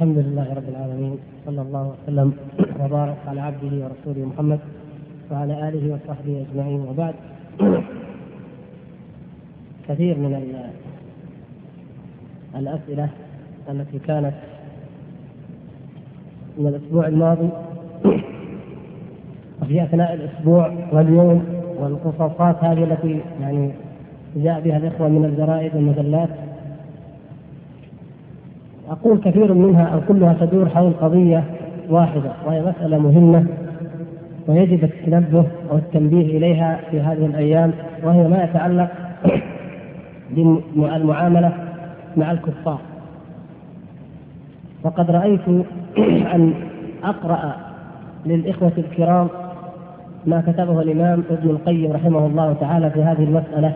الحمد 0.00 0.18
لله 0.18 0.54
رب 0.54 0.68
العالمين 0.68 1.18
صلى 1.46 1.62
الله 1.62 1.92
وسلم 1.92 2.32
وبارك 2.80 3.16
على 3.26 3.40
عبده 3.40 3.72
ورسوله 3.84 4.26
محمد 4.26 4.58
وعلى 5.30 5.68
آله 5.68 5.94
وصحبه 5.94 6.46
أجمعين 6.50 6.80
وبعد. 6.80 7.14
كثير 9.88 10.18
من 10.18 10.32
الأسئلة 12.56 13.08
التي 13.70 13.98
كانت 13.98 14.34
من 16.58 16.66
الأسبوع 16.66 17.06
الماضي 17.06 17.48
وفي 19.62 19.82
أثناء 19.84 20.14
الأسبوع 20.14 20.74
واليوم 20.92 21.44
والقصاصات 21.78 22.64
هذه 22.64 22.84
التي 22.84 23.20
يعني 23.40 23.72
جاء 24.36 24.60
بها 24.60 24.76
الإخوة 24.76 25.08
من 25.08 25.24
الجرائد 25.24 25.74
والمجلات 25.74 26.30
أقول 29.00 29.20
كثير 29.20 29.54
منها 29.54 29.84
أو 29.84 30.00
كلها 30.08 30.36
تدور 30.40 30.68
حول 30.68 30.92
قضية 30.92 31.44
واحدة 31.88 32.32
وهي 32.46 32.62
مسألة 32.62 32.98
مهمة 32.98 33.46
ويجب 34.48 34.84
التنبه 34.84 35.44
أو 35.70 35.76
التنبيه 35.76 36.38
إليها 36.38 36.80
في 36.90 37.00
هذه 37.00 37.26
الأيام 37.26 37.72
وهي 38.04 38.28
ما 38.28 38.44
يتعلق 38.44 38.88
بالمعاملة 40.76 41.52
مع 42.16 42.30
الكفار. 42.30 42.78
وقد 44.84 45.10
رأيت 45.10 45.48
أن 46.34 46.54
أقرأ 47.04 47.56
للإخوة 48.26 48.72
الكرام 48.78 49.28
ما 50.26 50.40
كتبه 50.40 50.80
الإمام 50.82 51.24
ابن 51.30 51.50
القيم 51.50 51.92
رحمه 51.92 52.26
الله 52.26 52.52
تعالى 52.60 52.90
في 52.90 53.02
هذه 53.02 53.24
المسألة 53.24 53.72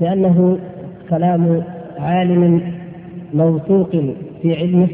لأنه 0.00 0.58
كلام 1.10 1.62
عالم 1.98 2.72
موثوق 3.34 3.90
في 4.42 4.56
علمه 4.56 4.88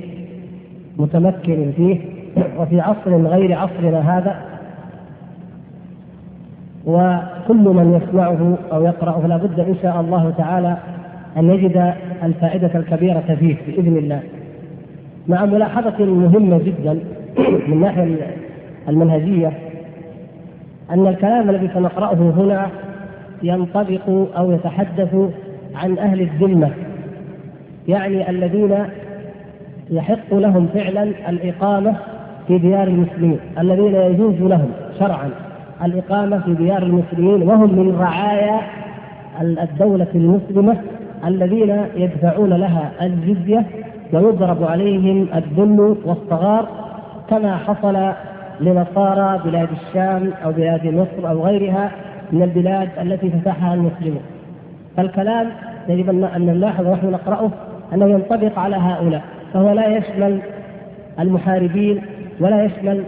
متمكن 0.98 1.72
فيه 1.76 1.98
وفي 2.58 2.80
عصر 2.80 3.16
غير 3.16 3.54
عصرنا 3.54 4.18
هذا. 4.18 4.36
وكل 6.86 7.64
من 7.74 8.00
يسمعه 8.02 8.58
أو 8.72 8.84
يقرأه 8.84 9.26
لا 9.26 9.36
بد 9.36 9.60
إن 9.60 9.74
شاء 9.82 10.00
الله 10.00 10.30
تعالى 10.38 10.76
أن 11.36 11.50
يجد 11.50 11.94
الفائدة 12.22 12.70
الكبيرة 12.74 13.36
فيه 13.40 13.56
بإذن 13.66 13.96
الله. 13.96 14.20
مع 15.28 15.44
ملاحظة 15.44 16.04
مهمة 16.04 16.58
جدا 16.58 16.92
من 17.38 17.72
الناحيه 17.72 18.36
المنهجية 18.88 19.52
أن 20.90 21.06
الكلام 21.06 21.50
الذي 21.50 21.70
سنقرأه 21.74 22.14
هنا 22.14 22.66
ينطبق 23.42 24.08
أو 24.36 24.52
يتحدث 24.52 25.14
عن 25.74 25.98
أهل 25.98 26.20
الذمة. 26.20 26.70
يعني 27.88 28.30
الذين 28.30 28.76
يحق 29.90 30.34
لهم 30.34 30.68
فعلا 30.74 31.02
الإقامة 31.02 31.96
في 32.48 32.58
ديار 32.58 32.88
المسلمين 32.88 33.38
الذين 33.58 33.94
يجوز 33.94 34.34
لهم 34.34 34.70
شرعا 34.98 35.30
الإقامة 35.84 36.38
في 36.38 36.54
ديار 36.54 36.82
المسلمين 36.82 37.42
وهم 37.42 37.78
من 37.78 37.98
رعايا 38.00 38.60
الدولة 39.40 40.06
المسلمة 40.14 40.76
الذين 41.26 41.84
يدفعون 41.96 42.50
لها 42.50 42.92
الجزية 43.02 43.66
ويضرب 44.12 44.64
عليهم 44.64 45.28
الذل 45.34 45.96
والصغار 46.04 46.68
كما 47.30 47.56
حصل 47.56 48.12
لنصارى 48.60 49.40
بلاد 49.44 49.68
الشام 49.72 50.30
أو 50.44 50.52
بلاد 50.52 50.86
مصر 50.86 51.30
أو 51.30 51.44
غيرها 51.46 51.90
من 52.32 52.42
البلاد 52.42 52.88
التي 53.00 53.30
فتحها 53.30 53.74
المسلمون. 53.74 54.22
فالكلام 54.96 55.48
يجب 55.88 56.08
أن 56.08 56.46
نلاحظ 56.46 56.86
ونحن 56.86 57.10
نقرأه 57.10 57.50
أنه 57.94 58.06
ينطبق 58.06 58.58
على 58.58 58.76
هؤلاء 58.76 59.22
فهو 59.54 59.72
لا 59.72 59.96
يشمل 59.96 60.40
المحاربين 61.20 62.02
ولا 62.40 62.64
يشمل 62.64 63.04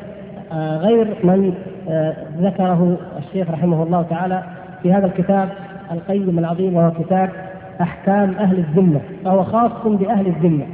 آه، 0.53 0.77
غير 0.77 1.07
من 1.25 1.55
آه، 1.89 2.15
ذكره 2.41 2.97
الشيخ 3.19 3.51
رحمه 3.51 3.83
الله 3.83 4.03
تعالى 4.03 4.43
في 4.83 4.93
هذا 4.93 5.07
الكتاب 5.07 5.49
القيم 5.93 6.39
العظيم 6.39 6.75
وهو 6.77 6.91
كتاب 6.91 7.31
أحكام 7.81 8.35
أهل 8.39 8.59
الذمة 8.59 9.01
فهو 9.25 9.45
خاص 9.45 9.73
بأهل 9.85 10.27
الذمة 10.27 10.67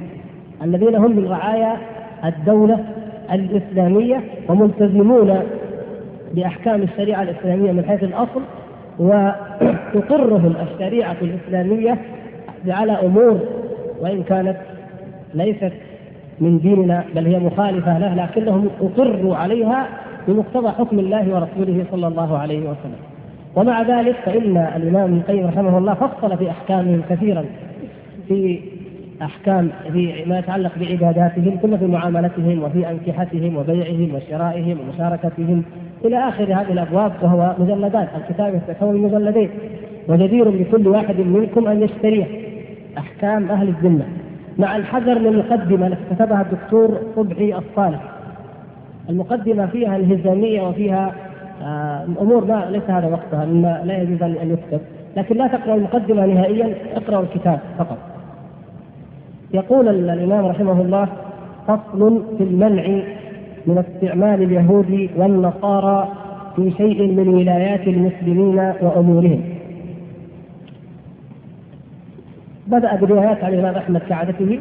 الذين 0.63 0.95
هم 0.97 1.17
من 1.17 1.29
رعايا 1.29 1.77
الدولة 2.25 2.85
الإسلامية 3.33 4.21
وملتزمون 4.49 5.43
بأحكام 6.35 6.83
الشريعة 6.83 7.23
الإسلامية 7.23 7.73
من 7.73 7.85
حيث 7.85 8.03
الأصل 8.03 8.43
وتقرهم 8.99 10.55
الشريعة 10.63 11.17
الإسلامية 11.23 11.99
على 12.69 12.93
أمور 12.93 13.41
وإن 14.01 14.23
كانت 14.23 14.57
ليست 15.35 15.73
من 16.41 16.59
ديننا 16.59 17.05
بل 17.15 17.27
هي 17.27 17.39
مخالفة 17.39 17.99
له 17.99 18.15
لكنهم 18.15 18.69
أقروا 18.81 19.37
عليها 19.37 19.89
بمقتضى 20.29 20.69
حكم 20.69 20.99
الله 20.99 21.35
ورسوله 21.35 21.85
صلى 21.91 22.07
الله 22.07 22.39
عليه 22.39 22.61
وسلم. 22.61 23.01
ومع 23.57 23.83
ذلك 23.83 24.17
فإن 24.25 24.57
الإمام 24.57 25.05
ابن 25.05 25.17
القيم 25.17 25.47
رحمه 25.47 25.79
الله 25.79 25.95
فصل 25.95 26.39
في 26.39 26.51
أحكامهم 26.51 27.03
كثيرا 27.11 27.45
في 28.29 28.61
أحكام 29.23 29.71
في 29.93 30.25
ما 30.27 30.39
يتعلق 30.39 30.73
بعباداتهم 30.81 31.59
ثم 31.63 31.77
في 31.77 31.87
معاملتهم 31.87 32.63
وفي 32.63 32.91
أنكحتهم 32.91 33.57
وبيعهم 33.57 34.15
وشرائهم 34.15 34.79
ومشاركتهم 34.81 35.63
إلى 36.05 36.29
آخر 36.29 36.45
هذه 36.45 36.73
الأبواب 36.73 37.13
وهو 37.23 37.55
مجلدات. 37.59 38.09
الكتاب 38.17 38.55
يتكون 38.55 38.97
مجلدين 38.97 39.51
وجدير 40.09 40.51
بكل 40.51 40.89
واحد 40.89 41.21
منكم 41.21 41.67
أن 41.69 41.83
يشتريه. 41.83 42.46
أحكام 42.99 43.51
أهل 43.51 43.69
الذمه 43.69 44.05
مع 44.59 44.77
الحذر 44.77 45.19
من 45.19 45.27
المقدمه 45.27 45.87
التي 45.87 46.15
كتبها 46.15 46.43
الدكتور 46.43 47.01
صبحي 47.17 47.55
الصالح. 47.55 48.01
المقدمة 49.09 49.67
فيها 49.67 49.97
انهزاميه 49.97 50.63
وفيها 50.63 51.13
آه، 51.63 52.07
أمور 52.21 52.45
لا 52.45 52.71
ليس 52.71 52.91
هذا 52.91 53.07
وقتها 53.07 53.45
مما 53.45 53.83
لا 53.85 54.03
يجوز 54.03 54.23
ان 54.23 54.51
يكتب. 54.51 54.81
لكن 55.17 55.37
لا 55.37 55.47
تقرأ 55.47 55.75
المقدمة 55.75 56.27
نهائيا 56.27 56.75
اقرأ 56.97 57.21
الكتاب 57.21 57.61
فقط. 57.79 57.99
يقول 59.55 59.89
الإمام 59.89 60.47
رحمه 60.47 60.81
الله 60.81 61.09
فصل 61.67 62.23
في 62.39 62.45
المنع 62.45 63.03
من 63.67 63.79
استعمال 63.79 64.43
اليهود 64.43 65.09
والنصارى 65.17 66.09
في 66.57 66.71
شيء 66.71 67.13
من 67.13 67.29
ولايات 67.29 67.89
المسلمين 67.89 68.59
وأمورهم. 68.83 69.56
بدأ 72.67 72.97
بروايات 72.97 73.45
عن 73.45 73.55
الإمام 73.55 73.75
أحمد 73.75 74.01
كعادته 74.09 74.61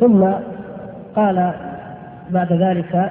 ثم 0.00 0.24
قال 1.16 1.52
بعد 2.30 2.52
ذلك 2.52 3.10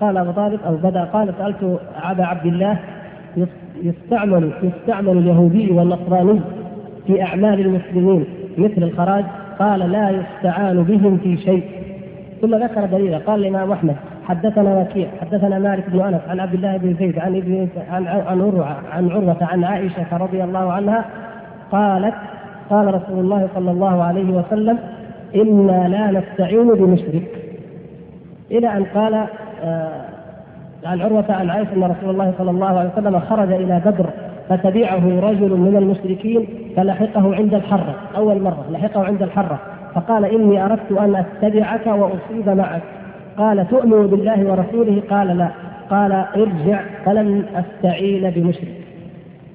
قال 0.00 0.16
أبو 0.16 0.30
طالب 0.30 0.60
أو 0.66 0.76
بدأ 0.76 1.04
قال 1.04 1.34
سألت 1.38 1.80
أبا 2.02 2.24
عبد 2.24 2.46
الله 2.46 2.78
يستعمل 3.82 4.52
يستعمل 4.62 5.18
اليهودي 5.18 5.70
والنصراني 5.70 6.40
في 7.06 7.22
أعمال 7.22 7.60
المسلمين 7.60 8.24
مثل 8.58 8.82
الخراج؟ 8.82 9.24
قال 9.58 9.92
لا 9.92 10.10
يستعان 10.10 10.82
بهم 10.82 11.18
في 11.18 11.36
شيء. 11.36 11.62
ثم 12.42 12.54
ذكر 12.54 12.86
دليلا 12.86 13.18
قال 13.18 13.40
الإمام 13.40 13.72
أحمد 13.72 13.96
حدثنا 14.24 14.78
وكيع 14.78 15.08
حدثنا 15.20 15.58
مالك 15.58 15.90
بن 15.90 16.00
أنس 16.00 16.20
عن 16.28 16.40
عبد 16.40 16.54
الله 16.54 16.76
بن 16.76 16.94
زيد 16.94 17.18
عن 17.18 17.36
ابن 17.36 17.68
عن 17.90 18.06
عن 18.06 18.40
عروة 18.40 18.76
عن 18.92 19.10
عروة 19.10 19.36
عن 19.40 19.64
عائشة 19.64 20.16
رضي 20.16 20.44
الله 20.44 20.72
عنها 20.72 21.04
قالت 21.72 22.14
قال 22.70 22.94
رسول 22.94 23.18
الله 23.18 23.48
صلى 23.54 23.70
الله 23.70 24.02
عليه 24.02 24.30
وسلم 24.30 24.78
إنا 25.34 25.88
لا 25.88 26.20
نستعين 26.20 26.68
بمشرك. 26.68 27.28
إلى 28.50 28.76
أن 28.76 28.84
قال 28.84 29.14
آه 29.64 30.00
عن 30.84 31.00
عروة 31.00 31.24
عن 31.28 31.50
عائشة 31.50 31.72
أن 31.76 31.82
رسول 31.82 32.10
الله 32.10 32.32
صلى 32.38 32.50
الله 32.50 32.78
عليه 32.78 32.90
وسلم 32.90 33.20
خرج 33.20 33.52
إلى 33.52 33.82
بدر 33.86 34.06
فتبعه 34.48 35.20
رجل 35.20 35.50
من 35.50 35.76
المشركين 35.76 36.48
فلحقه 36.76 37.34
عند 37.34 37.54
الحرة 37.54 37.94
أول 38.16 38.42
مرة 38.42 38.64
لحقه 38.70 39.04
عند 39.04 39.22
الحرة 39.22 39.58
فقال 39.94 40.24
إني 40.24 40.64
أردت 40.64 40.92
أن 40.92 41.14
أتبعك 41.14 41.86
وأصيب 41.86 42.48
معك. 42.48 42.82
قال 43.38 43.68
تؤمن 43.68 44.06
بالله 44.06 44.50
ورسوله؟ 44.50 45.02
قال 45.10 45.38
لا. 45.38 45.48
قال 45.90 46.12
ارجع 46.12 46.80
فلن 47.04 47.44
أستعين 47.54 48.30
بمشرك. 48.30 48.74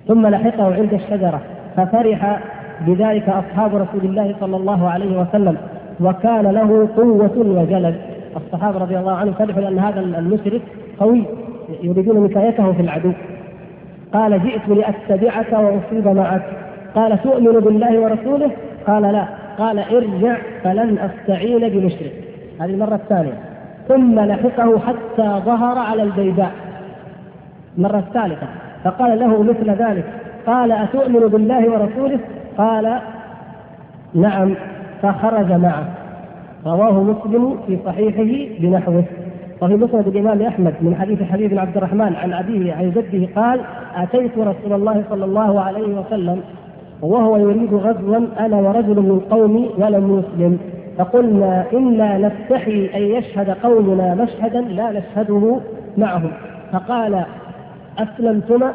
ثم 0.07 0.27
لحقه 0.27 0.73
عند 0.73 0.93
الشجرة 0.93 1.41
ففرح 1.77 2.39
بذلك 2.81 3.29
أصحاب 3.29 3.75
رسول 3.75 4.01
الله 4.03 4.35
صلى 4.39 4.55
الله 4.55 4.89
عليه 4.89 5.21
وسلم 5.21 5.57
وكان 5.99 6.47
له 6.47 6.89
قوة 6.97 7.37
وجلد. 7.37 7.95
الصحابة 8.37 8.79
رضي 8.79 8.97
الله 8.97 9.11
عنهم 9.11 9.33
فرحوا 9.33 9.61
لأن 9.61 9.79
هذا 9.79 9.99
المشرك 9.99 10.61
قوي 10.99 11.23
يريدون 11.83 12.23
نكايته 12.23 12.71
في 12.71 12.81
العدو. 12.81 13.11
قال 14.13 14.43
جئت 14.43 14.69
لأتبعك 14.69 15.53
وأصيب 15.53 16.07
معك. 16.07 16.43
قال 16.95 17.23
تؤمن 17.23 17.59
بالله 17.59 17.99
ورسوله؟ 17.99 18.51
قال 18.87 19.03
لا. 19.03 19.25
قال 19.57 19.79
ارجع 19.79 20.37
فلن 20.63 20.97
أستعين 20.97 21.69
بمشرك. 21.69 22.13
هذه 22.61 22.69
المرة 22.69 22.95
الثانية. 22.95 23.33
ثم 23.87 24.19
لحقه 24.19 24.79
حتى 24.79 25.41
ظهر 25.45 25.77
على 25.77 26.03
البيداء. 26.03 26.51
المرة 27.77 27.97
الثالثة 27.97 28.47
فقال 28.83 29.19
له 29.19 29.43
مثل 29.43 29.69
ذلك 29.69 30.05
قال 30.47 30.71
أتؤمن 30.71 31.19
بالله 31.19 31.69
ورسوله؟ 31.69 32.19
قال 32.57 32.99
نعم 34.13 34.55
فخرج 35.01 35.51
معه. 35.51 35.85
رواه 36.65 37.03
مسلم 37.03 37.57
في 37.67 37.77
صحيحه 37.85 38.55
بنحوه. 38.59 39.03
وفي 39.61 39.75
مسند 39.75 40.07
الإمام 40.07 40.41
أحمد 40.41 40.73
من 40.81 40.95
حديث 40.95 41.23
حبيب 41.23 41.49
بن 41.49 41.57
عبد 41.57 41.77
الرحمن 41.77 42.15
عن 42.15 42.33
أبيه 42.33 42.73
عن 42.73 42.91
جده 42.91 43.27
قال 43.35 43.59
أتيت 43.95 44.37
رسول 44.37 44.73
الله 44.73 45.03
صلى 45.09 45.25
الله 45.25 45.61
عليه 45.61 45.99
وسلم 45.99 46.41
وهو 47.01 47.37
يريد 47.37 47.73
غزوا 47.73 48.17
أنا 48.39 48.57
ورجل 48.57 48.95
من 48.95 49.19
قومي 49.19 49.69
ولم 49.77 50.19
يسلم. 50.19 50.57
فقلنا 50.97 51.65
إنا 51.73 52.17
نستحي 52.17 52.89
أن 52.95 53.01
يشهد 53.01 53.49
قومنا 53.49 54.15
مشهدا 54.15 54.61
لا 54.61 54.91
نشهده 54.91 55.59
معهم. 55.97 56.31
فقال 56.71 57.25
أسلمتما؟ 57.99 58.73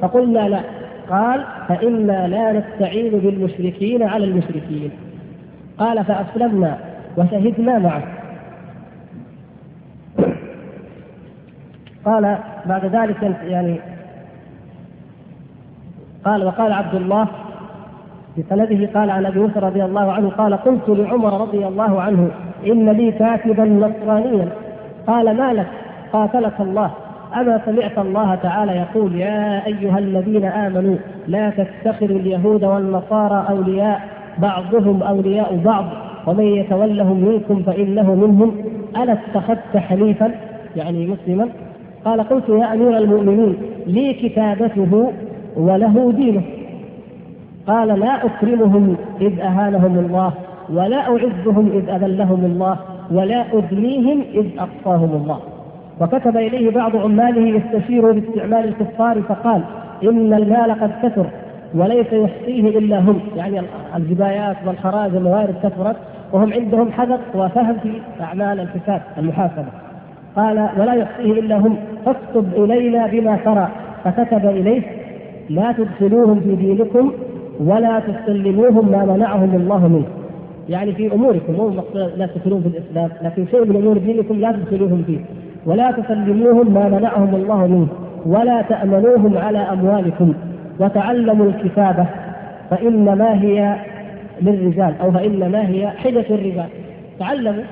فقلنا 0.00 0.48
لا. 0.48 0.60
قال 1.10 1.44
فإنا 1.68 2.28
لا 2.28 2.52
نستعين 2.52 3.18
بالمشركين 3.18 4.02
على 4.02 4.24
المشركين. 4.24 4.90
قال 5.78 6.04
فأسلمنا 6.04 6.78
وشهدنا 7.16 7.78
معه. 7.78 8.02
قال 12.04 12.38
بعد 12.66 12.84
ذلك 12.84 13.36
يعني 13.42 13.80
قال 16.24 16.44
وقال 16.44 16.72
عبد 16.72 16.94
الله 16.94 17.28
بسنده 18.38 19.00
قال 19.00 19.10
عن 19.10 19.26
أبي 19.26 19.40
موسى 19.40 19.58
رضي 19.58 19.84
الله 19.84 20.12
عنه 20.12 20.30
قال 20.30 20.54
قلت 20.54 20.88
لعمر 20.88 21.40
رضي 21.40 21.66
الله 21.66 22.02
عنه 22.02 22.30
إن 22.66 22.90
لي 22.90 23.12
كاتبا 23.12 23.64
نصرانيا. 23.64 24.48
قال 25.06 25.36
ما 25.36 25.52
لك؟ 25.52 25.66
قاتلك 26.12 26.60
الله. 26.60 26.90
أما 27.40 27.60
سمعت 27.66 27.98
الله 27.98 28.34
تعالى 28.34 28.72
يقول 28.72 29.14
يا 29.14 29.66
أيها 29.66 29.98
الذين 29.98 30.44
آمنوا 30.44 30.96
لا 31.28 31.50
تتخذوا 31.50 32.18
اليهود 32.18 32.64
والنصارى 32.64 33.46
أولياء 33.50 34.00
بعضهم 34.38 35.02
أولياء 35.02 35.56
بعض 35.64 35.84
ومن 36.26 36.44
يتولهم 36.44 37.24
منكم 37.24 37.62
فإنه 37.62 38.14
منهم 38.14 38.54
ألا 38.96 39.12
اتخذت 39.12 39.76
حليفا 39.76 40.30
يعني 40.76 41.06
مسلما؟ 41.06 41.48
قال 42.04 42.20
قلت 42.28 42.48
يا 42.48 42.72
أمير 42.74 42.98
المؤمنين 42.98 43.56
لي 43.86 44.14
كتابته 44.14 45.12
وله 45.56 46.12
دينه. 46.12 46.42
قال 47.66 48.00
لا 48.00 48.26
أكرمهم 48.26 48.96
إذ 49.20 49.40
أهانهم 49.40 49.98
الله 49.98 50.32
ولا 50.72 50.96
أعزهم 50.96 51.70
إذ 51.74 51.88
أذلهم 51.90 52.44
الله 52.44 52.78
ولا 53.12 53.44
أدنيهم 53.58 54.22
إذ 54.34 54.46
أقصاهم 54.58 55.10
الله. 55.22 55.40
وكتب 56.00 56.36
إليه 56.36 56.70
بعض 56.70 56.96
عماله 56.96 57.60
يستشير 57.60 58.12
باستعمال 58.12 58.64
الكفار 58.68 59.22
فقال 59.22 59.62
إن 60.02 60.34
المال 60.34 60.80
قد 60.80 60.90
كثر 61.02 61.26
وليس 61.74 62.12
يحصيه 62.12 62.78
إلا 62.78 62.98
هم. 62.98 63.20
يعني 63.36 63.60
الجبايات 63.96 64.56
والخراج 64.66 65.14
والموارد 65.14 65.54
كثرت 65.62 65.96
وهم 66.32 66.52
عندهم 66.52 66.92
حذق 66.92 67.20
وفهم 67.34 67.76
في 67.82 67.92
أعمال 68.20 68.60
الحساب 68.60 69.02
المحاسبة. 69.18 69.66
قال 70.36 70.68
ولا 70.78 70.94
يحصيه 70.94 71.32
إلا 71.32 71.58
هم. 71.58 71.76
فاكتب 72.06 72.64
إلينا 72.64 73.06
بما 73.06 73.36
ترى. 73.36 73.68
فكتب 74.04 74.46
إليه 74.46 74.82
لا 75.48 75.72
تدخلوهم 75.72 76.40
في 76.40 76.56
دينكم 76.56 77.12
ولا 77.60 78.00
تسلموهم 78.00 78.90
ما 78.90 79.04
منعهم 79.04 79.54
الله 79.54 79.88
منه. 79.88 80.06
يعني 80.68 80.92
في 80.92 81.12
أموركم 81.14 81.52
مو 81.52 81.72
لا 81.94 82.26
تدخلون 82.26 82.62
في 82.62 82.68
الإسلام 82.68 83.10
لكن 83.22 83.46
شيء 83.50 83.64
من 83.64 83.76
أمور 83.76 83.98
دينكم 83.98 84.34
لا 84.34 84.52
تدخلوهم 84.52 85.02
فيه. 85.06 85.18
ولا 85.66 85.90
تسلموهم 85.90 86.74
ما 86.74 86.88
منعهم 86.88 87.34
الله 87.34 87.66
منه 87.66 87.88
ولا 88.26 88.62
تأمنوهم 88.62 89.38
على 89.38 89.58
أموالكم 89.58 90.34
وتعلموا 90.78 91.46
الكتابة 91.46 92.06
فإنما 92.70 93.42
هي 93.42 93.76
للرجال 94.42 94.94
أو 95.00 95.12
فإنما 95.12 95.68
هي 95.68 95.90
حدث 95.90 96.30
الرجال. 96.30 96.68
تعلموا 97.18 97.62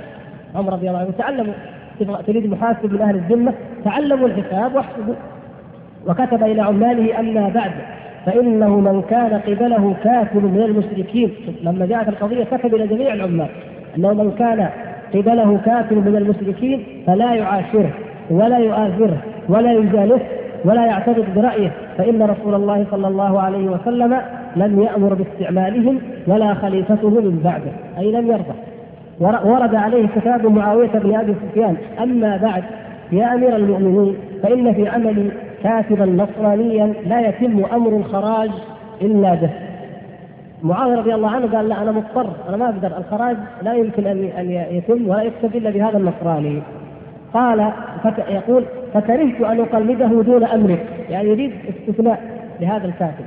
عمر 0.54 0.72
رضي 0.72 0.88
الله 0.88 0.98
عنه 0.98 1.10
تعلموا. 1.18 1.54
تريد 2.26 2.46
محاسب 2.46 2.92
من 2.92 3.00
أهل 3.00 3.14
الذمة 3.14 3.52
تعلموا 3.84 4.28
الحساب 4.28 4.74
واحسبوا. 4.74 5.14
وكتب 6.08 6.42
إلى 6.42 6.62
عماله 6.62 7.20
أما 7.20 7.48
بعد 7.48 7.70
فإنه 8.26 8.80
من 8.80 9.02
كان 9.02 9.40
قبله 9.46 9.94
كافر 10.04 10.40
من 10.40 10.62
المشركين. 10.62 11.30
لما 11.62 11.86
جاءت 11.86 12.08
القضية 12.08 12.44
كتب 12.44 12.74
إلى 12.74 12.86
جميع 12.86 13.14
العمال 13.14 13.48
أنه 13.96 14.12
من 14.12 14.32
كان 14.38 14.68
قبله 15.14 15.60
كافر 15.64 15.94
من 15.94 16.16
المشركين 16.16 16.84
فلا 17.06 17.34
يعاشره 17.34 17.90
ولا 18.30 18.58
يؤازره 18.58 19.16
ولا 19.48 19.72
يجالسه 19.72 20.26
ولا 20.64 20.86
يعترض 20.86 21.24
برأيه 21.36 21.72
فإن 21.98 22.22
رسول 22.22 22.54
الله 22.54 22.86
صلى 22.90 23.08
الله 23.08 23.40
عليه 23.40 23.70
وسلم 23.70 24.20
لم 24.56 24.82
يأمر 24.82 25.14
باستعمالهم 25.14 26.00
ولا 26.26 26.54
خليفته 26.54 27.10
من 27.10 27.40
بعده 27.44 27.72
أي 27.98 28.12
لم 28.12 28.26
يرضى. 28.26 28.54
ورد 29.20 29.74
عليه 29.74 30.06
كتاب 30.16 30.46
معاوية 30.46 30.88
بن 30.88 31.14
أبي 31.14 31.34
سفيان 31.34 31.76
أما 32.02 32.36
بعد 32.36 32.62
يا 33.12 33.34
أمير 33.34 33.56
المؤمنين 33.56 34.14
فإن 34.42 34.74
في 34.74 34.88
عملي 34.88 35.30
كاتبا 35.62 36.06
نصرانيا 36.06 36.92
لا 37.06 37.28
يتم 37.28 37.64
أمر 37.72 37.96
الخراج 37.96 38.50
إلا 39.02 39.34
به. 39.34 39.50
معاوية 40.62 40.96
رضي 40.96 41.14
الله 41.14 41.30
عنه 41.30 41.56
قال 41.56 41.68
لا 41.68 41.82
أنا 41.82 41.92
مضطر 41.92 42.30
أنا 42.48 42.56
ما 42.56 42.64
أقدر 42.64 42.98
الخراج 42.98 43.36
لا 43.62 43.74
يمكن 43.74 44.06
أن 44.06 44.24
أن 44.24 44.50
يتم 44.50 45.08
ولا 45.08 45.22
يكتب 45.22 45.56
الا 45.56 45.70
بهذا 45.70 45.98
النصراني. 45.98 46.62
قال 47.34 47.72
يقول 48.28 48.64
فكرهت 48.94 49.40
أن 49.40 49.60
أقلده 49.60 50.22
دون 50.22 50.44
امرك 50.44 50.86
يعني 51.10 51.28
يريد 51.28 51.52
استثناء 51.68 52.20
لهذا 52.60 52.86
الكاتب. 52.86 53.24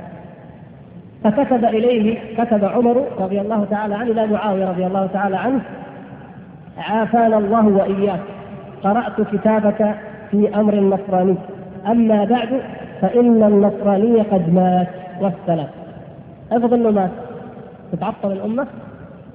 فكتب 1.24 1.64
إليه 1.64 2.18
كتب 2.38 2.64
عمر 2.64 3.04
رضي 3.18 3.40
الله 3.40 3.64
تعالى 3.64 3.94
عنه 3.94 4.10
إلى 4.10 4.26
معاوية 4.26 4.68
رضي 4.68 4.86
الله 4.86 5.06
تعالى 5.06 5.36
عنه 5.36 5.60
عافانا 6.78 7.38
الله 7.38 7.66
وإياك 7.66 8.20
قرأت 8.84 9.20
كتابك 9.32 9.94
في 10.30 10.54
أمر 10.54 10.74
النصراني 10.74 11.34
أما 11.86 12.24
بعد 12.24 12.60
فإن 13.00 13.42
النصراني 13.42 14.20
قد 14.20 14.54
مات. 14.54 14.88
والسلام. 15.20 15.68
افرض 16.52 16.74
انه 16.74 16.90
مات 16.90 17.10
تتعطل 17.92 18.32
الأمة 18.32 18.66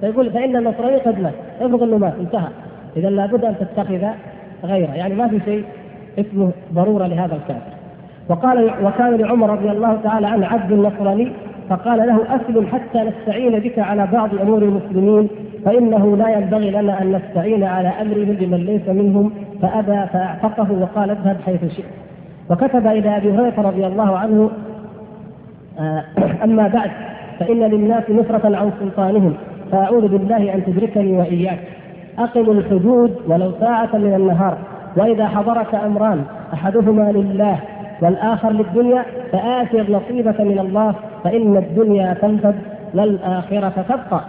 فيقول 0.00 0.30
فإن 0.30 0.56
النصراني 0.56 0.96
قد 0.96 1.20
مات 1.20 1.34
افرض 1.60 1.82
إنه 1.82 1.98
مات 1.98 2.14
انتهى. 2.20 2.48
اذا 2.96 3.10
لابد 3.10 3.44
أن 3.44 3.54
تتخذ 3.60 4.06
غيره. 4.64 4.92
يعني 4.94 5.14
ما 5.14 5.28
في 5.28 5.40
شيء 5.44 5.64
اسمه 6.18 6.50
ضرورة 6.74 7.06
لهذا 7.06 7.34
الكافر. 7.34 7.72
وقال 8.28 8.70
وكان 8.84 9.16
لعمر 9.16 9.50
رضي 9.50 9.70
الله 9.70 9.98
تعالى 10.02 10.26
عنه 10.26 10.46
عبد 10.46 10.72
نصراني 10.72 11.32
فقال 11.68 11.98
له 11.98 12.36
أسلم 12.36 12.66
حتى 12.66 12.98
نستعين 13.00 13.58
بك 13.58 13.78
على 13.78 14.08
بعض 14.12 14.34
أمور 14.34 14.62
المسلمين 14.62 15.28
فإنه 15.64 16.16
لا 16.16 16.28
ينبغي 16.28 16.70
لنا 16.70 17.02
أن 17.02 17.12
نستعين 17.12 17.64
على 17.64 17.88
أمرهم 17.88 18.32
بمن 18.32 18.58
ليس 18.58 18.88
منهم 18.88 19.32
فأبى 19.62 20.06
فأعتقه 20.12 20.72
وقال 20.72 21.10
اذهب 21.10 21.36
حيث 21.46 21.76
شئت. 21.76 21.84
وكتب 22.50 22.86
إلى 22.86 23.16
أبي 23.16 23.32
هريرة 23.32 23.60
رضي 23.60 23.86
الله 23.86 24.18
عنه 24.18 24.50
آه، 25.78 26.04
أما 26.44 26.68
بعد 26.68 26.90
فإن 27.42 27.58
للناس 27.58 28.10
نفرة 28.10 28.56
عن 28.56 28.70
سلطانهم 28.80 29.34
فأعوذ 29.72 30.08
بالله 30.08 30.54
أن 30.54 30.64
تدركني 30.64 31.16
وإياك. 31.16 31.58
أقم 32.18 32.50
الحدود 32.50 33.16
ولو 33.28 33.52
ساعة 33.60 33.96
من 33.96 34.14
النهار 34.14 34.58
وإذا 34.96 35.26
حضرك 35.26 35.74
أمران 35.74 36.24
أحدهما 36.52 37.12
لله 37.12 37.58
والآخر 38.02 38.50
للدنيا 38.50 39.04
فآثر 39.32 39.86
نصيبك 39.90 40.40
من 40.40 40.58
الله 40.58 40.94
فإن 41.24 41.56
الدنيا 41.56 42.14
تنفد 42.14 42.54
والآخرة 42.94 43.84
تبقى. 43.88 44.20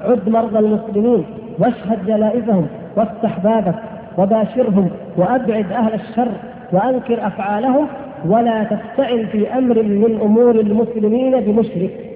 عد 0.00 0.28
مرضى 0.28 0.58
المسلمين 0.58 1.24
واشهد 1.58 2.06
جنائزهم 2.06 2.66
وافتح 2.96 3.38
بابك 3.38 3.74
وباشرهم 4.18 4.90
وأبعد 5.16 5.72
أهل 5.72 5.94
الشر 5.94 6.28
وأنكر 6.72 7.26
أفعالهم 7.26 7.86
ولا 8.26 8.64
تستعن 8.64 9.26
في 9.26 9.58
أمر 9.58 9.82
من 9.82 10.20
أمور 10.22 10.50
المسلمين 10.50 11.40
بمشرك. 11.40 12.11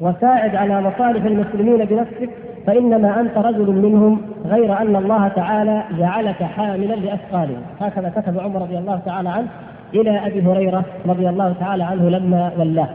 وساعد 0.00 0.56
على 0.56 0.80
مصالح 0.80 1.24
المسلمين 1.24 1.84
بنفسك 1.84 2.30
فإنما 2.66 3.20
أنت 3.20 3.38
رجل 3.38 3.70
منهم 3.70 4.20
غير 4.46 4.78
أن 4.78 4.96
الله 4.96 5.28
تعالى 5.28 5.82
جعلك 5.98 6.42
حاملا 6.42 6.94
لأثقالهم. 6.94 7.62
هكذا 7.80 8.12
كتب 8.16 8.40
عمر 8.40 8.62
رضي 8.62 8.78
الله 8.78 9.00
تعالى 9.06 9.28
عنه 9.28 9.46
إلى 9.94 10.26
أبي 10.26 10.42
هريرة 10.42 10.84
رضي 11.06 11.28
الله 11.28 11.54
تعالى 11.60 11.84
عنه 11.84 12.08
لما 12.08 12.52
ولاه. 12.58 12.88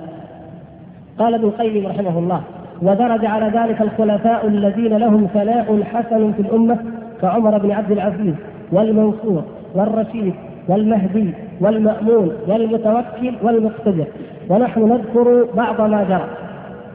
قال 1.20 1.34
ابن 1.34 1.44
القيم 1.44 1.88
رحمه 1.88 2.20
الله 2.20 2.42
ودرج 2.82 3.26
على 3.26 3.46
ذلك 3.46 3.82
الخلفاء 3.82 4.48
الذين 4.48 4.98
لهم 4.98 5.28
ثناء 5.34 5.84
حسن 5.84 6.32
في 6.32 6.42
الأمة 6.42 6.78
كعمر 7.22 7.58
بن 7.58 7.72
عبد 7.72 7.92
العزيز 7.92 8.36
والمنصور 8.72 9.44
والرشيد 9.76 10.34
والمهدي 10.68 11.34
والمأمون 11.62 12.32
والمتوكل 12.48 13.34
والمقتدر. 13.44 14.06
ونحن 14.50 14.90
نذكر 14.90 15.48
بعض 15.56 15.82
ما 15.82 16.04
جرى. 16.04 16.45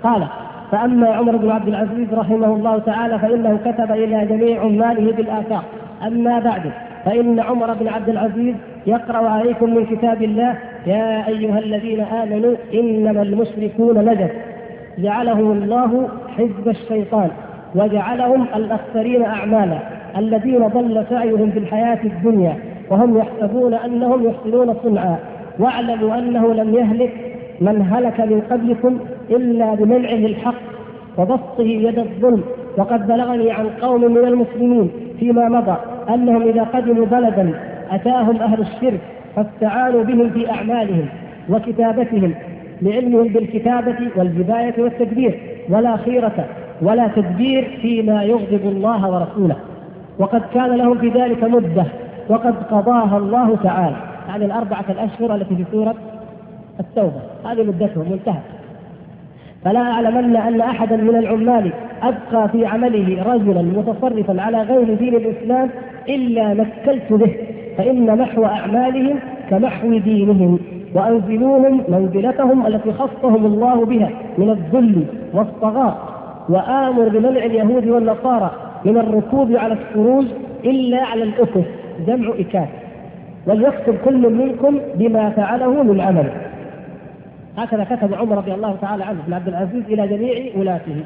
قال 0.04 0.26
فأما 0.72 1.08
عمر 1.08 1.36
بن 1.36 1.50
عبد 1.50 1.68
العزيز 1.68 2.14
رحمه 2.14 2.46
الله 2.46 2.78
تعالى 2.78 3.18
فإنه 3.18 3.58
كتب 3.64 3.92
إلى 3.92 4.26
جميع 4.26 4.60
عماله 4.60 5.12
بالآفاق 5.12 5.64
أما 6.06 6.38
بعد 6.38 6.72
فإن 7.04 7.40
عمر 7.40 7.74
بن 7.74 7.88
عبد 7.88 8.08
العزيز 8.08 8.54
يقرأ 8.86 9.28
عليكم 9.28 9.74
من 9.74 9.86
كتاب 9.86 10.22
الله 10.22 10.54
يا 10.86 11.28
أيها 11.28 11.58
الذين 11.58 12.00
آمنوا 12.00 12.54
إنما 12.74 13.22
المشركون 13.22 14.04
نجس. 14.04 14.30
جعلهم 14.98 15.52
الله 15.52 16.08
حزب 16.38 16.68
الشيطان 16.68 17.30
وجعلهم 17.74 18.46
الأخسرين 18.56 19.24
أعمالا 19.24 19.78
الذين 20.16 20.68
ضل 20.68 21.04
سعيهم 21.10 21.50
في 21.50 21.58
الحياة 21.58 21.98
الدنيا 22.04 22.56
وهم 22.90 23.18
يحسبون 23.18 23.74
أنهم 23.74 24.26
يحسنون 24.28 24.74
صنعا. 24.82 25.16
واعلموا 25.58 26.18
أنه 26.18 26.54
لم 26.54 26.74
يهلك 26.74 27.12
من 27.60 27.82
هلك 27.92 28.20
من 28.20 28.40
قبلكم 28.50 28.98
إلا 29.30 29.74
بمنعه 29.74 30.26
الحق 30.26 30.54
وبسطه 31.18 31.62
يد 31.62 31.98
الظلم. 31.98 32.42
وقد 32.76 33.06
بلغني 33.06 33.50
عن 33.50 33.66
قوم 33.66 34.00
من 34.00 34.24
المسلمين 34.24 34.90
فيما 35.20 35.48
مضى 35.48 35.76
أنهم 36.14 36.42
إذا 36.42 36.62
قدموا 36.62 37.06
بلدا 37.06 37.60
أتاهم 37.90 38.36
أهل 38.36 38.60
الشرك 38.60 39.00
فاستعانوا 39.36 40.04
بهم 40.04 40.30
في 40.30 40.50
أعمالهم 40.50 41.06
وكتابتهم 41.50 42.34
لعلمهم 42.82 43.28
بالكتابة 43.28 43.96
والجباية 44.16 44.74
والتدبير. 44.78 45.40
ولا 45.70 45.96
خيرة 45.96 46.46
ولا 46.82 47.08
تدبير 47.16 47.78
فيما 47.82 48.22
يغضب 48.22 48.60
الله 48.64 49.10
ورسوله. 49.10 49.56
وقد 50.18 50.42
كان 50.54 50.70
لهم 50.70 50.98
في 50.98 51.08
ذلك 51.08 51.44
مدة. 51.44 51.84
وقد 52.28 52.54
قضاها 52.70 53.18
الله 53.18 53.56
تعالى. 53.56 53.96
هذه 54.28 54.44
الأربعة 54.44 54.84
الأشهر 54.90 55.34
التي 55.34 55.56
في 55.56 55.64
سورة 55.72 55.94
التوبة. 56.80 57.20
هذه 57.44 57.62
مدتهم 57.62 58.10
منتهى 58.10 58.40
فلا 59.64 59.80
أعلمن 59.80 60.36
أن 60.36 60.60
أحدا 60.60 60.96
من 60.96 61.16
العمال 61.16 61.72
أبقى 62.02 62.48
في 62.48 62.66
عمله 62.66 63.22
رجلا 63.34 63.62
متصرفا 63.62 64.42
على 64.42 64.62
غير 64.62 64.94
دين 64.94 65.14
الإسلام 65.14 65.70
إلا 66.08 66.54
نكلت 66.54 67.12
به 67.12 67.36
فإن 67.78 68.18
محو 68.18 68.44
أعمالهم 68.44 69.18
كمحو 69.50 69.98
دينهم 69.98 70.58
وأنزلوهم 70.94 71.84
منزلتهم 71.88 72.66
التي 72.66 72.92
خصهم 72.92 73.46
الله 73.46 73.84
بها 73.84 74.10
من 74.38 74.50
الذل 74.50 75.04
والصغار 75.34 76.10
وآمر 76.48 77.08
بمنع 77.08 77.44
اليهود 77.44 77.88
والنصارى 77.88 78.50
من 78.84 78.96
الركوب 78.96 79.56
على 79.56 79.74
السروج 79.74 80.24
إلا 80.64 81.02
على 81.04 81.22
الأسس 81.22 81.66
جمع 82.06 82.32
إكاس. 82.38 82.68
وليكتب 83.46 83.94
كل 84.04 84.34
منكم 84.34 84.78
بما 84.94 85.30
فعله 85.30 85.82
من 85.82 86.00
عمل. 86.00 86.30
هكذا 87.56 87.84
كتب 87.84 88.14
عمر 88.14 88.36
رضي 88.36 88.54
الله 88.54 88.76
تعالى 88.80 89.04
عنه 89.04 89.18
بن 89.26 89.32
عبد 89.32 89.48
العزيز 89.48 89.84
إلى 89.88 90.08
جميع 90.08 90.56
ولاته. 90.56 91.04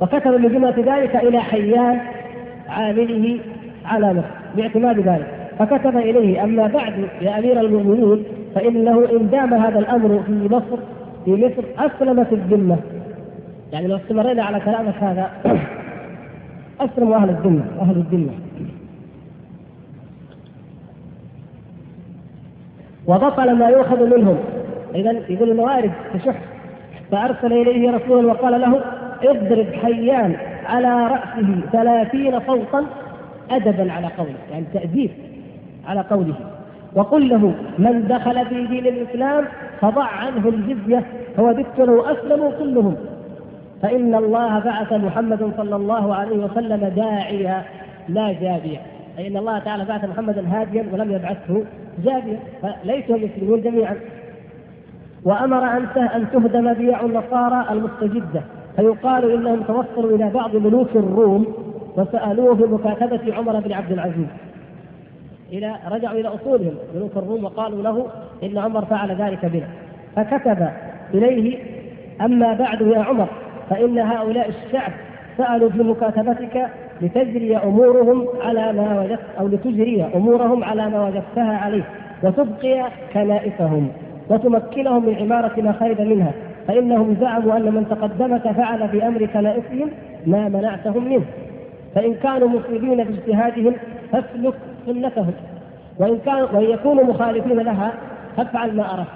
وكتب 0.00 0.30
من 0.30 0.78
ذلك 0.78 1.16
إلى 1.16 1.40
حيان 1.40 2.00
عامله 2.68 3.40
على 3.84 4.12
مصر 4.12 4.28
باعتماد 4.56 5.00
ذلك. 5.00 5.26
فكتب 5.58 5.96
إليه 5.96 6.44
أما 6.44 6.66
بعد 6.66 7.08
يا 7.20 7.38
أمير 7.38 7.60
المؤمنين 7.60 8.24
فإنه 8.54 9.06
إن 9.12 9.30
دام 9.30 9.54
هذا 9.54 9.78
الأمر 9.78 10.22
في 10.26 10.48
مصر 10.54 10.78
في 11.24 11.30
مصر 11.30 11.64
أسلمت 11.78 12.32
الذمة. 12.32 12.76
يعني 13.72 13.86
لو 13.86 13.96
استمرينا 13.96 14.44
على 14.44 14.60
كلامك 14.60 14.94
هذا 14.94 15.30
أسلموا 16.80 17.16
أهل 17.16 17.30
الذمة 17.30 17.64
أهل 17.80 17.96
الذمة. 17.96 18.32
وبطل 23.06 23.54
ما 23.54 23.68
يؤخذ 23.68 24.16
منهم. 24.16 24.38
اذا 24.94 25.12
يقول 25.28 25.50
الموارد 25.50 25.92
تشح 26.14 26.34
فأرسل 27.10 27.52
إليه 27.52 27.90
رسولا 27.90 28.32
وقال 28.32 28.60
له 28.60 28.80
اضرب 29.22 29.66
حيان 29.82 30.36
على 30.66 31.06
رأسه 31.06 31.60
ثلاثين 31.72 32.40
صوتا 32.46 32.86
أدبا 33.50 33.92
على 33.92 34.06
قوله 34.06 34.34
يعني 34.50 34.64
تأديب 34.74 35.10
على 35.86 36.00
قوله. 36.00 36.34
وقل 36.94 37.28
له 37.28 37.54
من 37.78 38.06
دخل 38.08 38.46
في 38.46 38.66
دين 38.66 38.86
الإسلام 38.86 39.44
فضع 39.80 40.04
عنه 40.04 40.48
الجزية 40.48 41.04
فوددت 41.36 41.78
لو 41.78 42.02
اسلموا 42.02 42.50
كلهم. 42.58 42.96
فإن 43.82 44.14
الله 44.14 44.58
بعث 44.58 44.92
محمدا 44.92 45.50
صلى 45.56 45.76
الله 45.76 46.14
عليه 46.14 46.36
وسلم 46.36 46.92
داعيا 46.96 47.62
لا 48.08 48.32
جابيا. 48.32 48.80
اي 49.18 49.28
ان 49.28 49.36
الله 49.36 49.58
تعالى 49.58 49.84
بعث 49.84 50.04
محمدا 50.04 50.44
هاديا 50.48 50.84
ولم 50.92 51.12
يبعثه 51.12 51.64
جابيا 52.04 52.38
فليسوا 52.62 53.16
مسلمون 53.16 53.60
جميعا. 53.60 53.96
وأمر 55.24 55.64
أن 55.64 55.86
أن 55.98 56.26
تهدم 56.32 56.74
بيع 56.74 57.00
النصارى 57.00 57.66
المستجدة. 57.70 58.42
فيقال 58.76 59.32
إنهم 59.32 59.62
توصلوا 59.62 60.16
إلى 60.16 60.30
بعض 60.30 60.56
ملوك 60.56 60.96
الروم 60.96 61.46
وسألوه 61.96 62.54
في 62.54 62.62
مكاتبة 62.62 63.34
عمر 63.34 63.60
بن 63.60 63.72
عبد 63.72 63.92
العزيز. 63.92 64.28
إلى 65.52 65.74
رجعوا 65.90 66.20
إلى 66.20 66.28
أصولهم 66.28 66.74
ملوك 66.94 67.16
الروم 67.16 67.44
وقالوا 67.44 67.82
له 67.82 68.06
إن 68.42 68.58
عمر 68.58 68.84
فعل 68.84 69.10
ذلك 69.10 69.46
بنا. 69.46 69.68
فكتب 70.16 70.68
إليه 71.14 71.58
أما 72.20 72.54
بعد 72.54 72.80
يا 72.80 72.98
عمر 72.98 73.28
فإن 73.70 73.98
هؤلاء 73.98 74.48
الشعب 74.48 74.92
سألوا 75.38 75.70
في 75.70 75.82
مكاتبتك 75.82 76.66
لتجري 77.00 77.56
أمورهم 77.56 78.28
على 78.42 78.72
ما 78.72 79.00
وجدت 79.00 79.20
أو 79.40 79.48
لتجري 79.48 80.04
أمورهم 80.14 80.64
على 80.64 80.90
ما 80.90 81.04
وجدتها 81.04 81.56
عليه 81.56 81.84
وتبقي 82.22 82.84
كنائسهم. 83.12 83.88
وتمكنهم 84.30 85.06
من 85.06 85.14
عمارة 85.14 85.60
ما 85.60 85.72
خرج 85.72 86.00
منها 86.00 86.32
فإنهم 86.68 87.16
زعموا 87.20 87.56
أن 87.56 87.74
من 87.74 87.88
تقدمك 87.88 88.52
فعل 88.52 88.88
في 88.88 89.06
أمر 89.06 89.26
كنائسهم 89.26 89.90
ما 90.26 90.48
منعتهم 90.48 91.04
منه. 91.04 91.24
فإن 91.94 92.14
كانوا 92.14 92.48
مصيبين 92.48 93.04
في 93.04 93.10
اجتهادهم 93.10 93.74
فاسلك 94.12 94.54
سنتهم. 94.86 95.32
وإن 95.98 96.18
كانوا 96.18 96.48
وإن 96.52 96.70
يكونوا 96.70 97.04
مخالفين 97.04 97.58
لها 97.58 97.92
فافعل 98.36 98.76
ما 98.76 98.94
أردت. 98.94 99.08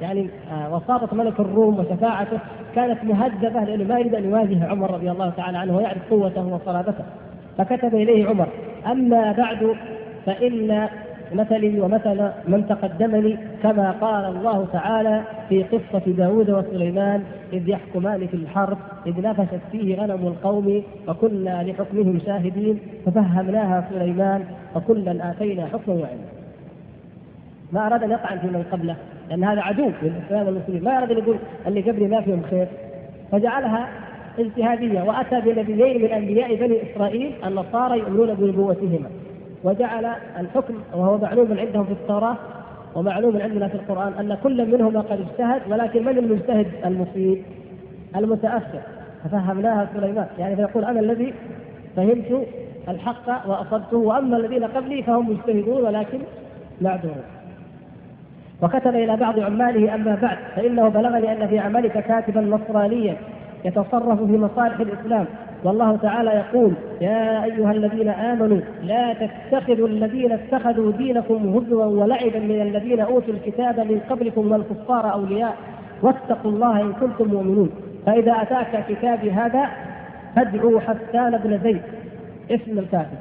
يعني 0.00 0.28
وساطة 0.70 1.16
ملك 1.16 1.40
الروم 1.40 1.78
وشفاعته 1.78 2.38
كانت 2.74 3.04
مهددة 3.04 3.64
لأنه 3.64 3.84
ما 3.84 3.98
يريد 3.98 4.14
أن 4.14 4.24
يواجه 4.24 4.66
عمر 4.70 4.90
رضي 4.90 5.10
الله 5.10 5.30
تعالى 5.36 5.58
عنه 5.58 5.76
ويعرف 5.76 6.10
قوته 6.10 6.46
وصلابته. 6.46 7.04
فكتب 7.58 7.94
إليه 7.94 8.28
عمر 8.28 8.46
أما 8.86 9.32
بعد 9.32 9.74
فإن 10.26 10.88
مثلي 11.34 11.80
ومثل 11.80 12.30
من 12.48 12.66
تقدمني 12.68 13.38
كما 13.62 13.90
قال 13.90 14.24
الله 14.24 14.66
تعالى 14.72 15.22
في 15.48 15.62
قصة 15.62 16.02
داود 16.06 16.50
وسليمان 16.50 17.22
إذ 17.52 17.68
يحكمان 17.68 18.26
في 18.26 18.34
الحرب 18.34 18.78
إذ 19.06 19.20
نفشت 19.22 19.60
فيه 19.72 19.96
غنم 19.96 20.26
القوم 20.26 20.82
وكنا 21.08 21.62
لحكمهم 21.62 22.20
شاهدين 22.26 22.78
ففهمناها 23.06 23.88
سليمان 23.90 24.44
وكلا 24.76 25.30
آتينا 25.30 25.66
حكما 25.66 25.94
وعلما 25.94 26.34
ما 27.72 27.86
أراد 27.86 28.02
أن 28.02 28.10
يطعن 28.10 28.38
في 28.38 28.46
من 28.46 28.64
قبله 28.72 28.96
لأن 29.30 29.44
هذا 29.44 29.60
عدو 29.60 29.90
للإسلام 30.02 30.46
والمسلمين 30.46 30.84
ما 30.84 30.98
أراد 30.98 31.10
أن 31.10 31.18
يقول 31.18 31.36
اللي 31.66 31.80
قبلي 31.80 32.08
ما 32.08 32.20
فيهم 32.20 32.42
خير. 32.50 32.66
فجعلها 33.32 33.88
اجتهادية 34.38 35.02
وأتى 35.02 35.40
بنبيين 35.40 36.02
من 36.02 36.08
أنبياء 36.08 36.54
بني 36.54 36.78
إسرائيل 36.82 37.32
النصارى 37.46 37.98
يؤمنون 37.98 38.34
بنبوتهما. 38.34 39.08
وجعل 39.64 40.06
الحكم 40.38 40.74
وهو 40.94 41.18
معلوم 41.18 41.58
عندهم 41.58 41.84
في 41.84 41.92
التوراة 41.92 42.36
ومعلوم 42.94 43.42
عندنا 43.42 43.68
في 43.68 43.74
القرآن 43.74 44.12
أن 44.12 44.38
كل 44.42 44.70
منهما 44.70 45.00
قد 45.00 45.20
اجتهد 45.20 45.62
ولكن 45.70 46.04
من 46.04 46.18
المجتهد؟ 46.18 46.66
المصيب؟ 46.84 47.42
المتأخر. 48.16 48.80
ففهمناها 49.24 49.88
سليمان. 49.94 50.26
يعني 50.38 50.56
فيقول 50.56 50.84
أنا 50.84 51.00
الذي 51.00 51.34
فهمت 51.96 52.46
الحق 52.88 53.48
وأصبته 53.48 53.96
وأما 53.96 54.36
الذين 54.36 54.64
قبلي 54.64 55.02
فهم 55.02 55.30
مجتهدون 55.30 55.82
ولكن 55.82 56.18
معذورون. 56.80 57.24
وكتب 58.62 58.94
إلى 58.94 59.16
بعض 59.16 59.38
عماله 59.38 59.94
أما 59.94 60.14
بعد 60.22 60.38
فإنه 60.56 60.88
بلغني 60.88 61.32
أن 61.32 61.48
في 61.48 61.58
عملك 61.58 61.92
كاتبا 61.92 62.40
نصرانيا 62.40 63.16
يتصرف 63.64 64.22
في 64.22 64.38
مصالح 64.38 64.80
الإسلام. 64.80 65.26
والله 65.64 65.96
تعالى 65.96 66.30
يقول 66.30 66.72
يا 67.00 67.44
أيها 67.44 67.72
الذين 67.72 68.08
آمنوا 68.08 68.60
لا 68.82 69.14
تتخذوا 69.14 69.88
الذين 69.88 70.32
اتخذوا 70.32 70.92
دينكم 70.92 71.56
هزوا 71.56 71.84
ولعبا 71.84 72.38
من 72.38 72.60
الذين 72.60 73.00
أوتوا 73.00 73.34
الكتاب 73.34 73.80
من 73.80 74.00
قبلكم 74.10 74.52
والكفار 74.52 75.12
أولياء 75.12 75.56
واتقوا 76.02 76.50
الله 76.50 76.80
إن 76.80 76.92
كنتم 76.92 77.28
مؤمنين. 77.28 77.70
فإذا 78.06 78.32
أتاك 78.32 78.84
كتابي 78.88 79.30
هذا 79.30 79.66
فادعوا 80.36 80.80
حسان 80.80 81.38
بن 81.44 81.58
زيد. 81.58 81.82
اسم 82.50 82.78
الكاتب 82.78 83.18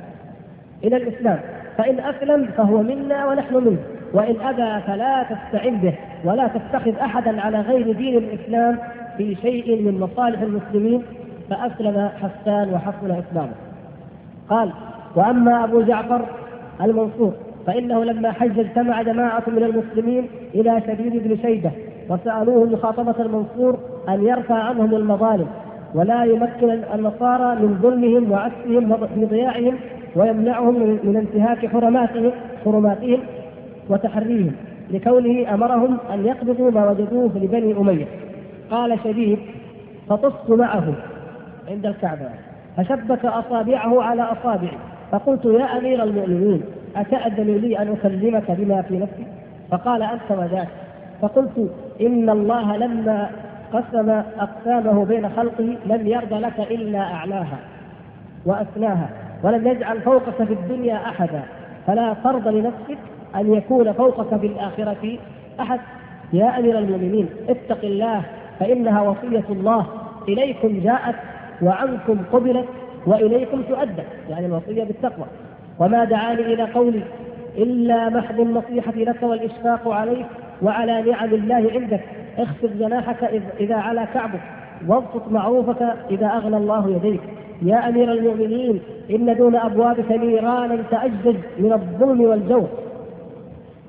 إلى 0.84 0.98
الإسلام. 0.98 1.40
فإن 1.78 2.00
أسلم 2.00 2.46
فهو 2.46 2.84
منا 2.84 3.26
ونحن 3.26 3.56
منه. 3.56 3.78
وإن 4.14 4.36
أبى 4.42 4.82
فلا 4.88 5.24
تستعن 5.24 5.76
به. 5.76 5.94
ولا 6.26 6.48
تتخذ 6.48 6.96
أحدا 6.96 7.42
على 7.42 7.62
غير 7.62 7.92
دين 7.92 8.18
الإسلام 8.18 8.78
في 9.18 9.36
شيء 9.36 9.82
من 9.82 10.00
مصالح 10.00 10.42
المسلمين. 10.42 11.04
فأسلم 11.54 12.10
حسان 12.22 12.74
وحسن 12.74 13.12
إسلامه. 13.12 13.54
قال 14.50 14.70
وأما 15.16 15.64
أبو 15.64 15.82
جعفر 15.82 16.26
المنصور 16.82 17.34
فإنه 17.68 18.04
لما 18.04 18.32
حج 18.32 18.60
اجتمع 18.60 19.02
جماعة 19.02 19.44
من 19.48 19.64
المسلمين 19.64 20.28
إلى 20.56 20.82
شديد 20.88 21.28
بن 21.28 21.38
شيبة 21.42 21.72
وسألوه 22.10 22.66
مخاطبة 22.66 23.16
المنصور 23.20 23.80
أن 24.10 24.24
يرفع 24.24 24.56
عنهم 24.56 24.96
المظالم 24.96 25.48
ولا 25.96 26.24
يمكن 26.24 26.84
النصارى 26.94 27.56
من 27.56 27.80
ظلمهم 27.82 28.32
وعكسهم 28.32 29.08
في 29.16 29.26
ضياعهم 29.26 29.76
ويمنعهم 30.16 30.80
من 31.04 31.16
انتهاك 31.16 31.66
حرماتهم 31.66 32.32
حرماتهم 32.66 33.20
وتحريهم 33.90 34.52
لكونه 34.92 35.54
أمرهم 35.54 35.98
أن 36.14 36.26
يقبضوا 36.26 36.72
ما 36.72 36.90
وجدوه 36.90 37.32
لبني 37.36 37.78
أمية. 37.78 38.06
قال 38.72 39.00
شديد 39.04 39.40
فطفت 40.10 40.50
معه 40.50 40.94
عند 41.68 41.86
الكعبة 41.86 42.30
فشبك 42.78 43.26
أصابعه 43.26 44.04
على 44.04 44.22
أصابعي 44.22 44.78
فقلت 45.12 45.46
يا 45.46 45.78
أمير 45.78 46.04
المؤمنين 46.04 46.62
أتأذن 46.96 47.58
لي 47.58 47.80
أن 47.80 47.92
أكلمك 47.92 48.52
بما 48.52 48.82
في 48.82 48.98
نفسي؟ 48.98 49.26
فقال 49.72 50.04
أنت 50.04 50.32
وذاك 50.32 50.68
فقلت 51.22 51.72
إن 52.02 52.30
الله 52.30 52.78
لما 52.78 53.30
قسم 53.74 54.10
أقسامه 54.40 55.06
بين 55.06 55.30
خلقه 55.30 55.78
لم 55.86 56.08
يرضى 56.08 56.36
لك 56.36 56.60
إلا 56.60 57.00
أعلاها 57.00 57.58
وأسناها 58.46 59.10
ولم 59.44 59.68
يجعل 59.68 60.02
فوقك 60.02 60.44
في 60.44 60.54
الدنيا 60.54 60.96
أحدا 60.96 61.42
فلا 61.88 62.16
ترضى 62.24 62.62
لنفسك 62.62 62.98
أن 63.36 63.54
يكون 63.54 63.92
فوقك 63.92 64.40
في 64.40 64.48
الآخرة 64.48 65.18
أحد. 65.60 65.80
يا 66.34 66.60
أمير 66.60 66.80
المؤمنين 66.80 67.30
اتق 67.50 67.80
الله 67.84 68.22
فإنها 68.60 69.02
وصية 69.02 69.44
الله. 69.50 69.86
إليكم 70.28 70.80
جاءت 70.84 71.16
وعنكم 71.62 72.18
قبلت 72.34 72.66
وإليكم 73.08 73.62
تؤدى 73.62 74.04
يعني 74.30 74.46
الوصية 74.46 74.84
بالتقوى. 74.84 75.26
وما 75.80 76.04
دعاني 76.04 76.42
إلى 76.42 76.64
قولي 76.64 77.04
إلا 77.58 78.10
محض 78.10 78.40
النصيحة 78.40 78.96
لك 78.96 79.24
والإشفاق 79.24 79.88
عليك 79.88 80.26
وعلى 80.62 81.02
نعم 81.02 81.34
الله 81.34 81.72
عندك. 81.74 82.02
اخفض 82.38 82.70
جناحك 82.80 83.24
إذا 83.60 83.76
على 83.76 84.08
كعبك 84.14 84.42
وابسط 84.88 85.32
معروفك 85.32 85.82
إذا 86.12 86.28
أغنى 86.28 86.58
الله 86.58 86.90
يديك. 86.90 87.22
يا 87.62 87.90
أمير 87.90 88.12
المؤمنين 88.12 88.82
إن 89.12 89.36
دون 89.36 89.56
أبوابك 89.56 90.12
نيرانا 90.12 90.78
تأجج 90.92 91.36
من 91.60 91.74
الظلم 91.74 92.22
والجور. 92.22 92.68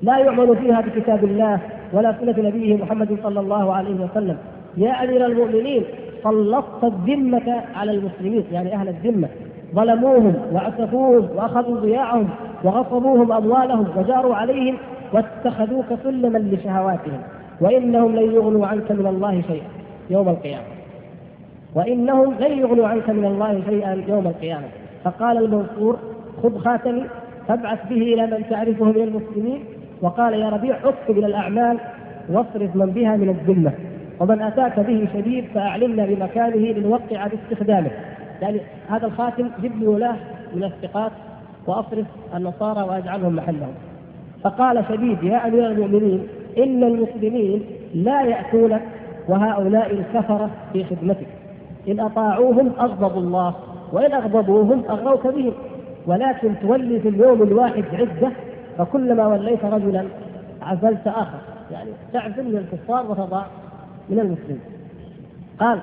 لا 0.01 0.17
يعمل 0.17 0.57
فيها 0.57 0.81
بكتاب 0.81 1.23
الله 1.23 1.59
ولا 1.93 2.15
سنة 2.19 2.47
نبيه 2.47 2.77
محمد 2.77 3.17
صلى 3.23 3.39
الله 3.39 3.73
عليه 3.73 3.95
وسلم. 3.95 4.37
يا 4.77 5.03
أمير 5.03 5.25
المؤمنين 5.25 5.83
سلطت 6.25 6.83
الذمة 6.83 7.61
على 7.75 7.91
المسلمين 7.91 8.43
يعني 8.51 8.75
أهل 8.75 8.87
الذمة. 8.87 9.27
ظلموهم 9.75 10.35
وعسفوهم 10.53 11.29
وأخذوا 11.35 11.79
ضياعهم 11.79 12.29
وغصبوهم 12.63 13.31
أموالهم 13.31 13.87
وجاروا 13.97 14.35
عليهم 14.35 14.77
واتخذوك 15.13 15.85
سلما 16.03 16.37
لشهواتهم. 16.37 17.21
وإنهم 17.61 18.15
لن 18.15 18.31
يغنوا 18.31 18.67
عنك 18.67 18.91
من 18.91 19.07
الله 19.07 19.41
شيئا 19.41 19.67
يوم 20.09 20.29
القيامة. 20.29 20.65
وإنهم 21.75 22.33
لن 22.39 22.59
يغنوا 22.59 22.87
عنك 22.87 23.09
من 23.09 23.25
الله 23.25 23.61
شيئا 23.69 24.03
يوم 24.07 24.27
القيامة. 24.27 24.67
فقال 25.03 25.37
المنصور 25.37 25.97
خذ 26.43 26.57
خاتمي 26.57 27.03
فابعث 27.47 27.79
به 27.89 28.01
إلى 28.13 28.27
من 28.27 28.43
تعرفه 28.49 28.85
من 28.85 29.01
المسلمين. 29.01 29.63
وقال 30.01 30.33
يا 30.33 30.49
ربيع 30.49 30.75
اكتب 30.83 31.17
إلى 31.17 31.27
الأعمال 31.27 31.77
واصرف 32.29 32.75
من 32.75 32.85
بها 32.85 33.15
من 33.15 33.29
الذمة. 33.29 33.71
ومن 34.19 34.41
أتاك 34.41 34.79
به 34.79 35.07
شديد 35.13 35.45
فأعلمنا 35.53 36.05
بمكانه 36.05 36.71
لنوقع 36.71 37.27
باستخدامه. 37.27 37.91
يعني 38.41 38.61
هذا 38.89 39.05
الخاتم 39.05 39.49
جب 39.63 39.79
لي 39.79 39.87
ولاه 39.87 40.15
من 40.55 40.63
الثقات 40.63 41.11
وأصرف 41.67 42.05
النصارى 42.35 42.81
وأجعلهم 42.81 43.35
محلهم. 43.35 43.73
فقال 44.43 44.83
شديد 44.89 45.23
يا 45.23 45.47
أمير 45.47 45.67
المؤمنين 45.67 46.27
إن 46.57 46.83
المسلمين 46.83 47.63
لا 47.93 48.21
يأتونك 48.21 48.81
وهؤلاء 49.29 49.91
الكفرة 49.91 50.49
في 50.73 50.83
خدمتك. 50.83 51.27
إن 51.87 51.99
أطاعوهم 51.99 52.71
أغضبوا 52.79 53.21
الله 53.21 53.55
وإن 53.93 54.13
أغضبوهم 54.13 54.83
أغروك 54.89 55.27
بهم. 55.27 55.53
ولكن 56.07 56.53
تولي 56.61 56.99
في 56.99 57.09
اليوم 57.09 57.41
الواحد 57.41 57.83
عدة 57.93 58.31
فكلما 58.77 59.27
وليت 59.27 59.65
رجلا 59.65 60.05
عزلت 60.61 61.07
آخر. 61.07 61.39
يعني 61.71 61.89
تعزل 62.13 62.43
من 62.43 62.57
الكفار 62.57 63.11
وتضع 63.11 63.43
من 64.09 64.19
المسلمين 64.19 64.59
قال 65.59 65.79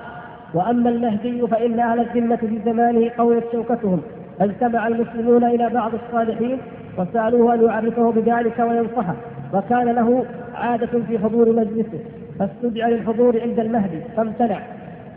وأما 0.53 0.89
المهدي 0.89 1.47
فإن 1.47 1.79
أهل 1.79 1.99
الذمة 1.99 2.35
في 2.35 2.59
زمانه 2.65 3.11
قويت 3.17 3.43
شوكتهم 3.51 4.01
فاجتمع 4.39 4.87
المسلمون 4.87 5.43
إلى 5.43 5.69
بعض 5.69 5.91
الصالحين 5.93 6.57
وسألوه 6.97 7.53
أن 7.53 7.65
يعرفه 7.65 8.11
بذلك 8.11 8.59
وينصحه 8.59 9.15
وكان 9.53 9.85
له 9.85 10.25
عادة 10.55 10.99
في 11.07 11.19
حضور 11.19 11.51
مجلسه 11.51 11.99
فاستدعى 12.39 12.91
للحضور 12.91 13.41
عند 13.41 13.59
المهدي 13.59 13.99
فامتنع. 14.17 14.59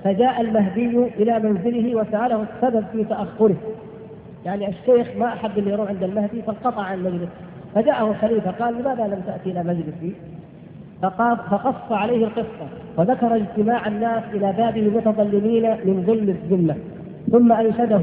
فجاء 0.05 0.40
المهدي 0.40 0.99
إلى 0.99 1.38
منزله 1.38 1.97
وسأله 1.97 2.42
السبب 2.42 2.85
في 2.92 3.05
تأخره. 3.05 3.57
يعني 4.45 4.69
الشيخ 4.69 5.09
ما 5.19 5.27
أحب 5.27 5.59
ان 5.59 5.69
يروح 5.69 5.88
عند 5.88 6.03
المهدي 6.03 6.42
فانقطع 6.42 6.83
عن 6.83 6.99
المجلس 6.99 7.29
فجاءه 7.75 8.11
الخليفه 8.11 8.51
قال 8.51 8.75
لماذا 8.75 9.07
لم 9.07 9.23
تأتي 9.27 9.51
إلى 9.51 9.62
مجلسي؟ 9.62 10.14
فقص 11.03 11.93
عليه 11.93 12.27
القصة 12.27 12.67
وذكر 12.99 13.37
اجتماع 13.37 13.87
الناس 13.87 14.23
إلى 14.35 14.53
بابه 14.53 14.91
متظلمين 14.97 15.71
من 15.71 16.05
ظل 16.07 16.29
الذمة 16.29 16.75
ثم 17.33 17.53
انشده 17.53 18.01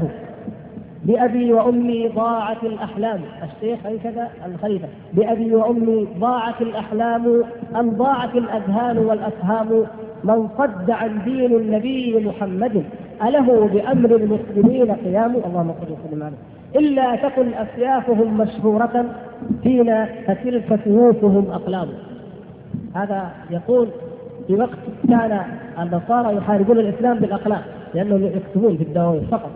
بأبي 1.04 1.52
وأمي 1.52 2.08
ضاعت 2.08 2.64
الأحلام. 2.64 3.20
الشيخ 3.42 3.78
كذا؟ 4.04 4.28
الخليفة 4.46 4.88
بأبي 5.12 5.54
وأمي 5.54 6.08
ضاعت 6.18 6.62
الأحلام 6.62 7.44
أم 7.76 7.90
ضاعت 7.90 8.34
الأذهان 8.34 8.98
والأفهام؟ 8.98 9.86
من 10.24 10.48
صد 10.58 10.90
عن 10.90 11.24
دين 11.24 11.52
النبي 11.56 12.26
محمد 12.26 12.84
أله 13.22 13.68
بأمر 13.68 14.16
المسلمين 14.16 14.92
قيام؟ 14.92 15.36
اللهم 15.46 15.74
صل 15.80 15.92
وسلم 15.92 16.22
عليه. 16.22 16.36
إلا 16.76 17.16
تكن 17.16 17.54
أسيافهم 17.54 18.38
مشهورة 18.38 19.04
فينا 19.62 20.08
فتلك 20.26 20.80
سيوفهم 20.84 21.50
أقلام. 21.50 21.88
هذا 22.94 23.30
يقول 23.50 23.88
في 24.46 24.54
وقت 24.56 24.78
كان 25.08 25.40
النصارى 25.82 26.36
يحاربون 26.36 26.78
الإسلام 26.78 27.18
بالاقلام 27.18 27.60
لأنهم 27.94 28.24
يكتبون 28.24 28.76
في 28.76 28.82
الدواوين 28.82 29.26
فقط. 29.30 29.50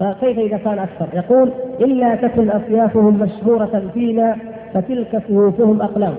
فكيف 0.00 0.38
إذا 0.38 0.56
كان 0.56 0.78
أكثر؟ 0.78 1.06
يقول 1.12 1.52
إلا 1.80 2.14
تكن 2.14 2.50
اصيافهم 2.50 3.20
مشهورة 3.20 3.82
فينا 3.94 4.36
فتلك 4.74 5.22
سيوفهم 5.26 5.82
أقلام. 5.82 6.14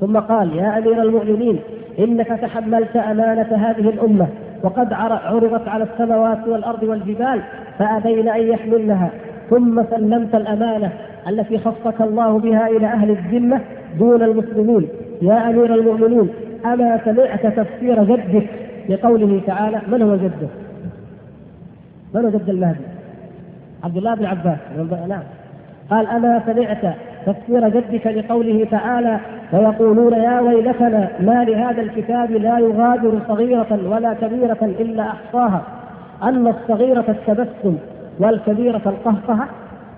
ثم 0.00 0.18
قال 0.18 0.56
يا 0.56 0.78
أمير 0.78 1.02
المؤمنين 1.02 1.58
إنك 1.98 2.26
تحملت 2.26 2.96
أمانة 2.96 3.56
هذه 3.56 3.88
الأمة 3.88 4.26
وقد 4.62 4.92
عرضت 4.92 5.68
على 5.68 5.84
السماوات 5.84 6.48
والأرض 6.48 6.82
والجبال 6.82 7.40
فأبين 7.78 8.28
أن 8.28 8.42
يحملنها. 8.42 9.10
ثم 9.50 9.82
سلمت 9.90 10.34
الأمانة 10.34 10.92
التي 11.28 11.58
خصك 11.58 12.00
الله 12.00 12.38
بها 12.38 12.68
إلى 12.68 12.86
أهل 12.86 13.10
الذمة 13.10 13.60
دون 13.98 14.22
المسلمين. 14.22 14.88
يا 15.22 15.50
امير 15.50 15.74
المؤمنين 15.74 16.28
أما 16.64 17.00
سمعت 17.04 17.46
تفسير 17.46 18.04
جدك 18.04 18.46
لقوله 18.88 19.40
تعالى 19.46 19.80
من 19.88 20.02
هو 20.02 20.16
جده؟ 20.16 20.48
من 22.14 22.24
هو 22.24 22.30
جد 22.30 22.48
المهدي؟ 22.48 22.84
عبد 23.84 23.96
الله 23.96 24.14
بن 24.14 24.24
عباس 24.24 24.58
نعم 25.08 25.22
قال 25.90 26.06
أما 26.06 26.42
سمعت 26.46 26.94
تفسير 27.26 27.68
جدك 27.68 28.06
لقوله 28.06 28.66
تعالى 28.70 29.20
ويقولون 29.52 30.12
يا 30.12 30.40
ويلتنا 30.40 31.08
ما 31.20 31.44
لهذا 31.44 31.82
الكتاب 31.82 32.30
لا 32.30 32.58
يغادر 32.58 33.18
صغيرة 33.28 33.78
ولا 33.90 34.14
كبيرة 34.14 34.58
إلا 34.62 35.02
أحصاها 35.02 35.62
أن 36.22 36.46
الصغيرة 36.46 37.04
التبسم 37.08 37.76
والكبيرة 38.18 38.82
القهقهة 38.86 39.48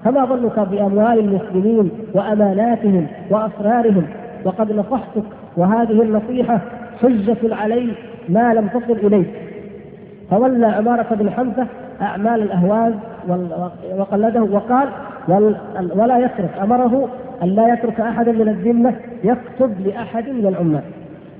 فما 0.04 0.24
ظنك 0.24 0.58
بأموال 0.58 1.18
المسلمين 1.18 1.90
وأماناتهم 2.14 3.06
وأسرارهم 3.30 4.06
وقد 4.44 4.72
نصحتك 4.72 5.24
وهذه 5.56 6.02
النصيحة 6.02 6.60
حجة 7.02 7.54
علي 7.54 7.92
ما 8.28 8.54
لم 8.54 8.68
تصل 8.68 9.06
إليك. 9.06 9.30
فولى 10.30 10.66
عمارة 10.66 11.14
بن 11.14 11.30
حمزة 11.30 11.66
أعمال 12.02 12.42
الأهواز 12.42 12.94
وقلده 13.96 14.42
وقال 14.42 14.88
ولا 15.96 16.18
يترك 16.18 16.50
أمره 16.62 17.08
أن 17.42 17.48
لا 17.48 17.72
يترك 17.72 18.00
أحدا 18.00 18.32
من 18.32 18.48
الذمة 18.48 18.94
يكتب 19.24 19.86
لأحد 19.86 20.28
من 20.28 20.46
العمال. 20.46 20.82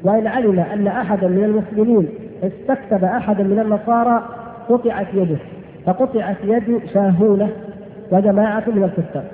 وإن 0.05 0.27
علم 0.27 0.61
أن 0.61 0.87
أحدا 0.87 1.29
من 1.29 1.45
المسلمين 1.45 2.09
استكتب 2.43 3.05
أحدا 3.05 3.43
من 3.43 3.59
النصارى 3.59 4.23
قطعت 4.69 5.07
يده 5.15 5.39
فقطعت 5.87 6.37
يد 6.45 6.81
شاهونة 6.95 7.49
وجماعة 8.13 8.63
من 8.67 8.85
الكتاب. 8.85 9.25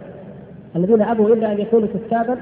الذين 0.77 1.03
أبوا 1.03 1.35
إلا 1.35 1.53
أن 1.53 1.59
يكونوا 1.59 1.89
كتابا 1.95 2.37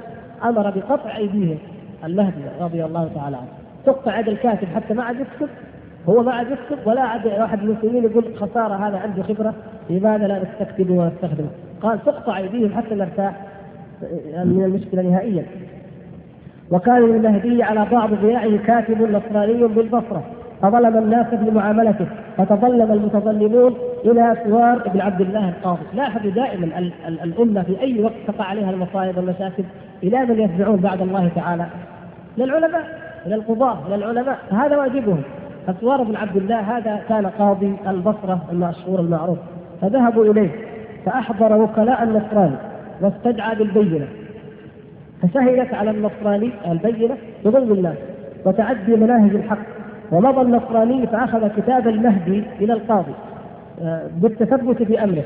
أمر 0.44 0.70
بقطع 0.70 1.16
أيديهم. 1.16 1.59
المهدي 2.05 2.42
رضي 2.61 2.85
الله 2.85 3.11
تعالى 3.14 3.37
عنه. 3.37 3.49
تقطع 3.87 4.18
يد 4.18 4.29
الكاتب 4.29 4.68
حتى 4.75 4.94
ما 4.94 5.03
عاد 5.03 5.16
يكتب. 5.20 5.49
هو 6.09 6.22
ما 6.22 6.33
عاد 6.33 6.46
يكتب. 6.46 6.87
ولا 6.87 7.01
عاد 7.01 7.27
واحد 7.27 7.62
من 7.62 7.70
المسلمين 7.70 8.05
يقول 8.05 8.25
خسارة 8.37 8.88
هذا 8.88 8.99
عنده 8.99 9.22
خبرة. 9.22 9.55
لماذا 9.90 10.27
لا 10.27 10.42
نستكتب 10.42 10.90
ونستخدمه؟ 10.90 11.49
قال 11.83 12.05
تقطع 12.05 12.37
أيديهم 12.37 12.75
حتى 12.75 12.94
نرتاح. 12.94 13.35
من 14.44 14.62
المشكلة 14.64 15.03
نهائيا. 15.03 15.44
وكان 16.70 16.99
للمهدي 16.99 17.62
على 17.62 17.87
بعض 17.92 18.14
ضياعه 18.14 18.57
كاتب 18.57 19.03
نصراني 19.03 19.66
بالبصرة. 19.66 20.22
فظلم 20.62 20.97
الناس 20.97 21.27
بمعاملته 21.33 22.07
فتظلم 22.37 22.92
المتظلمون 22.92 23.75
إلى 24.05 24.37
سوار 24.45 24.88
بن 24.88 25.01
عبد 25.01 25.21
الله 25.21 25.49
القاضي، 25.49 25.83
لاحظوا 25.95 26.31
دائما 26.31 26.90
الأمة 27.09 27.62
في 27.62 27.81
أي 27.81 28.05
وقت 28.05 28.14
تقع 28.27 28.45
عليها 28.45 28.71
المصائب 28.71 29.16
والمشاكل 29.16 29.64
إلى 30.03 30.27
من 30.27 30.40
يرجعون 30.40 30.77
بعد 30.77 31.01
الله 31.01 31.31
تعالى؟ 31.35 31.66
إلى 32.38 32.45
العلماء، 32.45 32.83
إلى 33.27 33.35
القضاة، 33.35 33.87
إلى 33.87 33.95
العلماء، 33.95 34.38
هذا 34.51 34.77
واجبهم. 34.77 35.23
فسوار 35.66 36.03
بن 36.03 36.16
عبد 36.16 36.37
الله 36.37 36.61
هذا 36.61 37.01
كان 37.09 37.27
قاضي 37.27 37.77
البصرة 37.87 38.45
المشهور 38.53 39.01
المعروف. 39.01 39.38
فذهبوا 39.81 40.25
إليه 40.25 40.51
فأحضر 41.07 41.57
وكلاء 41.57 42.03
النصراني 42.03 42.57
واستدعى 43.01 43.55
بالبينة. 43.55 44.07
فشهدت 45.23 45.75
على 45.75 45.90
النصراني 45.90 46.51
البينة 46.71 47.16
بظلم 47.45 47.73
الناس 47.73 47.97
وتعدي 48.45 48.97
مناهج 48.97 49.35
الحق. 49.35 49.75
ومضى 50.12 50.40
النصراني 50.40 51.07
فأخذ 51.07 51.49
كتاب 51.49 51.88
المهدي 51.88 52.45
إلى 52.61 52.73
القاضي 52.73 53.12
آه، 53.83 54.03
بالتثبت 54.16 54.83
في 54.83 55.05
أمره. 55.05 55.25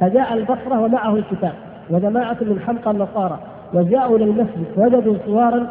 فجاء 0.00 0.34
البصرة 0.34 0.80
ومعه 0.80 1.16
الكتاب 1.16 1.52
وجماعة 1.90 2.36
من 2.40 2.60
حمقى 2.66 2.90
النصارى 2.90 3.38
وجاءوا 3.74 4.16
إلى 4.16 4.24
المسجد 4.24 4.66
وجدوا 4.76 5.16
صوارا 5.26 5.66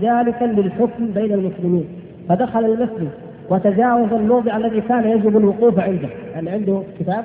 جالسا 0.00 0.44
للحكم 0.44 1.06
بين 1.06 1.32
المسلمين. 1.32 1.88
فدخل 2.28 2.64
المسجد 2.64 3.08
وتجاوز 3.50 4.12
الموضع 4.12 4.56
الذي 4.56 4.80
كان 4.80 5.08
يجب 5.08 5.36
الوقوف 5.36 5.78
عنده 5.78 6.08
يعني 6.34 6.50
عنده 6.50 6.82
كتاب 7.00 7.24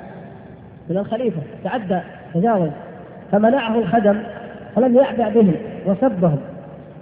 من 0.90 0.96
الخليفة. 0.96 1.40
تعدى 1.64 2.00
تجاوز. 2.34 2.70
فمنعه 3.32 3.78
الخدم 3.78 4.16
فلم 4.76 4.96
يعبأ 4.96 5.28
بهم 5.28 5.54
وسبهم. 5.86 6.38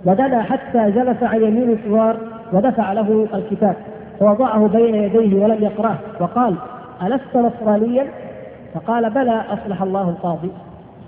ودنا 0.04 0.42
حتى 0.42 0.90
جلس 0.90 1.22
عن 1.22 1.42
يمين 1.42 1.70
الثوار 1.70 2.35
ودفع 2.52 2.92
له 2.92 3.26
الكتاب 3.34 3.76
فوضعه 4.20 4.68
بين 4.68 4.94
يديه 4.94 5.44
ولم 5.44 5.64
يقرأه 5.64 5.96
وقال 6.20 6.54
ألست 7.02 7.36
نصرانيا؟ 7.36 8.06
فقال 8.74 9.10
بلى 9.10 9.42
أصلح 9.52 9.82
الله 9.82 10.08
القاضي. 10.08 10.50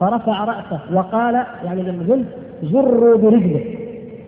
فرفع 0.00 0.44
رأسه 0.44 0.80
وقال 0.92 1.34
يعني 1.64 1.82
للجند 1.82 2.26
جروا 2.62 3.16
برجله. 3.16 3.64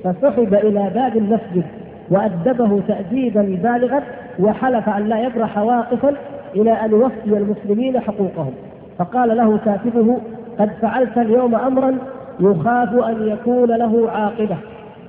فسحب 0.04 0.54
إلى 0.54 0.90
باب 0.94 1.16
المسجد 1.16 1.64
وأدبه 2.10 2.82
تأديبا 2.88 3.58
بالغا 3.62 4.02
وحلف 4.40 4.88
أن 4.88 5.08
لا 5.08 5.20
يبرح 5.20 5.58
واقفا 5.58 6.14
إلى 6.56 6.72
أن 6.72 6.90
يوفي 6.90 7.26
المسلمين 7.26 8.00
حقوقهم. 8.00 8.52
فقال 8.98 9.36
له 9.36 9.58
كاتبه 9.64 10.18
قد 10.58 10.70
فعلت 10.82 11.18
اليوم 11.18 11.54
أمرا 11.54 11.98
يخاف 12.40 12.94
أن 12.94 13.28
يكون 13.28 13.68
له 13.68 14.10
عاقبة. 14.10 14.56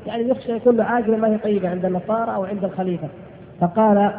يعني 0.05 0.29
يخشى 0.29 0.51
يكون 0.51 0.81
عاقبة 0.81 1.17
ما 1.17 1.27
هي 1.27 1.37
طيبة 1.37 1.69
عند 1.69 1.85
النصارى 1.85 2.35
أو 2.35 2.45
عند 2.45 2.63
الخليفة. 2.63 3.07
فقال 3.61 4.11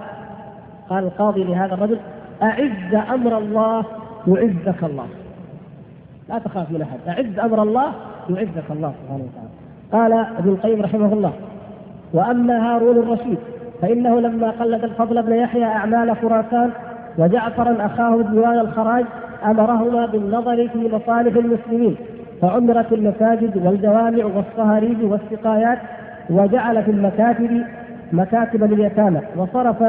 قال 0.90 1.04
القاضي 1.04 1.44
لهذا 1.44 1.74
الرجل 1.74 1.98
أعز 2.42 2.94
أمر 3.14 3.38
الله 3.38 3.84
يعزك 4.26 4.84
الله. 4.84 5.06
لا 6.28 6.38
تخاف 6.38 6.70
من 6.70 6.82
أحد. 6.82 6.98
أعز 7.08 7.38
أمر 7.38 7.62
الله 7.62 7.92
يعزك 8.30 8.70
الله 8.70 8.92
سبحانه 9.02 9.24
وتعالى. 9.24 9.62
قال 9.92 10.12
ابن 10.38 10.48
القيم 10.48 10.82
رحمه 10.82 11.12
الله 11.12 11.32
وأما 12.12 12.74
هارون 12.74 12.98
الرشيد 12.98 13.38
فإنه 13.82 14.20
لما 14.20 14.50
قلد 14.50 14.84
الفضل 14.84 15.22
بن 15.22 15.32
يحيى 15.32 15.64
أعمال 15.64 16.16
خراسان 16.16 16.70
وجعفرا 17.18 17.86
أخاه 17.86 18.16
بديوان 18.16 18.58
الخراج 18.58 19.04
أمرهما 19.44 20.06
بالنظر 20.06 20.68
في 20.68 20.78
مصالح 20.78 21.36
المسلمين. 21.36 21.96
فعمرت 22.42 22.92
المساجد 22.92 23.66
والجوامع 23.66 24.24
والصهاريج 24.24 24.96
والسقايات 25.02 25.78
وجعل 26.30 26.82
في 26.82 26.90
المكاتب 26.90 27.64
مكاتب 28.12 28.64
لليتامى 28.64 29.20
وصرف 29.36 29.82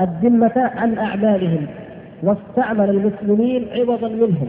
الذمة 0.00 0.70
عن 0.76 0.98
أعمالهم 0.98 1.66
واستعمل 2.22 2.90
المسلمين 2.90 3.66
عوضا 3.78 4.08
منهم 4.08 4.48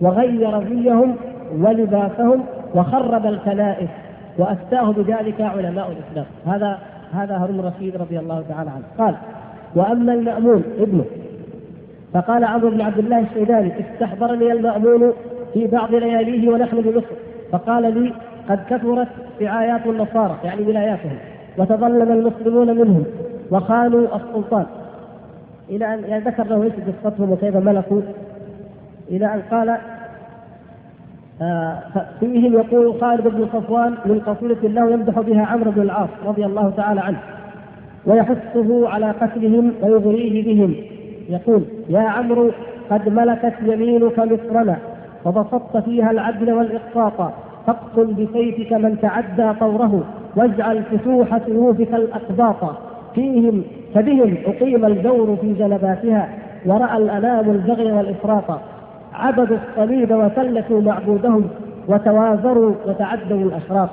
وغير 0.00 0.68
زيهم 0.68 1.16
ولباسهم 1.58 2.44
وخرب 2.74 3.26
الكنائس 3.26 3.88
وأفتاه 4.38 4.92
بذلك 4.92 5.40
علماء 5.40 5.92
الإسلام. 5.92 6.26
هذا 6.46 6.78
هذا 7.12 7.36
هارون 7.36 7.60
الرشيد 7.60 7.96
رضي 7.96 8.18
الله 8.18 8.44
تعالى 8.48 8.70
عنه. 8.70 8.84
قال 8.98 9.14
وأما 9.74 10.14
المأمون 10.14 10.62
ابنه. 10.78 11.04
فقال 12.14 12.44
عمرو 12.44 12.70
بن 12.70 12.80
عبد 12.80 12.98
الله 12.98 13.18
الشيباني 13.18 13.72
استحضرني 13.80 14.52
المأمون 14.52 15.12
في 15.54 15.66
بعض 15.66 15.94
لياليه 15.94 16.48
ونحن 16.48 16.80
بمصر 16.80 17.14
فقال 17.52 18.02
لي 18.02 18.12
قد 18.48 18.60
كثرت 18.70 19.08
رعايات 19.40 19.86
النصارى 19.86 20.36
يعني 20.44 20.62
ولاياتهم 20.62 21.18
وتظلم 21.58 22.12
المسلمون 22.12 22.76
منهم 22.76 23.04
وخانوا 23.50 24.16
السلطان. 24.16 24.66
إلى 25.70 25.94
ان 25.94 26.04
يعني 26.04 26.24
ذكر 26.24 26.44
له 26.44 26.62
إيش 26.62 26.72
قصتهم 26.72 27.32
وكيف 27.32 27.56
ملكوا. 27.56 28.00
إلى 29.10 29.26
أن 29.34 29.42
قال 29.50 29.76
آه، 31.42 31.82
فيهم 32.20 32.54
يقول 32.54 33.00
خالد 33.00 33.28
بن 33.28 33.46
صفوان 33.52 33.94
من 34.04 34.20
قصيدة 34.20 34.68
له 34.68 34.90
يمدح 34.90 35.20
بها 35.20 35.46
عمرو 35.46 35.70
بن 35.70 35.82
العاص 35.82 36.08
رضي 36.26 36.46
الله 36.46 36.70
تعالى 36.70 37.00
عنه 37.00 37.18
ويحثه 38.06 38.88
على 38.88 39.10
قتلهم 39.10 39.72
ويغريه 39.82 40.44
بهم. 40.44 40.74
يقول 41.28 41.62
يا 41.88 42.00
عمرو 42.00 42.50
قد 42.90 43.08
ملكت 43.08 43.54
يمينك 43.62 44.18
مصرنا 44.18 44.78
وبسطت 45.24 45.76
فيها 45.76 46.10
العدل 46.10 46.52
والإقساط. 46.52 47.32
فاقتل 47.66 48.14
بسيفك 48.14 48.72
من 48.72 48.98
تعدى 49.02 49.58
طوره 49.60 50.04
واجعل 50.36 50.82
فتوح 50.82 51.38
سيوفك 51.46 51.94
الأقباط. 51.94 52.76
فيهم 53.14 53.62
فبهم 53.94 54.36
أقيم 54.46 54.84
الجور 54.84 55.36
في 55.40 55.52
جنباتها 55.54 56.28
ورأى 56.66 56.96
الأنام 56.96 57.50
البغي 57.50 57.92
والإفراط. 57.92 58.60
عبدوا 59.14 59.56
الصليب 59.56 60.10
وسلكوا 60.10 60.80
معبودهم 60.80 61.48
وتوازروا 61.88 62.74
وتعدوا 62.86 63.42
الأشراط. 63.42 63.90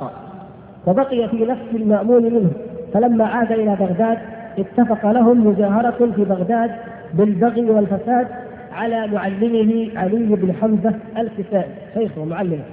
وبقي 0.87 1.27
في 1.27 1.45
نفس 1.45 1.73
المأمون 1.73 2.23
منه. 2.23 2.51
فلما 2.93 3.25
عاد 3.25 3.51
إلى 3.51 3.75
بغداد 3.75 4.17
اتفق 4.59 5.11
لهم 5.11 5.47
مجاهرة 5.47 6.11
في 6.15 6.23
بغداد 6.23 6.71
بالبغي 7.13 7.69
والفساد 7.69 8.27
على 8.75 9.07
معلمه 9.07 9.89
علي 9.95 10.35
بن 10.35 10.53
حمزة 10.61 10.93
الكسائي 11.17 11.71
شيخه 11.93 12.21
ومعلمه 12.21 12.63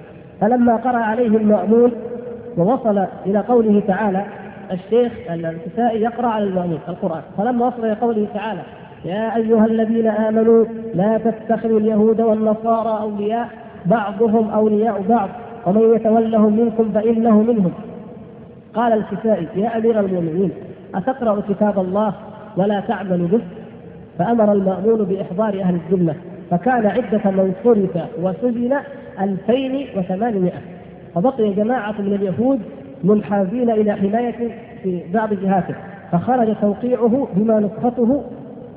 فلما 0.40 0.76
قرأ 0.76 0.98
عليه 0.98 1.26
المأمون 1.26 1.92
ووصل 2.58 3.06
إلى 3.26 3.38
قوله 3.38 3.82
تعالى 3.86 4.24
الشيخ 4.72 5.12
الكسائي 5.30 6.02
يقرأ 6.02 6.26
على 6.26 6.44
المأمون 6.44 6.78
القرآن. 6.88 7.22
فلما 7.38 7.66
وصل 7.66 7.84
إلى 7.84 7.92
قوله 7.92 8.26
تعالى 8.34 8.60
يا 9.04 9.36
أيها 9.36 9.66
الذين 9.66 10.06
آمنوا 10.06 10.64
لا 10.94 11.18
تتخذوا 11.18 11.80
اليهود 11.80 12.20
والنصارى 12.20 13.00
أولياء 13.02 13.48
بعضهم 13.86 14.50
أولياء 14.50 15.02
بعض 15.08 15.28
ومن 15.66 15.94
يتولهم 15.94 16.56
منكم 16.56 16.92
فإنه 16.92 17.42
منهم. 17.42 17.72
قال 18.74 18.92
الكسائي 18.92 19.48
يا 19.56 19.76
أمير 19.76 20.00
المؤمنين 20.00 20.50
أتقرأ 20.94 21.42
كتاب 21.48 21.78
الله 21.78 22.14
ولا 22.56 22.80
تعمل 22.80 23.18
به؟ 23.26 23.40
فأمر 24.18 24.52
المأمون 24.52 25.04
بإحضار 25.04 25.60
أهل 25.60 25.74
الذمة 25.74 26.14
فكان 26.50 26.86
عدة 26.86 27.30
من 27.30 27.52
صرف 27.64 28.04
وسجن 28.22 28.76
2800 29.20 30.52
فبقي 31.14 31.52
جماعة 31.52 31.94
من 32.00 32.14
اليهود 32.14 32.60
منحازين 33.04 33.70
إلى 33.70 33.92
حماية 33.92 34.50
في 34.82 35.02
بعض 35.14 35.34
جهاته 35.34 35.74
فخرج 36.12 36.56
توقيعه 36.60 37.28
بما 37.36 37.60
نسخته 37.60 38.22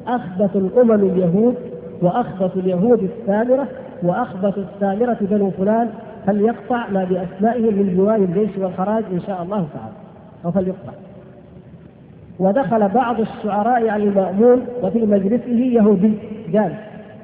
أخبث 0.07 0.55
الأمم 0.55 0.91
اليهود 0.91 1.55
وأخبث 2.01 2.57
اليهود 2.57 3.09
السامرة 3.19 3.67
وأخبث 4.03 4.57
السامرة 4.57 5.17
بنو 5.21 5.49
فلان 5.49 5.89
فليقطع 6.27 6.89
ما 6.89 7.03
بأسمائهم 7.03 7.75
من 7.75 7.89
ديوان 7.95 8.23
الجيش 8.23 8.57
والخراج 8.57 9.03
إن 9.11 9.21
شاء 9.21 9.43
الله 9.43 9.67
تعالى 9.73 9.93
أو 10.45 10.51
فليقطع. 10.51 10.91
ودخل 12.39 12.89
بعض 12.89 13.19
الشعراء 13.19 13.89
على 13.89 14.03
المأمون 14.03 14.65
وفي 14.83 14.99
مجلسه 14.99 15.51
يهودي. 15.51 16.13
جالس 16.51 16.75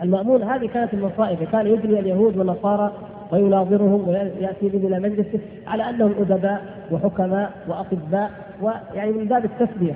المأمون 0.04 0.43
هذه 0.43 0.67
كانت 0.74 0.93
المصائب. 0.93 1.38
كان 1.52 1.67
يجري 1.67 2.00
اليهود 2.00 2.38
والنصارى 2.38 2.91
ويناظرهم 3.32 4.08
ويأتي 4.08 4.69
بهم 4.69 4.88
إلى 4.88 5.00
مجلسه 5.00 5.39
على 5.67 5.89
أنهم 5.89 6.13
أدباء 6.19 6.62
وحكماء 6.91 7.52
وأطباء 7.67 8.32
ويعني 8.62 9.12
من 9.12 9.26
باب 9.26 9.45
التسليه 9.45 9.93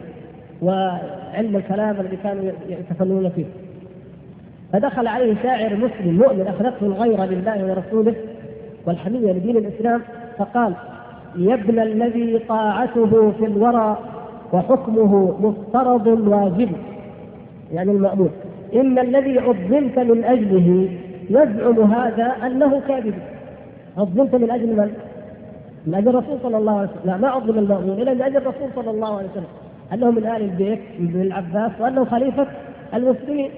وعلم 0.62 1.56
الكلام 1.56 1.99
الذي 1.99 2.17
كانوا 2.23 2.51
يتفنون 2.69 3.30
فيه. 3.30 3.45
فدخل 4.73 5.08
عليه 5.08 5.36
شاعر 5.43 5.75
مسلم 5.75 6.17
مؤمن 6.17 6.47
اخذته 6.47 6.86
الغيره 6.86 7.25
لله 7.25 7.65
ورسوله 7.65 8.15
والحمية 8.86 9.32
لدين 9.32 9.58
الإسلام 9.58 10.01
فقال 10.38 10.73
يا 11.36 11.54
ابن 11.54 11.80
الذي 11.80 12.39
طاعته 12.39 13.32
في 13.32 13.45
الورى 13.45 13.97
وحكمه 14.53 15.36
مفترض 15.41 16.08
واجب 16.08 16.69
يعني 17.73 17.91
المأمور. 17.91 18.29
إن 18.75 18.99
الذي 18.99 19.39
عظمت 19.39 19.99
من 19.99 20.23
أجله 20.23 20.89
يزعم 21.29 21.93
هذا 21.93 22.36
أنه 22.45 22.81
كاذب. 22.88 23.13
عظمت 23.97 24.36
من 24.36 24.51
أجل 24.51 24.67
من؟ 24.67 24.91
من 25.88 25.95
أجل 25.95 26.10
الرسول 26.10 26.38
صلى 26.43 26.58
الله 26.58 26.77
عليه 26.79 26.89
وسلم. 26.89 27.01
لا 27.05 27.17
ما 27.17 27.27
عظم 27.27 27.60
المأمون 27.60 28.01
إلا 28.01 28.13
من 28.13 28.21
أجل 28.21 28.38
الرسول 28.38 28.69
صلى 28.75 28.91
الله 28.91 29.17
عليه 29.17 29.27
وسلم. 29.29 29.45
أنه 29.93 30.12
من 30.12 30.25
آل 30.25 30.41
البيت 30.41 30.79
من 30.99 31.21
العباس 31.21 31.71
وأنه 31.79 32.05
خليفة 32.05 32.47
المسلمين. 32.93 33.49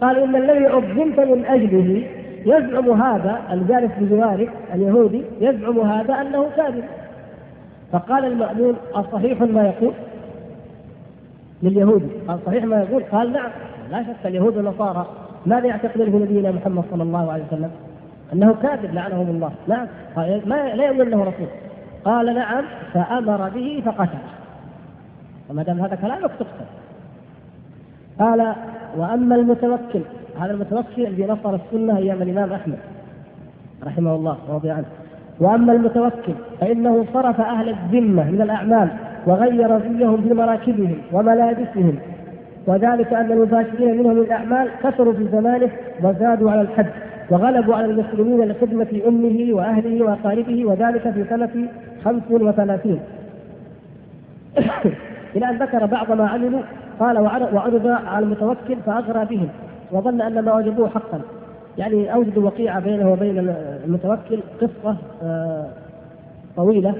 قال 0.00 0.18
إن 0.18 0.36
الذي 0.36 0.66
عظمت 0.66 1.20
من 1.20 1.44
أجله 1.44 2.02
يزعم 2.46 3.02
هذا 3.02 3.40
الجالس 3.52 3.92
بجوارك 4.00 4.50
اليهودي 4.74 5.22
يزعم 5.40 5.80
هذا 5.80 6.14
أنه 6.14 6.46
كاذب. 6.56 6.84
فقال 7.92 8.24
المأمون 8.24 8.74
أصحيح 8.94 9.40
ما 9.40 9.66
يقول؟ 9.66 9.92
لليهود. 11.66 12.10
قال 12.28 12.38
صحيح 12.46 12.64
ما 12.64 12.82
يقول؟ 12.82 13.02
قال 13.02 13.32
نعم. 13.32 13.50
لا 13.90 14.02
شك 14.02 14.26
اليهود 14.26 14.56
والنصارى. 14.56 15.06
ماذا 15.46 15.66
يعتقدون 15.66 16.10
في 16.10 16.16
نبينا 16.16 16.50
محمد 16.50 16.84
صلى 16.90 17.02
الله 17.02 17.32
عليه 17.32 17.44
وسلم؟ 17.44 17.70
أنه 18.32 18.54
كاذب 18.62 18.94
لعنهم 18.94 19.30
الله. 19.30 19.52
نعم. 19.68 19.86
ما 20.46 20.74
لا 20.74 20.86
يؤمن 20.86 21.00
انه 21.00 21.20
رسول. 21.20 21.48
قال 22.04 22.34
نعم 22.34 22.64
فأمر 22.92 23.48
به 23.48 23.82
فقتل. 23.86 24.18
وما 25.50 25.62
دام 25.62 25.80
هذا 25.80 25.94
كلامك 25.96 26.30
تقتل 26.30 26.66
قال 28.18 28.54
وأما 28.96 29.34
المتوكل 29.34 30.00
هذا 30.40 30.50
المتوكل 30.50 31.06
الذي 31.06 31.26
نصر 31.26 31.54
السنة 31.54 31.96
أيام 31.96 32.22
الإمام 32.22 32.52
أحمد 32.52 32.78
رحمه 33.86 34.14
الله 34.14 34.36
ورضي 34.48 34.70
عنه. 34.70 34.86
وأما 35.40 35.72
المتوكل 35.72 36.32
فإنه 36.60 37.06
صرف 37.14 37.40
أهل 37.40 37.68
الذمة 37.68 38.30
من 38.30 38.42
الأعمال. 38.42 38.88
وغير 39.26 39.78
زيهم 39.78 40.22
في 40.22 40.34
مراكبهم 40.34 40.98
وملابسهم. 41.12 41.98
وذلك 42.66 43.12
أن 43.12 43.32
المباشرين 43.32 43.98
منهم 43.98 44.18
الأعمال 44.18 44.68
كثروا 44.82 45.12
في 45.12 45.28
زمانه 45.32 45.70
وزادوا 46.02 46.50
على 46.50 46.60
الحد 46.60 46.86
وغلبوا 47.30 47.74
على 47.74 47.86
المسلمين 47.86 48.48
لخدمة 48.48 49.00
أمه 49.08 49.48
وأهله 49.50 50.04
وأقاربه 50.04 50.64
وذلك 50.64 51.10
في 51.10 51.24
سنة 51.30 51.68
خمس 52.04 52.22
وثلاثين. 52.30 53.00
إلى 55.36 55.50
أن 55.50 55.56
ذكر 55.56 55.86
بعض 55.86 56.12
ما 56.12 56.28
عملوا 56.28 56.60
قال 57.00 57.18
وعرض 57.18 57.86
على 57.86 58.24
المتوكل 58.24 58.76
فأغرى 58.86 59.24
بهم 59.24 59.48
وظن 59.92 60.20
أن 60.20 60.44
ما 60.44 60.54
وجدوه 60.54 60.88
حقا. 60.88 61.20
يعني 61.78 62.14
أوجدوا 62.14 62.44
وقيعة 62.44 62.80
بينه 62.80 63.12
وبين 63.12 63.54
المتوكل 63.84 64.40
قصة 64.60 64.96
آه، 65.22 65.66
طويلة. 66.56 66.94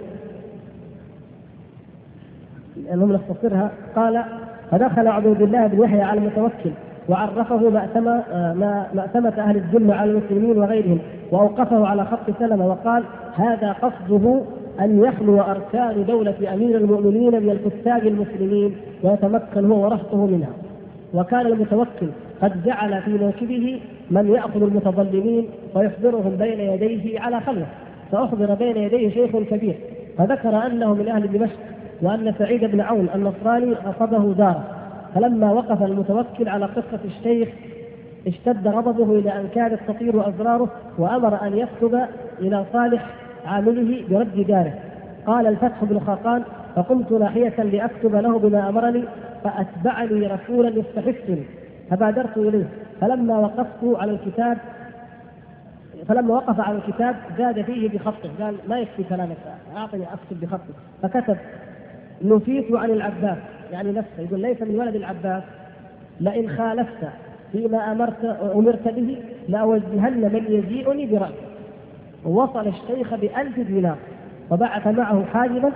لأنهم 2.84 3.12
نختصرها 3.12 3.70
قال 3.96 4.24
فدخل 4.70 5.08
عبد 5.08 5.42
الله 5.42 5.66
بن 5.66 5.82
يحيى 5.82 6.02
على 6.02 6.20
المتوكل 6.20 6.70
وعرفه 7.08 7.70
مأتمة 7.70 8.22
آه، 8.32 8.86
مأتمة 8.94 9.32
أهل 9.38 9.56
الذمة 9.56 9.94
على 9.94 10.10
المسلمين 10.10 10.58
وغيرهم 10.58 10.98
وأوقفه 11.32 11.86
على 11.86 12.04
خط 12.04 12.38
سلمة 12.38 12.66
وقال 12.66 13.04
هذا 13.36 13.72
قصده 13.72 14.42
أن 14.80 15.04
يخلو 15.04 15.40
أركان 15.40 16.04
دولة 16.04 16.54
أمير 16.54 16.76
المؤمنين 16.76 17.42
من 17.42 17.50
الكتاب 17.50 18.06
المسلمين 18.06 18.76
ويتمكن 19.02 19.64
هو 19.64 19.84
ورهطه 19.84 20.26
منها. 20.26 20.50
وكان 21.14 21.46
المتوكل 21.46 22.08
قد 22.42 22.64
جعل 22.64 23.02
في 23.02 23.10
موكبه 23.10 23.80
من 24.10 24.28
يأخذ 24.28 24.62
المتظلمين 24.62 25.48
ويحضرهم 25.74 26.36
بين 26.36 26.60
يديه 26.60 27.20
على 27.20 27.40
خلوة 27.40 27.66
فأحضر 28.12 28.54
بين 28.54 28.76
يديه 28.76 29.10
شيخ 29.10 29.36
كبير 29.36 29.74
فذكر 30.18 30.66
أنه 30.66 30.94
من 30.94 31.08
أهل 31.08 31.32
دمشق 31.32 31.58
وأن 32.02 32.34
سعيد 32.38 32.64
بن 32.64 32.80
عون 32.80 33.08
النصراني 33.14 33.74
أصابه 33.74 34.34
دارة. 34.34 34.64
فلما 35.14 35.52
وقف 35.52 35.82
المتوكل 35.82 36.48
على 36.48 36.66
قصة 36.66 37.00
الشيخ 37.04 37.48
اشتد 38.26 38.68
غضبه 38.68 39.18
إلى 39.18 39.40
أن 39.40 39.48
كادت 39.54 39.80
تطير 39.88 40.28
أزراره 40.28 40.68
وأمر 40.98 41.46
أن 41.46 41.58
يكتب 41.58 42.00
إلى 42.40 42.64
صالح 42.72 43.06
عامله 43.46 44.04
برد 44.10 44.46
داره 44.46 44.74
قال 45.26 45.46
الفتح 45.46 45.84
بن 45.84 46.00
خاقان 46.00 46.42
فقمت 46.76 47.12
ناحية 47.12 47.62
لأكتب 47.62 48.14
له 48.14 48.38
بما 48.38 48.68
أمرني 48.68 49.04
فأتبعني 49.44 50.26
رسولا 50.26 50.68
يستحثني 50.68 51.42
فبادرت 51.90 52.36
إليه. 52.36 52.66
فلما 53.00 53.38
وقفت 53.38 53.84
على 53.84 54.10
الكتاب 54.10 54.58
فلما 56.08 56.34
وقف 56.34 56.60
على 56.60 56.78
الكتاب 56.78 57.16
زاد 57.38 57.62
فيه 57.62 57.88
بخطه. 57.88 58.30
قال 58.40 58.54
ما 58.68 58.78
يكفي 58.78 59.04
كلامك 59.04 59.36
أعطني 59.76 60.04
أكتب 60.04 60.40
بخطه. 60.40 60.74
فكتب. 61.02 61.36
نفيت 62.24 62.72
عن 62.72 62.90
العباس. 62.90 63.38
يعني 63.72 63.92
نفسه 63.92 64.22
يقول 64.22 64.40
ليس 64.40 64.62
من 64.62 64.80
ولد 64.80 64.94
العباس. 64.94 65.42
لئن 66.20 66.50
خالفت 66.50 67.08
فيما 67.52 67.92
أمرت 67.92 68.24
أمرت 68.54 68.88
به 68.88 69.16
لأوجهن 69.48 70.32
من 70.32 70.44
يجيئني 70.48 71.06
براسه 71.06 71.34
ووصل 72.24 72.68
الشيخ 72.68 73.14
بألف 73.14 73.60
دينار. 73.60 73.96
وبعث 74.50 74.86
معه 74.86 75.24
حاجبا. 75.24 75.72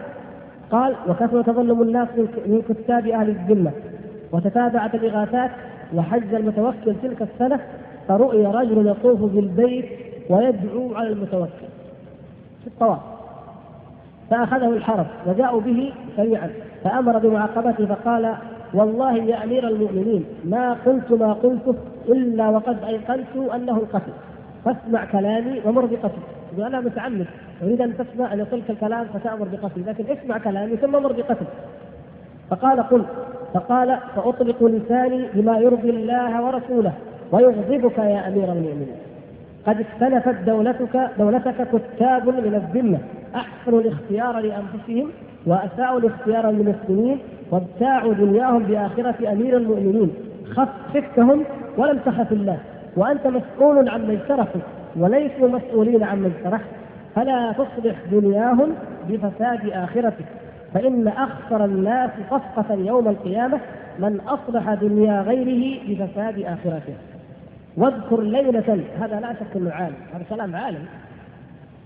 قال 0.70 0.94
وكثر 1.08 1.42
تظلم 1.42 1.82
الناس 1.82 2.08
من 2.46 2.62
كتاب 2.68 3.06
أهل 3.06 3.28
الذمة. 3.28 3.70
وتتابعت 4.32 4.94
الاغاثات 4.94 5.50
وحج 5.94 6.34
المتوكل 6.34 6.94
تلك 7.02 7.22
السنة. 7.22 7.60
فرؤي 8.08 8.46
رجل 8.46 8.86
يطوف 8.86 9.20
بالبيت 9.20 9.84
ويدعو 10.30 10.94
على 10.94 11.08
المتوكل. 11.08 11.68
في 12.60 12.66
الطواف. 12.66 13.00
فأخذه 14.30 14.68
الحرس 14.68 15.06
وجاءوا 15.26 15.60
به 15.60 15.92
سريعا 16.16 16.50
فأمر 16.84 17.18
بمعاقبته 17.18 17.86
فقال 17.86 18.34
والله 18.74 19.16
يا 19.16 19.44
أمير 19.44 19.68
المؤمنين 19.68 20.24
ما 20.44 20.72
قلت 20.72 21.12
ما 21.12 21.32
قلته 21.32 21.74
إلا 22.08 22.48
وقد 22.48 22.84
أيقنت 22.84 23.36
أنه 23.54 23.76
القتل. 23.76 24.12
فاسمع 24.64 25.04
كلامي 25.04 25.60
ومر 25.66 25.86
بقتل. 25.86 26.22
أنا 26.58 26.80
متعمد 26.80 27.26
أريد 27.62 27.80
أن 27.80 27.96
تسمع 27.96 28.32
أن 28.32 28.38
يقولك 28.38 28.70
الكلام 28.70 29.04
فتأمر 29.04 29.48
بقتل 29.52 29.86
لكن 29.86 30.04
اسمع 30.06 30.38
كلامي 30.38 30.76
ثم 30.76 30.92
مر 30.92 31.12
بقتل. 31.12 31.46
فقال 32.50 32.82
قل. 32.82 33.04
فقال 33.54 33.98
فأطلق 34.16 34.64
لساني 34.64 35.24
بما 35.34 35.58
يرضي 35.58 35.90
الله 35.90 36.44
ورسوله 36.44 36.92
ويغضبك 37.32 37.98
يا 37.98 38.28
أمير 38.28 38.52
المؤمنين. 38.52 39.09
قد 39.66 39.80
اختلفت 39.80 40.34
دولتك 40.46 41.10
دولتك 41.18 41.68
كتاب 41.96 42.28
من 42.28 42.54
الذمة. 42.54 42.98
أحسنوا 43.34 43.80
الاختيار 43.80 44.40
لأنفسهم 44.40 45.10
وأساءوا 45.46 46.00
الاختيار 46.00 46.50
للمسلمين 46.50 47.18
وابتاعوا 47.50 48.14
دنياهم 48.14 48.62
بآخرة 48.62 49.32
أمير 49.32 49.56
المؤمنين. 49.56 50.10
خف 50.50 50.68
خفتهم 50.94 51.44
ولم 51.78 51.98
تخف 51.98 52.32
الله. 52.32 52.58
وأنت 52.96 53.26
مسؤول 53.26 53.88
عما 53.88 54.12
اجترحوا 54.12 54.60
وليسوا 54.96 55.48
مسؤولين 55.48 56.04
عما 56.04 56.26
اجترحت 56.26 56.64
فلا 57.14 57.52
تصلح 57.52 57.96
دنياهم 58.12 58.74
بفساد 59.08 59.70
آخرتك. 59.70 60.24
فإن 60.74 61.08
أخسر 61.08 61.64
الناس 61.64 62.10
صفقة 62.30 62.74
يوم 62.74 63.08
القيامة 63.08 63.58
من 63.98 64.20
أصلح 64.20 64.74
دنيا 64.74 65.22
غيره 65.22 65.80
بفساد 65.88 66.38
آخرته. 66.38 67.09
واذكر 67.76 68.20
ليلة 68.20 68.84
هذا 69.00 69.20
لا 69.20 69.32
شك 69.32 69.56
إنه 69.56 69.70
عالم 69.70 69.94
هذا 70.14 70.24
كلام 70.30 70.56
عالم. 70.56 70.84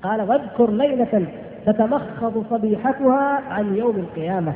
قال 0.02 0.22
واذكر 0.22 0.70
ليلة 0.70 1.26
تتمخض 1.66 2.44
صبيحتها 2.50 3.40
عن 3.50 3.74
يوم 3.76 3.96
القيامة 3.96 4.52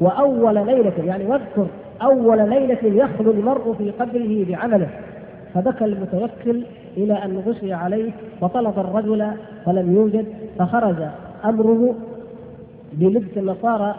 وأول 0.00 0.54
ليلة 0.54 1.04
يعني 1.04 1.26
واذكر 1.26 1.66
أول 2.02 2.50
ليلة 2.50 2.78
يخلو 2.82 3.30
المرء 3.30 3.74
في 3.78 3.90
قبره 3.90 4.44
بعمله. 4.48 4.88
فبكى 5.54 5.84
المتوكل 5.84 6.64
إلى 6.96 7.14
أن 7.24 7.42
غشي 7.46 7.72
عليه 7.72 8.12
وطلب 8.40 8.78
الرجل 8.78 9.30
فلم 9.64 9.94
يوجد 9.96 10.26
فخرج 10.58 10.96
أمره 11.44 11.94
بلبس 12.92 13.36
النصارى 13.36 13.94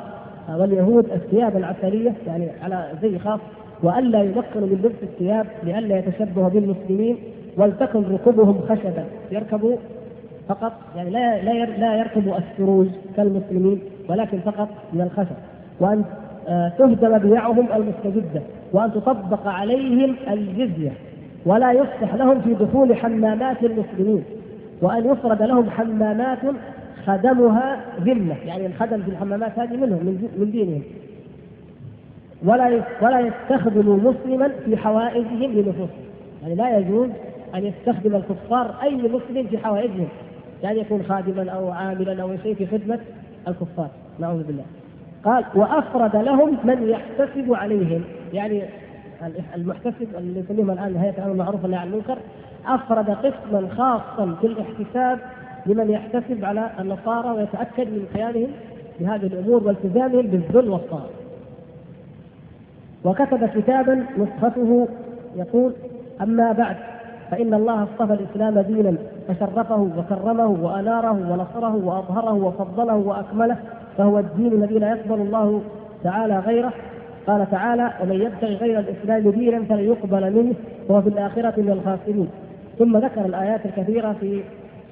واليهود 0.56 1.12
الثياب 1.12 1.58
العسلية 1.58 2.14
يعني 2.28 2.50
على 2.64 2.92
زي 3.02 3.20
خاص 3.20 3.40
وألا 3.84 4.24
يمكنوا 4.24 4.68
من 4.68 4.82
لبس 4.84 5.04
الثياب 5.04 5.46
لئلا 5.64 6.00
يتشبهوا 6.00 6.50
بالمسلمين 6.50 7.18
ولتكن 7.58 8.04
ركوبهم 8.14 8.62
خشبا 8.70 9.06
يركبوا 9.32 9.78
فقط 10.50 10.74
يعني 10.96 11.10
لا 11.10 11.42
لا 11.44 11.66
لا 11.66 11.96
يركبوا 11.96 12.38
السروج 12.38 12.88
كالمسلمين 13.16 13.80
ولكن 14.10 14.40
فقط 14.40 14.70
من 14.94 15.02
الخشب. 15.02 15.36
وأن 15.80 16.04
آه، 16.48 16.72
تهدم 16.78 17.18
بيعهم 17.18 17.68
المستجدة 17.76 18.42
وأن 18.74 18.92
تطبق 18.92 19.48
عليهم 19.48 20.16
الجزية. 20.32 20.92
ولا 21.46 21.72
يفتح 21.72 22.16
لهم 22.16 22.42
في 22.42 22.54
دخول 22.54 22.96
حمامات 22.96 23.64
المسلمين. 23.64 24.24
وأن 24.82 25.12
يفرد 25.12 25.42
لهم 25.42 25.70
حمامات 25.70 26.40
خدمها 27.06 27.80
ذمة. 28.02 28.36
يعني 28.46 28.66
الخدم 28.66 29.02
في 29.02 29.12
الحمامات 29.12 29.60
هذه 29.60 29.76
منهم 29.76 30.20
من 30.38 30.52
دينهم. 30.52 30.82
ولا 32.46 32.84
ولا 33.02 33.20
يستخدموا 33.20 33.98
مسلما 33.98 34.52
في 34.66 34.78
حوائجهم 34.78 35.52
لنفوسهم. 35.52 36.08
يعني 36.42 36.56
لا 36.56 36.78
يجوز 36.78 37.10
أن 37.56 37.66
يستخدم 37.66 38.16
الكفار 38.16 38.76
أي 38.84 38.96
مسلم 38.96 39.48
في 39.48 39.58
حوائجهم. 39.58 40.08
يعني 40.64 40.80
يكون 40.80 41.04
خادما 41.04 41.52
أو 41.52 41.72
عاملا 41.72 42.22
أو 42.22 42.38
شيء 42.44 42.56
في 42.56 42.68
خدمة 42.68 43.00
الكفار. 43.48 43.90
نعوذ 44.20 44.44
بالله. 44.44 44.64
قال 45.26 45.46
وأفرد 45.56 46.16
لهم 46.16 46.58
من 46.64 46.90
يحتسب 46.90 47.54
عليهم. 47.54 48.04
يعني 48.34 48.64
المحتسب 49.56 50.08
اللي 50.18 50.40
يسميهم 50.40 50.72
الآن 50.72 50.96
هيئة 50.96 51.18
الأمر 51.18 51.32
المعروف 51.32 51.64
والنهي 51.64 51.80
عن 51.80 51.88
المنكر 51.88 52.18
أفرد 52.66 53.10
قسما 53.10 53.68
خاصا 53.78 54.36
في 54.42 54.48
الاحتساب 54.48 55.20
لمن 55.66 55.92
يحتسب 55.92 56.46
على 56.46 56.70
النصارى 56.80 57.32
ويتأكد 57.32 57.88
من 57.88 58.06
قيامهم 58.16 58.48
بهذه 59.00 59.26
الأمور 59.26 59.64
والتزامهم 59.64 60.28
بالذل 60.28 60.70
والطاعه. 60.70 61.10
وكتب 63.04 63.46
كتابا 63.46 64.06
نسخته 64.18 64.88
يقول 65.36 65.74
أما 66.22 66.52
بعد 66.52 66.76
فإن 67.32 67.54
الله 67.54 67.84
اصطفى 67.84 68.14
الإسلام 68.14 68.60
دينا 68.60 68.98
فشرفه 69.28 69.90
وكرمه 69.98 70.48
وأناره 70.48 71.32
ونصره 71.32 71.76
وأظهره 71.86 72.34
وفضله 72.34 72.96
وأكمله 72.96 73.58
فهو 73.98 74.20
الدين 74.20 74.54
الذي 74.54 74.80
لا 74.80 74.90
يقبل 74.90 75.22
الله 75.22 75.62
تعالى 76.04 76.40
غيره. 76.40 76.74
قال 77.28 77.52
تعالى 77.52 77.94
ومن 78.04 78.22
يبتغي 78.22 78.56
غير 78.56 78.80
الإسلام 78.80 79.30
دينا 79.30 79.64
فلن 79.64 79.80
يقبل 79.80 80.34
منه 80.34 80.54
وهو 80.90 81.02
في 81.02 81.10
الآخرة 81.10 81.54
من 81.62 81.70
الخاسرين. 81.70 82.30
ثم 82.80 82.98
ذكر 82.98 83.26
الآيات 83.26 83.66
الكثيرة 83.66 84.16
في 84.20 84.42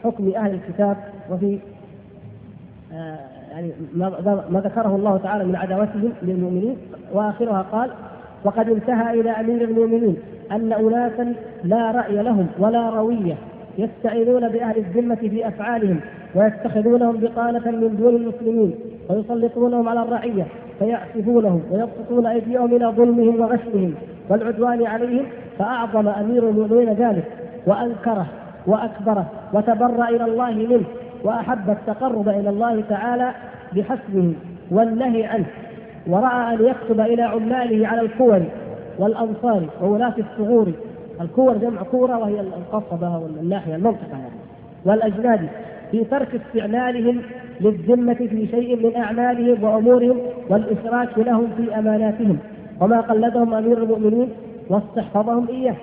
حكم 0.04 0.32
أهل 0.36 0.54
الكتاب 0.54 0.98
وفي 1.32 1.60
آه 2.94 3.35
يعني 3.56 3.72
ما 4.50 4.62
ذكره 4.66 4.96
الله 4.96 5.18
تعالى 5.18 5.46
من 5.46 5.56
عداوتهم 5.56 6.14
للمؤمنين. 6.22 6.78
وآخرها 7.14 7.66
قال 7.72 7.90
وقد 8.44 8.70
انتهى 8.70 9.20
إلى 9.20 9.30
أمير 9.30 9.62
المؤمنين 9.62 10.18
أن 10.52 10.74
أناسا 10.74 11.34
لا 11.64 11.92
رأي 11.92 12.24
لهم 12.24 12.48
ولا 12.60 12.90
روية 12.90 13.36
يستعينون 13.78 14.50
بأهل 14.50 14.78
الذمة 14.78 15.16
في 15.16 15.48
أفعالهم 15.48 16.00
ويتخذونهم 16.36 17.18
بطانة 17.18 17.72
من 17.72 17.96
دون 18.00 18.16
المسلمين 18.16 18.76
ويسلطونهم 19.10 19.90
على 19.90 20.02
الرعية 20.02 20.46
فيعسفونهم 20.80 21.62
ويبسطون 21.72 22.26
أيديهم 22.26 22.76
إلى 22.76 22.86
ظلمهم 22.86 23.40
وغشهم 23.40 23.94
والعدوان 24.30 24.86
عليهم. 24.86 25.26
فأعظم 25.60 26.08
أمير 26.08 26.50
المؤمنين 26.50 26.94
ذلك 26.94 27.24
وأنكره 27.68 28.26
وأكبره 28.68 29.26
وتبرأ 29.54 30.10
إلى 30.10 30.26
الله 30.26 30.52
منه. 30.52 30.86
وأحب 31.26 31.70
التقرب 31.70 32.30
إلى 32.30 32.50
الله 32.50 32.82
تعالى 32.90 33.32
بحسبه 33.76 34.34
والنهي 34.72 35.26
عنه 35.26 35.46
ورأى 36.08 36.54
أن 36.56 36.66
يكتب 36.66 37.00
إلى 37.00 37.22
عماله 37.22 37.88
على 37.88 38.02
الكور 38.02 38.42
والأنصار 39.00 39.64
وولاة 39.82 40.14
الثغور 40.18 40.72
الكور 41.22 41.58
جمع 41.58 41.82
كورة 41.82 42.18
وهي 42.18 42.40
القصبة 42.40 43.18
والناحية 43.18 43.76
المنطقة 43.76 44.12
يعني. 44.12 44.36
والأجناد 44.86 45.50
في 45.92 46.04
ترك 46.04 46.28
استعمالهم 46.36 47.22
للذمة 47.62 48.14
في 48.14 48.48
شيء 48.52 48.88
من 48.88 48.96
أعمالهم 48.96 49.64
وأمورهم 49.64 50.18
والإشراك 50.50 51.18
لهم 51.18 51.48
في 51.58 51.80
أماناتهم. 51.80 52.38
وما 52.82 53.02
قلدهم 53.02 53.54
أمير 53.54 53.78
المؤمنين 53.78 54.30
واستحفظهم 54.70 55.48
إياه. 55.48 55.76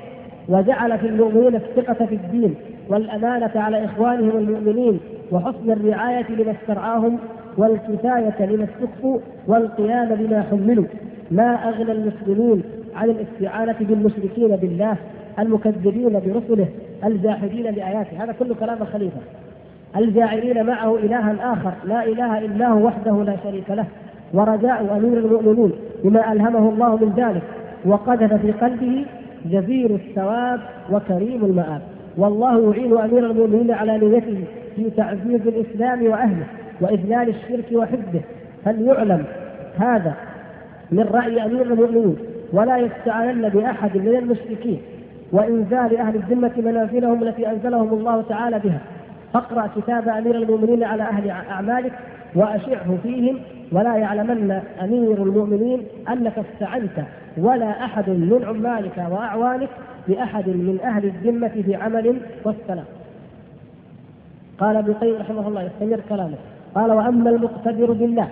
وجعل 0.48 0.98
في 0.98 1.06
المؤمنين 1.06 1.54
الثقة 1.54 2.06
في 2.06 2.14
الدين. 2.14 2.54
والأمانة 2.92 3.50
على 3.54 3.84
إخوانهم 3.84 4.38
المؤمنين 4.38 5.00
وحسن 5.32 5.70
الرعاية 5.70 6.26
لما 6.30 6.54
استرعاهم 6.62 7.18
والكفاية 7.56 8.46
لما 8.46 8.64
استخفوا 8.64 9.18
والقيام 9.46 10.14
بما 10.14 10.42
حملوا. 10.50 10.84
ما 11.30 11.68
أغنى 11.68 11.92
المسلمين 11.92 12.62
عن 12.96 13.10
الاستعانة 13.10 13.76
بالمشركين 13.80 14.56
بالله 14.56 14.96
المكذبين 15.38 16.12
برسله 16.12 16.68
الجاحدين 17.04 17.62
لآياته 17.62 18.24
هذا 18.24 18.32
كل 18.32 18.54
كلام 18.54 18.82
الخليفة 18.82 19.20
الجاعلين 19.96 20.66
معه 20.66 20.96
إلها 20.96 21.52
آخر 21.52 21.72
لا 21.84 22.04
إله 22.04 22.38
إلا 22.38 22.68
هو 22.68 22.86
وحده 22.86 23.22
لا 23.24 23.36
شريك 23.44 23.70
له. 23.70 23.86
ورجاء 24.34 24.96
أمير 24.96 25.18
المؤمنين 25.18 25.72
بما 26.04 26.32
ألهمه 26.32 26.68
الله 26.68 26.96
من 26.96 27.12
ذلك. 27.16 27.42
وقذف 27.86 28.34
في 28.34 28.52
قلبه 28.52 29.06
جزير 29.44 29.90
الثواب 29.90 30.60
وكريم 30.90 31.44
المآب. 31.44 31.91
والله 32.16 32.72
يعين 32.72 32.98
أمير 32.98 33.30
المؤمنين 33.30 33.70
على 33.70 33.98
نيته 33.98 34.44
في 34.76 34.90
تعزيز 34.90 35.46
الإسلام 35.46 36.06
وأهله 36.06 36.46
وإذلال 36.80 37.28
الشرك 37.28 37.64
وحفظه 37.72 38.20
فليعلم 38.64 39.24
هذا 39.78 40.14
من 40.92 41.02
رأي 41.02 41.44
أمير 41.44 41.62
المؤمنين 41.62 42.16
ولا 42.52 42.78
يستعانن 42.78 43.48
بأحد 43.48 43.96
من 43.96 44.16
المشركين. 44.16 44.80
وإنزال 45.32 45.96
أهل 45.96 46.16
الذمة 46.16 46.52
منازلهم 46.56 47.22
التي 47.22 47.50
أنزلهم 47.50 47.88
الله 47.92 48.22
تعالى 48.22 48.58
بها. 48.58 48.80
فاقرأ 49.34 49.70
كتاب 49.76 50.08
أمير 50.08 50.36
المؤمنين 50.36 50.84
على 50.84 51.02
أهل 51.02 51.30
أعمالك 51.30 51.92
وأشعه 52.34 52.96
فيهم 53.02 53.38
ولا 53.72 53.96
يعلمن 53.96 54.60
أمير 54.82 55.22
المؤمنين 55.22 55.82
أنك 56.08 56.32
استعنت 56.38 57.06
ولا 57.36 57.84
أحد 57.84 58.10
من 58.10 58.44
عمالك 58.44 59.06
وأعوانك 59.10 59.68
بأحد 60.08 60.48
من 60.48 60.78
أهل 60.84 61.04
الذمة 61.04 61.48
في 61.48 61.74
عمل 61.74 62.20
والسلام. 62.44 62.84
قال 64.58 64.76
ابن 64.76 64.90
القيم 64.90 65.16
رحمه 65.20 65.48
الله 65.48 65.62
يستمر 65.62 66.00
كلامه. 66.08 66.36
قال 66.74 66.92
وأما 66.92 67.30
المقتدر 67.30 67.92
بالله 67.92 68.28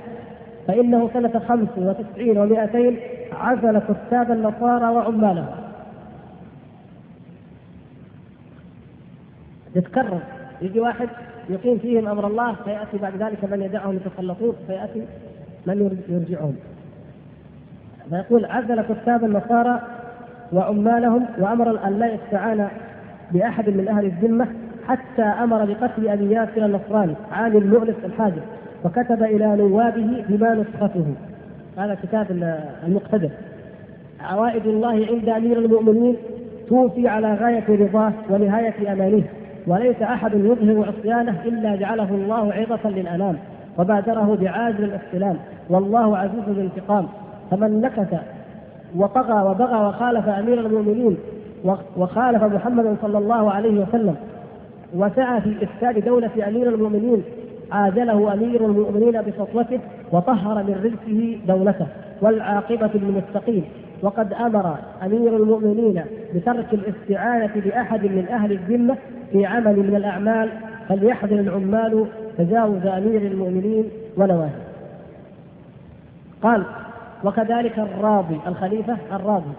فإنه 0.66 1.10
سنة 1.12 1.42
خمس 1.48 1.68
وتسعين 1.76 2.38
ومائتين 2.38 2.96
عزل 3.32 3.78
كتاب 3.78 4.30
النصارى 4.30 4.84
وعمالهم 4.84 5.46
تتكرر 9.74 10.20
يجي 10.62 10.80
واحد 10.80 11.08
يقيم 11.48 11.78
فيهم 11.78 12.08
أمر 12.08 12.26
الله 12.26 12.54
فيأتي 12.64 12.98
بعد 12.98 13.22
ذلك 13.22 13.44
من 13.44 13.62
يدعهم 13.62 13.96
يتسلطون 13.96 14.56
فيأتي 14.66 15.06
من 15.66 15.98
يرجعهم 16.08 16.56
فيقول 18.10 18.44
عزل 18.44 18.82
كتاب 18.82 19.24
النصارى 19.24 19.80
وعمالهم 20.52 21.26
وأمر 21.38 21.86
أن 21.86 21.98
لا 21.98 22.14
يستعان 22.14 22.68
بأحد 23.32 23.68
من 23.68 23.88
أهل 23.88 24.04
الذمة 24.04 24.46
حتى 24.88 25.22
أمر 25.22 25.64
بقتل 25.64 26.08
أبي 26.08 26.30
ياسر 26.30 26.64
النصراني 26.64 27.14
عالي 27.32 27.58
المؤلف 27.58 27.96
الحاجب 28.04 28.42
وكتب 28.84 29.22
إلى 29.22 29.56
نوابه 29.56 30.24
بما 30.28 30.54
نسخته. 30.54 31.14
هذا 31.78 31.96
كتاب 32.02 32.26
المقتدر. 32.86 33.30
عوائد 34.20 34.66
الله 34.66 35.06
عند 35.06 35.28
أمير 35.28 35.58
المؤمنين 35.58 36.16
توفي 36.68 37.08
على 37.08 37.34
غاية 37.34 37.64
رضاه 37.68 38.12
ونهاية 38.30 38.92
امانيه 38.92 39.24
وليس 39.66 40.02
أحد 40.02 40.34
يظهر 40.34 40.88
عصيانه 40.88 41.36
إلا 41.44 41.76
جعله 41.76 42.14
الله 42.14 42.52
عظه 42.52 42.90
للأنام 42.90 43.36
وبادره 43.78 44.38
بعاجل 44.40 44.84
الاستلام. 44.84 45.36
والله 45.70 46.18
عزيز 46.18 46.48
الانتقام 46.48 47.06
فمن 47.50 47.80
نكث 47.80 48.20
وطغى 48.96 49.50
وبغى 49.50 49.86
وخالف 49.86 50.28
أمير 50.28 50.60
المؤمنين 50.60 51.16
وخالف 51.96 52.42
محمدا 52.42 52.96
صلى 53.02 53.18
الله 53.18 53.50
عليه 53.50 53.80
وسلم. 53.80 54.16
وسعى 54.94 55.40
في 55.40 55.54
إفساد 55.64 56.04
دولة 56.04 56.30
أمير 56.48 56.68
المؤمنين 56.68 57.22
عاجله 57.72 58.34
أمير 58.34 58.66
المؤمنين 58.66 59.22
بسطوته 59.22 59.80
وطهر 60.12 60.62
من 60.62 60.74
رزقه 60.84 61.38
دولته. 61.48 61.86
والعاقبة 62.22 62.90
للمتقين. 62.94 63.64
وقد 64.02 64.32
أمر 64.32 64.74
أمير 65.02 65.36
المؤمنين 65.36 66.02
بترك 66.34 66.74
الاستعانة 66.74 67.50
بأحد 67.64 68.04
من 68.04 68.26
أهل 68.30 68.52
الذمة 68.52 68.96
في 69.32 69.46
عمل 69.46 69.76
من 69.76 69.96
الأعمال 69.96 70.48
فليحذر 70.88 71.40
العمال 71.40 72.06
تجاوز 72.38 72.86
أمير 72.86 73.20
المؤمنين 73.22 73.84
ونواهي. 74.16 74.50
قال 76.42 76.64
وكذلك 77.24 77.78
الراضي 77.78 78.40
الخليفة 78.46 78.96
الراضي. 79.12 79.52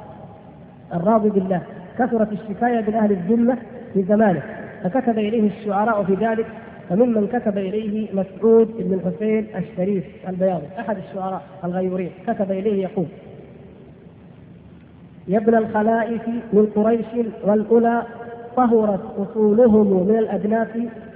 الراضي 0.93 1.29
بالله. 1.29 1.61
كثرت 1.99 2.31
الشكاية 2.31 2.81
من 2.81 2.93
أهل 2.93 3.11
الذمة 3.11 3.57
في 3.93 4.03
زمانه. 4.03 4.41
فكتب 4.83 5.19
إليه 5.19 5.47
الشعراء 5.49 6.03
في 6.03 6.13
ذلك 6.15 6.45
فممن 6.89 7.27
كتب 7.27 7.57
إليه 7.57 8.07
مسعود 8.13 8.67
بن 8.79 8.93
الحسين 8.93 9.47
الشريف 9.55 10.03
البياضي 10.29 10.65
أحد 10.79 10.97
الشعراء 10.97 11.41
الغيورين. 11.63 12.11
كتب 12.27 12.51
إليه 12.51 12.83
يقول 12.83 13.05
يا 15.27 15.37
ابن 15.37 15.55
الخلائف 15.55 16.27
من 16.53 16.65
قريش 16.75 17.27
والأولى 17.43 18.03
طهرت 18.55 19.01
أصولهم 19.17 20.07
من 20.07 20.17
الأدناس 20.17 20.67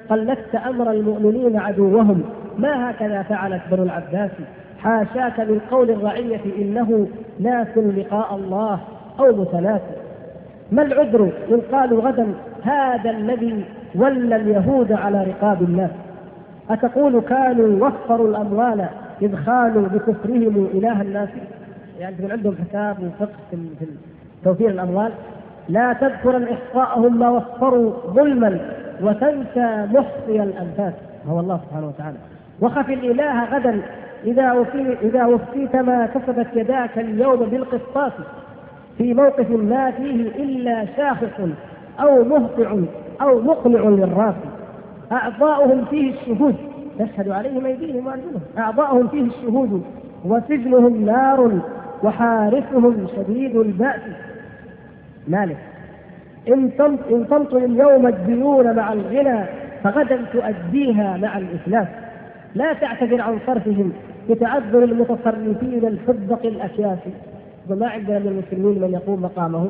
قلدت 0.09 0.55
أمر 0.55 0.91
المؤمنين 0.91 1.57
عدوهم. 1.57 2.23
ما 2.57 2.91
هكذا 2.91 3.21
فعلت 3.21 3.61
بنو 3.71 3.83
العباس؟ 3.83 4.31
حاشاك 4.85 5.39
من 5.39 5.59
قول 5.71 5.89
الرعية 5.89 6.41
إنه 6.57 7.07
ناس 7.39 7.77
لقاء 7.77 8.35
الله 8.35 8.79
أو 9.19 9.35
متناسي 9.35 9.95
ما 10.71 10.81
العذر 10.81 11.31
إن 11.51 11.61
قالوا 11.71 12.01
غدا 12.01 12.27
هذا 12.63 13.09
الذي 13.09 13.65
ولى 13.95 14.35
اليهود 14.35 14.91
على 14.91 15.23
رقاب 15.23 15.61
الناس 15.61 15.89
أتقول 16.69 17.21
كانوا 17.21 17.87
وفروا 17.87 18.27
الأموال 18.27 18.85
إذ 19.21 19.35
خالوا 19.35 19.87
بكفرهم 19.87 20.69
إله 20.73 21.01
الناس؟ 21.01 21.29
يعني 21.99 22.15
يكون 22.15 22.31
عندهم 22.31 22.55
حساب 22.55 22.97
وفقه 23.03 23.31
في 23.51 23.85
توفير 24.43 24.69
الأموال. 24.69 25.11
لا 25.69 25.93
تذكر 25.93 26.53
احصاءهم 26.53 27.19
ما 27.19 27.29
وفروا 27.29 27.93
ظلما 28.07 28.59
وتنسى 29.01 29.87
محصي 29.93 30.43
الأنفاس. 30.43 30.93
هو 31.27 31.39
الله 31.39 31.59
سبحانه 31.65 31.87
وتعالى. 31.87 32.17
وخف 32.61 32.89
الإله 32.89 33.43
غدا 33.45 33.81
إذا 34.25 34.51
وفي 34.51 34.97
إذا 35.01 35.25
وفيت 35.25 35.75
ما 35.75 36.05
كسبت 36.05 36.47
يداك 36.53 36.97
اليوم 36.97 37.39
بالقسطاس 37.39 38.13
في 38.97 39.13
موقف 39.13 39.51
ما 39.51 39.91
فيه 39.91 40.43
إلا 40.43 40.85
شاخص 40.97 41.39
أو 41.99 42.23
مهطع 42.23 42.77
أو 43.21 43.41
مقنع 43.41 43.79
للراس. 43.79 44.35
أعضاؤهم 45.11 45.85
فيه 45.85 46.13
الشهود. 46.13 46.55
تشهد 46.99 47.29
عليهم 47.29 47.65
أيديهم 47.65 48.07
وأرجلهم. 48.07 48.41
أعضاؤهم 48.57 49.07
فيه 49.07 49.21
الشهود. 49.21 49.83
وسجنهم 50.25 51.05
نار 51.05 51.59
وحارسهم 52.03 53.07
شديد 53.15 53.55
البأس. 53.55 54.01
مالك. 55.27 55.57
إن 56.47 56.71
إن 57.11 57.27
تمطل 57.27 57.57
اليوم 57.57 58.07
الديون 58.07 58.75
مع 58.75 58.93
الغنى 58.93 59.45
فغدا 59.83 60.25
تؤديها 60.33 61.17
مع 61.17 61.37
الإفلاس. 61.37 61.87
لا 62.55 62.73
تعتذر 62.73 63.21
عن 63.21 63.39
صرفهم. 63.47 63.93
بتعذر 64.29 64.83
المتصرفين 64.83 65.85
الحدق 65.85 66.45
الأكياس 66.45 66.99
وما 67.69 67.87
عندنا 67.87 68.19
من 68.19 68.27
المسلمين 68.27 68.81
من 68.81 68.93
يقوم 68.93 69.21
مقامه 69.21 69.69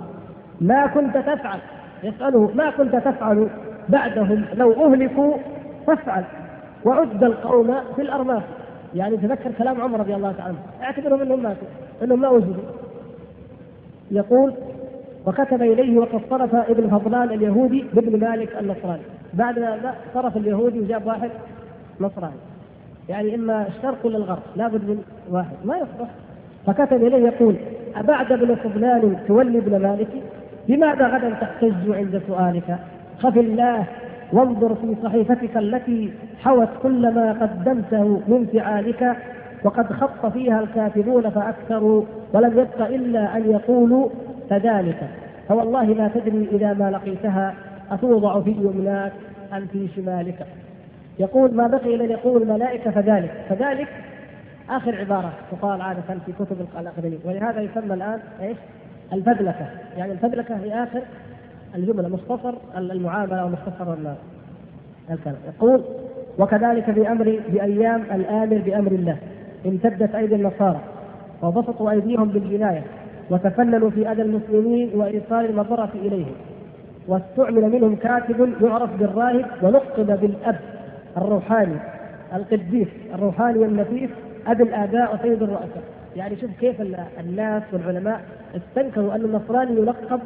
ما 0.62 0.88
كنت 0.88 1.18
تفعل. 1.18 1.60
يسأله 2.04 2.52
ما 2.56 2.72
كنت 2.72 2.96
تفعل؟ 2.96 3.48
بعدهم 3.90 4.46
لو 4.54 4.86
أهلكوا 4.86 5.38
فافعل. 5.88 6.24
وعد 6.86 7.24
القوم 7.24 7.76
في 7.96 8.02
الأرماس 8.02 8.44
يعني 8.96 9.18
تذكر 9.18 9.52
كلام 9.58 9.82
عمر 9.82 10.00
رضي 10.00 10.16
الله 10.16 10.32
تعالى 10.32 10.56
عنه. 10.58 10.84
اعتبرهم 10.84 11.22
انهم 11.22 11.44
ماتوا. 11.44 11.68
إنهم 12.04 12.22
ما 12.22 12.30
وجدوا. 12.30 12.64
يقول 14.12 14.54
وكتب 15.26 15.62
إليه 15.62 15.98
وقد 15.98 16.22
صرف 16.30 16.56
ابن 16.56 16.90
فضلان 16.90 17.30
اليهودي 17.32 17.86
بابن 17.94 18.20
مالك 18.20 18.58
النصراني. 18.62 19.02
بعد 19.34 19.60
ذا 19.60 19.96
صرف 20.14 20.38
اليهودي 20.38 20.80
وجاب 20.80 21.06
واحد 21.08 21.30
نصراني. 22.00 22.55
يعني 23.10 23.36
إما 23.36 23.68
الشرق 23.68 24.06
ولا 24.06 24.18
الغرب 24.18 24.44
لابد 24.56 24.90
من 24.90 25.04
واحد. 25.30 25.56
ما 25.66 25.78
يصلح. 25.78 26.10
فكتب 26.68 27.04
إليه 27.04 27.28
يقول 27.28 27.56
أبعد 27.96 28.32
ابن 28.32 28.56
فضلان 28.56 29.18
تولي 29.28 29.58
ابن 29.58 29.82
مالك؟ 29.82 30.08
لماذا 30.68 31.08
غدا 31.08 31.30
تحتج 31.30 31.90
عند 31.90 32.22
سؤالك؟ 32.28 32.78
خف 33.20 33.38
الله 33.38 33.86
وانظر 34.34 34.76
في 34.76 34.96
صحيفتك 35.04 35.58
التي 35.58 36.14
حوت 36.44 36.70
كل 36.84 37.14
ما 37.14 37.32
قدمته 37.42 38.22
من 38.28 38.48
فعالك 38.54 39.16
وقد 39.64 39.94
خط 39.94 40.26
فيها 40.26 40.60
الكاتبون 40.60 41.30
فأكثروا 41.30 42.04
ولم 42.34 42.60
يبق 42.60 42.88
إلا 42.88 43.38
أن 43.38 43.52
يقولوا 43.52 44.10
فذلك. 44.50 45.10
فوالله 45.50 45.84
لا 45.84 46.08
تدري 46.08 46.48
إذا 46.52 46.74
ما 46.74 46.92
لقيتها 46.92 47.54
أتوضع 47.92 48.42
في 48.42 48.52
يمناك 48.52 49.12
أم 49.54 49.66
في 49.66 49.88
شمالك. 49.96 50.48
يقول 51.20 51.54
ما 51.54 51.68
بقي 51.68 51.96
أن 51.96 52.10
يقول 52.12 52.42
الملائكة 52.42 52.92
فذلك. 52.92 53.32
فذلك 53.50 53.88
آخر 54.70 54.96
عبارة 54.96 55.34
تقال 55.52 55.82
عادة 55.82 56.02
في 56.26 56.32
كتب 56.32 56.66
الأقدمين 56.80 57.20
ولهذا 57.26 57.62
يسمى 57.62 57.94
الآن 57.94 58.20
إيش؟ 58.42 58.58
الفذلكة 59.14 59.68
يعني 59.98 60.12
الفذلكة 60.12 60.56
هي 60.56 60.84
آخر 60.84 61.02
الجملة 61.76 62.08
مختصر 62.08 62.54
المعاملة 62.78 63.36
أو 63.36 63.50
مختصر 63.50 63.94
الكلام. 65.12 65.38
يقول 65.48 65.82
وكذلك 66.40 66.90
بأمر 66.90 67.40
بأيام 67.50 68.02
الآمر 68.02 68.58
بأمر 68.66 68.92
الله. 68.92 69.18
امتدت 69.66 70.16
أيدي 70.16 70.36
النصارى 70.36 70.80
وبسطوا 71.42 71.92
أيديهم 71.92 72.30
بالجناية 72.30 72.84
وتفننوا 73.30 73.90
في 73.90 74.12
أذى 74.12 74.22
المسلمين 74.22 74.92
وإيصال 74.96 75.46
المضرة 75.46 75.90
إليهم. 75.96 76.36
واستعمل 77.08 77.62
منهم 77.62 77.96
كاتب 77.96 78.54
يعرف 78.62 79.00
بالراهب 79.00 79.46
ولقب 79.62 80.20
بالأب. 80.22 80.60
الروحاني 81.18 81.76
القديس 82.34 82.88
الروحاني 83.14 83.66
النفيس 83.66 84.10
أبي 84.48 84.64
الآباء 84.64 85.16
وسيد 85.16 85.44
الرؤساء. 85.44 85.84
يعني 86.16 86.36
شوف 86.42 86.52
كيف 86.60 86.82
الناس 87.20 87.64
والعلماء 87.74 88.22
استنكروا 88.56 89.16
أن 89.16 89.22
النصراني 89.22 89.72
يلقب 89.72 90.20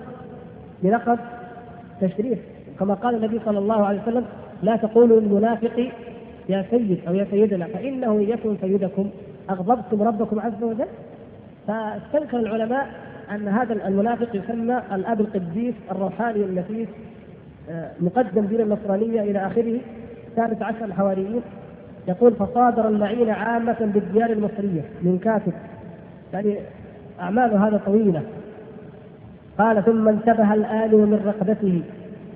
بلقب 0.83 1.19
تشريف. 2.01 2.39
كما 2.79 2.93
قال 2.93 3.15
النبي 3.15 3.39
صلى 3.45 3.59
الله 3.59 3.85
عليه 3.85 4.01
وسلم 4.01 4.25
لا 4.63 4.75
تقولوا 4.75 5.19
للمنافق 5.19 5.91
يا 6.49 6.65
سيد 6.71 6.99
أو 7.07 7.13
يا 7.13 7.27
سيدنا 7.31 7.65
فإنه 7.65 8.21
يكن 8.21 8.57
سيدكم. 8.61 9.09
أغضبتم 9.49 10.03
ربكم 10.03 10.39
عز 10.39 10.63
وجل. 10.63 10.87
فاستنكر 11.67 12.39
العلماء 12.39 12.87
أن 13.31 13.47
هذا 13.47 13.87
المنافق 13.87 14.35
يسمى 14.35 14.81
الأب 14.93 15.21
القديس 15.21 15.75
الروحاني 15.91 16.43
النفيس 16.43 16.87
آه، 17.69 17.91
مقدم 17.99 18.45
دين 18.45 18.61
النصرانية 18.61 19.21
إلى 19.21 19.47
آخره. 19.47 19.79
ثالث 20.35 20.61
عشر 20.61 20.85
الحواريين 20.85 21.41
يقول 22.07 22.33
فصادر 22.33 22.87
اللعين 22.87 23.29
عامة 23.29 23.77
بالديار 23.79 24.29
المصرية 24.29 24.81
من 25.01 25.19
كاتب. 25.23 25.53
يعني 26.33 26.57
أعمال 27.21 27.57
هذا 27.57 27.81
طويلة. 27.85 28.21
قال 29.59 29.85
ثم 29.85 30.09
انتبه 30.09 30.53
الآن 30.53 30.91
من 30.91 31.21
رقبته 31.25 31.81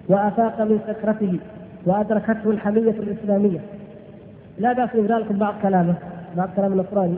وأفاق 0.09 0.61
من 0.61 0.79
سكرته 0.87 1.39
وأدركته 1.85 2.49
الحمية 2.49 2.91
الإسلامية. 2.91 3.59
لا 4.59 4.73
بأس 4.73 4.89
إقرأ 4.95 5.19
لكم 5.19 5.37
بعض 5.37 5.53
كلامه 5.61 5.95
بعض 6.37 6.49
كلام 6.55 6.73
النصراني. 6.73 7.15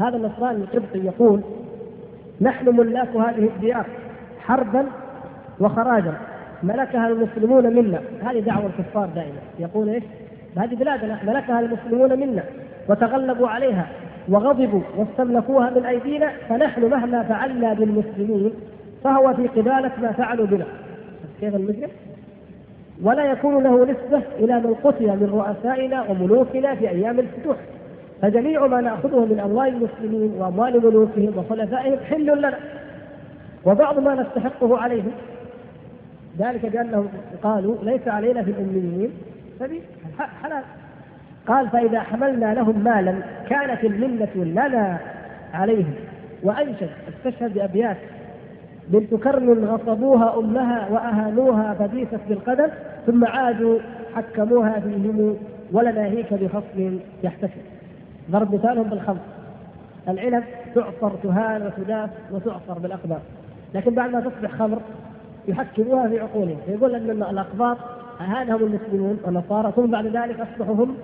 هذا 0.00 0.16
النصراني 0.16 0.58
القبطي 0.64 0.98
يقول 0.98 1.40
نحن 2.40 2.76
ملاك 2.76 3.16
هذه 3.16 3.50
الديار 3.56 3.86
حربا 4.40 4.86
وخراجا. 5.60 6.12
ملكها 6.62 7.08
المسلمون 7.08 7.74
منا. 7.74 8.00
هذه 8.24 8.40
دعوة 8.40 8.66
الكفار 8.66 9.08
دائما. 9.14 9.38
يقول 9.58 9.88
إيش؟ 9.88 10.04
هذه 10.56 10.74
بلادنا 10.74 11.18
ملكها 11.26 11.60
المسلمون 11.60 12.20
منا. 12.20 12.42
وتغلبوا 12.88 13.48
عليها 13.48 13.86
وغضبوا 14.28 14.80
واستملكوها 14.96 15.70
من 15.70 15.84
أيدينا. 15.84 16.32
فنحن 16.48 16.84
مهما 16.84 17.22
فعلنا 17.22 17.72
بالمسلمين 17.72 18.52
فهو 19.04 19.34
في 19.34 19.46
قبالة 19.46 19.90
ما 20.02 20.12
فعلوا 20.12 20.46
بنا. 20.46 20.66
كيف 21.40 21.54
المجرم؟ 21.54 21.90
ولا 23.02 23.24
يكون 23.24 23.62
له 23.62 23.84
نسبة 23.84 24.22
إلى 24.38 24.54
من 24.60 24.74
قتل 24.84 25.06
من 25.06 25.30
رؤسائنا 25.32 26.04
وملوكنا 26.10 26.74
في 26.74 26.88
أيام 26.88 27.18
الفتوح. 27.18 27.56
فجميع 28.22 28.66
ما 28.66 28.80
نأخذه 28.80 29.24
من 29.24 29.40
أموال 29.40 29.68
المسلمين 29.68 30.32
وأموال 30.38 30.86
ملوكهم 30.86 31.32
وخلفائهم 31.38 31.98
حل 32.10 32.38
لنا. 32.38 32.58
وبعض 33.66 33.98
ما 33.98 34.14
نستحقه 34.14 34.78
عليهم 34.78 35.12
ذلك 36.40 36.66
بأنهم 36.66 37.08
قالوا 37.42 37.76
ليس 37.82 38.08
علينا 38.08 38.42
في 38.42 38.50
الأميين. 38.50 39.10
سبيل 39.58 39.82
حلال. 40.42 40.62
قال 41.46 41.68
فإذا 41.68 42.00
حملنا 42.00 42.54
لهم 42.54 42.84
مالا 42.84 43.14
كانت 43.48 43.84
المنة 43.84 44.34
لنا 44.36 44.98
عليهم. 45.54 45.94
وأنشد 46.42 46.90
استشهد 47.08 47.54
بأبيات. 47.54 47.96
بنت 48.88 49.14
كرم 49.14 49.64
غصبوها 49.64 50.38
أمها 50.38 50.88
وأهانوها 50.90 51.74
فبيست 51.74 52.20
بالقدم 52.28 52.68
ثم 53.06 53.24
عادوا 53.24 53.78
حكموها 54.14 54.80
فيهم 54.80 55.36
ولناهيك 55.72 56.34
بخصم 56.34 56.98
يحتفل 57.22 57.60
ضرب 58.30 58.54
مثالهم 58.54 58.90
بالخمر. 58.90 59.20
العنب 60.08 60.44
تعصر 60.74 61.10
تهان 61.22 61.66
وتداس 61.66 62.10
وتعصر 62.32 62.78
بالاقدار 62.78 63.20
لكن 63.74 63.94
بعد 63.94 64.10
ما 64.10 64.20
تصبح 64.20 64.50
خمر 64.50 64.80
يحكموها 65.48 66.08
في 66.08 66.20
عقولهم. 66.20 66.56
فيقول 66.66 66.94
ان 66.94 67.10
الأقباط 67.10 67.76
أهانهم 68.20 68.62
المسلمون 68.62 69.18
والنصارى 69.24 69.72
ثم 69.76 69.86
بعد 69.86 70.06
ذلك 70.06 70.40
اصبحوا 70.40 70.74
هم 70.74 70.96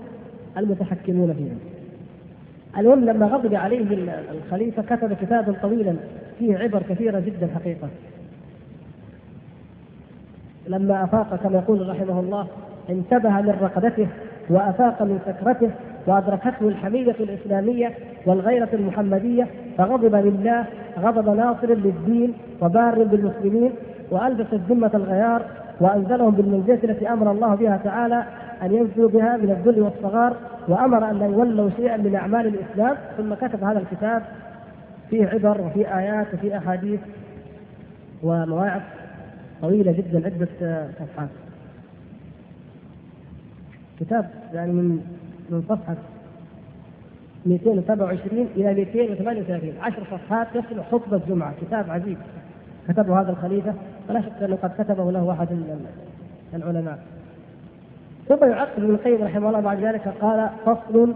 المتحكمون 0.58 1.34
فيهم. 1.34 1.58
المهم 2.78 3.04
لما 3.04 3.26
غضب 3.26 3.54
عليه 3.54 3.86
الخليفة 4.32 4.82
كتب 4.82 5.12
كتابا 5.12 5.54
طويلا 5.62 5.96
فيه 6.38 6.58
عبر 6.58 6.82
كثيرة 6.82 7.20
جدا 7.20 7.48
حقيقة. 7.54 7.88
لما 10.68 11.04
أفاق 11.04 11.36
كما 11.36 11.58
يقول 11.58 11.88
رحمه 11.88 12.20
الله 12.20 12.46
انتبه 12.90 13.30
من 13.40 13.58
رقدته 13.62 14.08
وأفاق 14.50 15.02
من 15.02 15.18
سكرته 15.26 15.70
وأدركته 16.06 16.68
الحميدة 16.68 17.14
الإسلامية 17.20 17.94
والغيرة 18.26 18.68
المحمدية 18.72 19.46
فغضب 19.78 20.14
لله 20.14 20.64
غضب 20.98 21.36
ناصر 21.36 21.74
للدين 21.74 22.34
وبار 22.62 23.04
بالمسلمين 23.04 23.72
وألبس 24.10 24.46
الذمة 24.52 24.90
الغيار 24.94 25.42
وأنزلهم 25.80 26.34
بالمنزله 26.34 26.78
التي 26.84 27.08
أمر 27.08 27.30
الله 27.32 27.54
بها 27.54 27.80
تعالى 27.84 28.24
أن 28.62 28.72
ينزلوا 28.72 29.08
بها 29.08 29.36
من 29.36 29.50
الذل 29.50 29.82
والصغار 29.82 30.36
وأمر 30.68 31.10
أن 31.10 31.18
لا 31.18 31.26
يولوا 31.26 31.70
شيئا 31.76 31.96
من 31.96 32.14
أعمال 32.14 32.46
الإسلام. 32.46 32.96
ثم 33.16 33.34
كتب 33.34 33.64
هذا 33.64 33.78
الكتاب 33.78 34.22
فيه 35.10 35.26
عبر 35.26 35.60
وفيه 35.60 35.98
آيات 35.98 36.26
وفيه 36.34 36.58
أحاديث 36.58 37.00
ومواعظ 38.22 38.80
طويلة 39.62 39.92
جدا 39.92 40.26
عدة 40.26 40.88
صفحات. 40.98 41.28
كتاب 44.00 44.30
يعني 44.52 44.72
من 44.72 45.00
من 45.50 45.62
صفحة 45.68 45.96
227 47.46 48.48
إلى 48.56 48.74
238 48.74 49.72
عشر 49.80 50.02
صفحات 50.10 50.46
تصل 50.54 50.82
خطبه 50.92 51.20
جمعه 51.28 51.54
كتاب 51.60 51.90
عجيب. 51.90 52.18
كتبه 52.88 53.20
هذا 53.20 53.30
الخليفة 53.30 53.74
ولا 54.10 54.20
شك 54.20 54.42
أنه 54.42 54.56
قد 54.56 54.70
كتبه 54.78 55.12
له 55.12 55.32
أحد 55.32 55.48
العلماء. 56.54 56.98
ثم 58.28 58.44
يعقب 58.44 58.82
ابن 58.82 58.94
القيم 58.94 59.24
رحمه 59.24 59.48
الله 59.48 59.60
بعد 59.60 59.84
ذلك 59.84 60.08
قال 60.20 60.48
فصل 60.66 61.14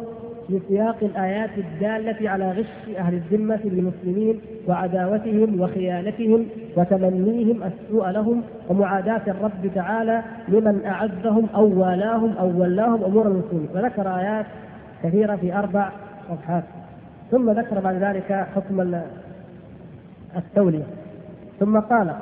في 0.48 0.60
سياق 0.68 0.96
الآيات 1.02 1.50
الدالة 1.58 2.30
على 2.30 2.50
غش 2.52 2.96
أهل 2.96 3.14
الذمة 3.14 3.60
للمسلمين 3.64 4.40
وعداوتهم 4.68 5.60
وخيانتهم 5.60 6.46
وتمنيهم 6.76 7.62
السوء 7.62 8.10
لهم 8.10 8.42
ومعاداة 8.68 9.22
الرب 9.28 9.70
تعالى 9.74 10.22
لمن 10.48 10.84
أعزهم 10.84 11.46
أو 11.54 11.80
والاهم 11.80 12.36
أو 12.36 12.60
ولاهم 12.60 13.04
أمور 13.04 13.26
المسلمين. 13.26 13.68
وذكر 13.74 14.18
آيات 14.18 14.46
كثيرة 15.02 15.36
في 15.36 15.54
أربع 15.54 15.90
صفحات. 16.30 16.64
ثم 17.30 17.50
ذكر 17.50 17.80
بعد 17.80 17.94
ذلك 17.94 18.46
حكم 18.54 19.00
التولية. 20.36 20.86
ثم 21.60 21.80
قال 21.80 22.14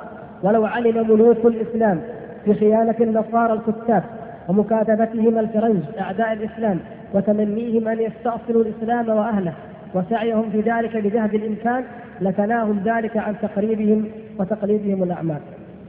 ولو 0.43 0.65
علم 0.65 1.11
ملوك 1.11 1.45
الإسلام 1.45 2.01
بخيانة 2.47 2.95
النصارى 3.01 3.53
الكتاب 3.53 4.03
ومكاتبتهم 4.47 5.39
الفرنج 5.39 5.81
أعداء 5.99 6.33
الإسلام 6.33 6.79
وتمنيهم 7.13 7.87
أن 7.87 7.99
يستأصلوا 7.99 8.63
الإسلام 8.63 9.09
وأهله 9.09 9.53
وسعيهم 9.93 10.49
في 10.49 10.61
ذلك 10.61 10.97
بجهد 10.97 11.33
الإمكان 11.33 11.83
لتناهم 12.21 12.81
ذلك 12.85 13.17
عن 13.17 13.35
تقريبهم 13.41 14.05
وتقليدهم 14.39 15.03
الأعمال. 15.03 15.39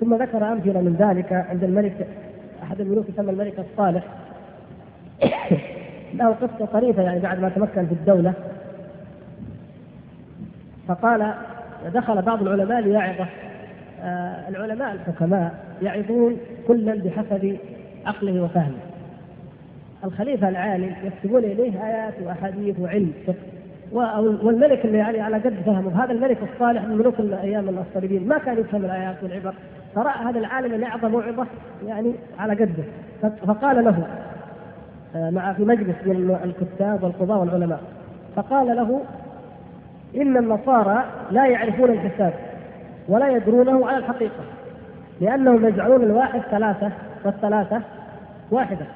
ثم 0.01 0.14
ذكر 0.14 0.53
أمثلة 0.53 0.80
من 0.80 0.96
ذلك 0.98 1.32
عند 1.32 1.64
الملك 1.64 2.07
أحد 2.62 2.80
الملوك 2.80 3.09
يسمى 3.09 3.30
الملك 3.30 3.55
الصالح. 3.59 4.05
له 6.18 6.28
قصة 6.28 6.66
طريفة 6.72 7.03
يعني 7.03 7.20
بعد 7.20 7.40
ما 7.40 7.48
تمكن 7.48 7.86
في 7.86 7.92
الدولة. 7.92 8.32
فقال 10.88 11.34
دخل 11.94 12.22
بعض 12.22 12.42
العلماء 12.42 12.80
ليعظه. 12.80 13.26
العلماء 14.48 14.92
الحكماء 14.92 15.55
يعظون 15.82 16.36
كلا 16.68 16.94
بحسب 16.94 17.57
عقله 18.07 18.42
وفهمه. 18.42 18.78
الخليفة 20.05 20.48
العالم 20.48 20.94
يكتبون 21.05 21.44
إليه 21.44 21.86
آيات 21.86 22.14
وأحاديث 22.24 22.80
وعلم 22.80 23.12
والملك 24.42 24.84
اللي 24.84 24.98
يعني 24.98 25.20
على 25.20 25.36
قد 25.36 25.55
فهمه. 25.66 26.05
هذا 26.05 26.12
الملك 26.12 26.38
الصالح 26.53 26.84
من 26.84 26.96
ملوك 26.96 27.20
الأيام 27.20 27.68
الصليبيين 27.68 28.28
ما 28.28 28.38
كان 28.38 28.59
يفهم 28.59 28.84
الآيات 28.84 29.16
والعبر. 29.22 29.55
فراى 29.94 30.24
هذا 30.28 30.38
العالم 30.38 30.74
اللي 30.74 30.86
اعطى 30.86 31.09
موعظه 31.09 31.46
يعني 31.86 32.14
على 32.38 32.55
قده. 32.55 32.84
فقال 33.46 33.84
له 33.84 34.07
آه، 35.14 35.30
مع 35.30 35.53
في 35.53 35.64
مجلس 35.64 35.96
من 36.07 36.38
الكتاب 36.44 37.03
والقضاة 37.03 37.38
والعلماء 37.38 37.80
فقال 38.36 38.76
له 38.76 39.01
إن 40.16 40.36
النصارى 40.36 41.05
لا 41.30 41.46
يعرفون 41.46 41.90
الحساب 41.90 42.32
ولا 43.09 43.28
يدرونه 43.28 43.86
على 43.86 43.96
الحقيقة 43.96 44.44
لأنهم 45.20 45.66
يجعلون 45.66 46.03
الواحد 46.03 46.40
ثلاثة 46.40 46.90
والثلاثة 47.24 47.80
واحدة. 48.51 48.86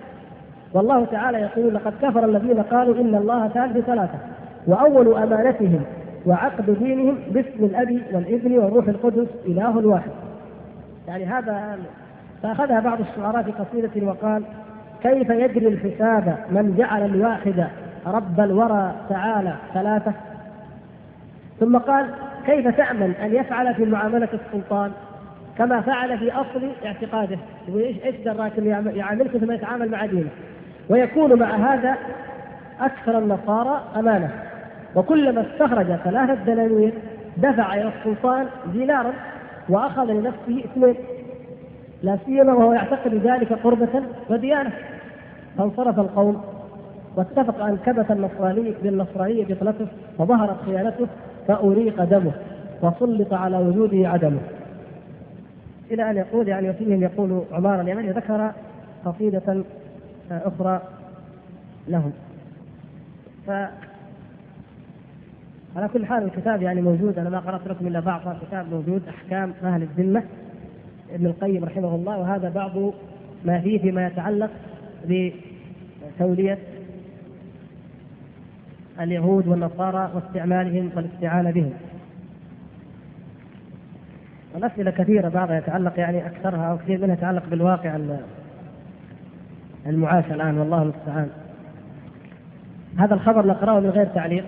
والله 0.75 1.05
تعالى 1.05 1.39
يقول 1.39 1.75
لقد 1.75 1.93
كفر 2.03 2.25
الذين 2.25 2.63
قالوا 2.63 2.95
إن 2.95 3.15
الله 3.15 3.49
ثالث 3.49 3.87
ثلاثة 3.87 4.19
وأول 4.67 5.15
أمانتهم 5.15 5.81
وعقد 6.27 6.79
دينهم 6.79 7.19
باسم 7.31 7.65
الأب 7.65 8.03
والابن 8.13 8.59
والروح 8.59 8.89
القدس 8.89 9.29
إله 9.47 9.87
واحد. 9.87 10.11
يعني 11.09 11.27
هذا 11.27 11.79
فأخذها 12.43 12.81
بعض 12.81 12.99
الشعراء 13.01 13.43
في 13.43 13.53
قصيدة 13.53 14.07
وقال 14.07 14.43
كيف 15.03 15.31
يجري 15.31 15.69
الحساب 15.69 16.39
من 16.51 16.75
جعل 16.79 17.05
الواحد 17.05 17.67
رب 18.07 18.41
الورى 18.41 18.93
تعالى 19.09 19.55
ثلاثة؟ 19.75 20.13
ثم 21.61 21.79
قال 21.79 22.07
كيف 22.47 22.69
تأمن 22.69 23.15
أن 23.23 23.35
يفعل 23.35 23.75
في 23.75 23.85
معاملة 23.85 24.29
السلطان 24.35 24.93
كما 25.59 25.81
فعل 25.81 26.19
في 26.19 26.33
أصل 26.33 26.71
اعتقاده؟ 26.87 27.39
إيش 27.77 28.17
دراك 28.25 28.53
يعاملك 28.97 29.37
ثم 29.37 29.53
يتعامل 29.53 29.91
مع 29.91 30.07
دينه. 30.07 30.29
ويكون 30.89 31.39
مع 31.39 31.57
هذا 31.57 31.97
أكثر 32.81 33.19
النصارى 33.19 33.83
أمانة. 33.97 34.31
وكلما 34.95 35.41
استخرج 35.41 35.87
ثلاثة 35.87 36.35
دنانير 36.35 36.93
دفع 37.37 37.75
إلى 37.75 37.93
السلطان 37.99 38.47
دينارا 38.73 39.13
وأخذ 39.69 40.05
لنفسه 40.05 40.65
اثنين. 40.65 40.95
لا 42.03 42.19
سيما 42.27 42.53
وهو 42.53 42.73
يعتقد 42.73 43.15
ذلك 43.15 43.53
قربة 43.53 44.03
وديانة. 44.31 44.73
فانصرف 45.59 45.99
القوم 45.99 46.45
واتفق 47.17 47.65
أن 47.65 47.77
كبت 47.87 48.11
النصراني 48.11 48.75
بالنصرانية 48.83 49.45
بطلته 49.45 49.87
وظهرت 50.19 50.57
خيانته. 50.67 51.07
فأريق 51.49 52.05
دمه 52.05 52.33
وسلط 52.83 53.33
على 53.33 53.57
وجوده 53.57 54.09
عدمه. 54.09 54.41
إلى 55.91 56.11
أن 56.11 56.17
يقول 56.17 56.49
يعني 56.49 56.71
وفيهم 56.71 57.03
يقول 57.03 57.45
عمار 57.53 57.81
اليمني 57.81 58.11
ذكر 58.11 58.53
قصيدة 59.05 59.65
أخرى 60.31 60.83
لهم. 61.89 62.13
ف 63.47 63.51
على 65.77 65.89
كل 65.93 66.07
حال 66.07 66.23
الكتاب 66.23 66.63
يعني 66.63 66.83
موجود. 66.83 67.19
أنا 67.19 67.31
ما 67.31 67.39
قرأت 67.39 67.67
لكم 67.67 67.87
إلا 67.87 68.01
بعض 68.01 68.29
الكتاب 68.29 68.67
موجود 68.73 69.03
أحكام 69.09 69.55
أهل 69.63 69.83
الذمة. 69.83 70.23
ابن 71.15 71.27
القيم 71.27 71.65
رحمه 71.65 71.95
الله 71.95 72.19
وهذا 72.19 72.49
بعض 72.49 72.73
ما 73.45 73.61
فيه 73.61 73.79
فيما 73.79 74.07
يتعلق 74.07 74.51
بتولية 75.09 76.59
اليهود 79.01 79.47
والنصارى 79.47 80.11
واستعمالهم 80.15 80.91
والاستعانه 80.97 81.51
بهم. 81.51 81.73
والأسئلة 84.55 84.91
كثيرة 84.91 85.29
بعضها 85.29 85.59
يتعلق 85.59 85.99
يعني 85.99 86.27
أكثرها 86.27 86.71
أو 86.71 86.79
كثير 86.79 87.01
منها 87.01 87.15
يتعلق 87.15 87.43
بالواقع 87.51 87.99
المعاش 89.87 90.25
الآن 90.25 90.59
والله 90.59 90.83
المستعان. 90.83 91.31
هذا 92.99 93.15
الخبر 93.15 93.47
نقرأه 93.47 93.81
من 93.81 93.91
غير 93.91 94.07
تعليق 94.07 94.45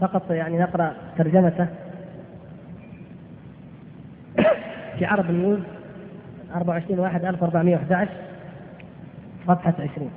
فقط 0.00 0.30
يعني 0.30 0.58
نقرأ 0.58 0.94
ترجمته 1.18 1.66
في 4.98 5.04
عرب 5.04 5.30
النيوز 5.30 5.60
24 6.54 7.00
واحد 7.00 7.24
1411 7.24 8.10
صفحة 9.46 9.74
20 9.78 10.10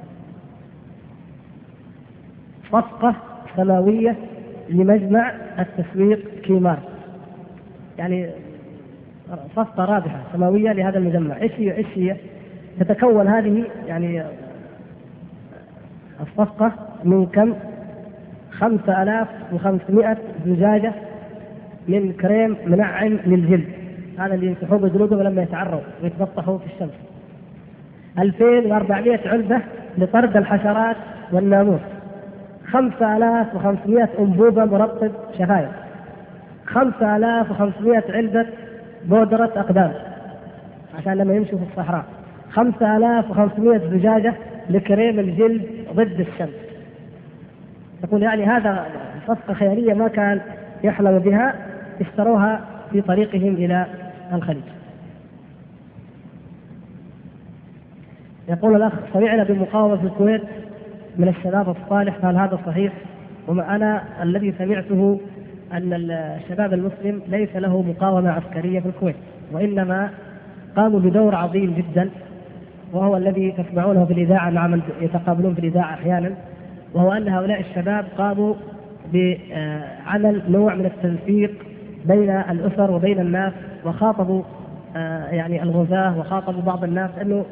صفقة 2.72 3.16
سماوية 3.56 4.16
لمجمع 4.70 5.34
التسويق 5.60 6.42
كيمار. 6.44 6.80
يعني 7.98 8.30
صفقة 9.56 9.86
رابحة 9.86 10.20
سماوية 10.34 10.72
لهذا 10.72 10.98
المجمع. 10.98 11.42
إيش 11.42 11.52
هي 11.58 11.78
إيش 11.78 11.88
هي؟ 11.96 12.16
تتكون 12.80 13.28
هذه 13.28 13.64
يعني 13.88 14.24
الصفقة 16.22 16.72
من 17.04 17.26
كم؟ 17.26 17.54
خمسة 18.52 19.04
آلاف 19.04 19.28
وخمسمائة 19.54 20.18
زجاجة 20.46 20.94
من 21.88 22.14
كريم 22.14 22.58
منعم 22.66 23.20
للجلد. 23.26 23.68
هذا 24.18 24.34
اللي 24.34 24.48
يمسحوه 24.48 24.80
بجلودهم 24.80 25.22
لما 25.22 25.42
يتعروا 25.42 25.82
ويتبطحوا 26.04 26.58
في 26.58 26.66
الشمس. 26.66 26.94
2400 28.20 29.30
علبة 29.30 29.62
لطرد 29.98 30.38
الحشرات 30.38 30.96
والناموس. 31.32 31.82
5500 32.72 34.10
أنبوبة 34.20 34.66
مرطب 34.66 35.12
شفايف. 35.40 35.70
5500 36.66 38.04
علبة 38.10 38.46
بودرة 39.06 39.52
أقدام. 39.56 39.94
عشان 40.98 41.14
لما 41.14 41.34
يمشوا 41.34 41.58
في 41.58 41.64
الصحراء. 41.72 42.06
5500 42.52 43.78
زجاجة 43.78 44.34
لكريم 44.70 45.20
الجلد 45.20 45.68
ضد 45.94 46.20
الشمس. 46.20 46.56
يقول 48.04 48.24
يعني 48.24 48.46
هذا 48.46 48.86
صفقة 49.28 49.54
خيالية 49.54 49.94
ما 49.94 50.08
كان 50.08 50.42
يحلم 50.84 51.20
بها 51.20 51.56
اشتروها 52.02 52.62
في 52.92 53.02
طريقهم 53.02 53.54
إلى 53.54 53.86
الخليج. 54.34 54.64
يقول 58.50 58.76
الأخ 58.76 58.94
سمعنا 59.14 59.44
بمقاومة 59.44 59.96
في 59.96 60.04
الكويت 60.04 60.42
من 61.18 61.28
الشباب 61.28 61.70
الصالح 61.70 62.18
فهل 62.18 62.38
هذا 62.38 62.60
صحيح؟ 62.66 62.94
وما 63.48 63.76
أنا 63.76 64.04
الذي 64.24 64.54
سمعته 64.58 65.20
أن 65.74 65.94
الشباب 65.94 66.74
المسلم 66.74 67.22
ليس 67.28 67.56
له 67.56 67.82
مقاومة 67.82 68.30
عسكرية 68.30 68.80
في 68.80 68.86
الكويت 68.86 69.16
وإنما 69.52 70.10
قاموا 70.76 71.00
بدور 71.00 71.36
عظيم 71.36 71.74
جدا 71.74 72.10
وهو 72.94 73.18
الذي 73.18 73.52
تسمعونه 73.52 74.06
في 74.06 74.14
الإذاعة 74.14 74.50
مع 74.50 74.68
من 74.68 74.82
يتقابلون 75.02 75.54
في 75.54 75.60
الإذاعة 75.60 75.94
أحيانا 75.94 76.32
وهو 76.94 77.12
أن 77.12 77.28
هؤلاء 77.28 77.60
الشباب 77.60 78.06
قاموا 78.18 78.54
بعمل 79.14 80.42
نوع 80.50 80.76
من 80.76 80.86
التنسيق 80.86 81.52
بين 82.06 82.30
الأسر 82.30 82.92
وبين 82.92 83.20
الناس 83.20 83.54
وخاطبوا 83.86 84.44
آه، 84.96 85.26
يعني 85.26 85.64
الغزاة 85.64 86.20
وخاطبوا 86.20 86.62
بعض 86.62 86.84
الناس 86.84 87.10
أنه 87.22 87.46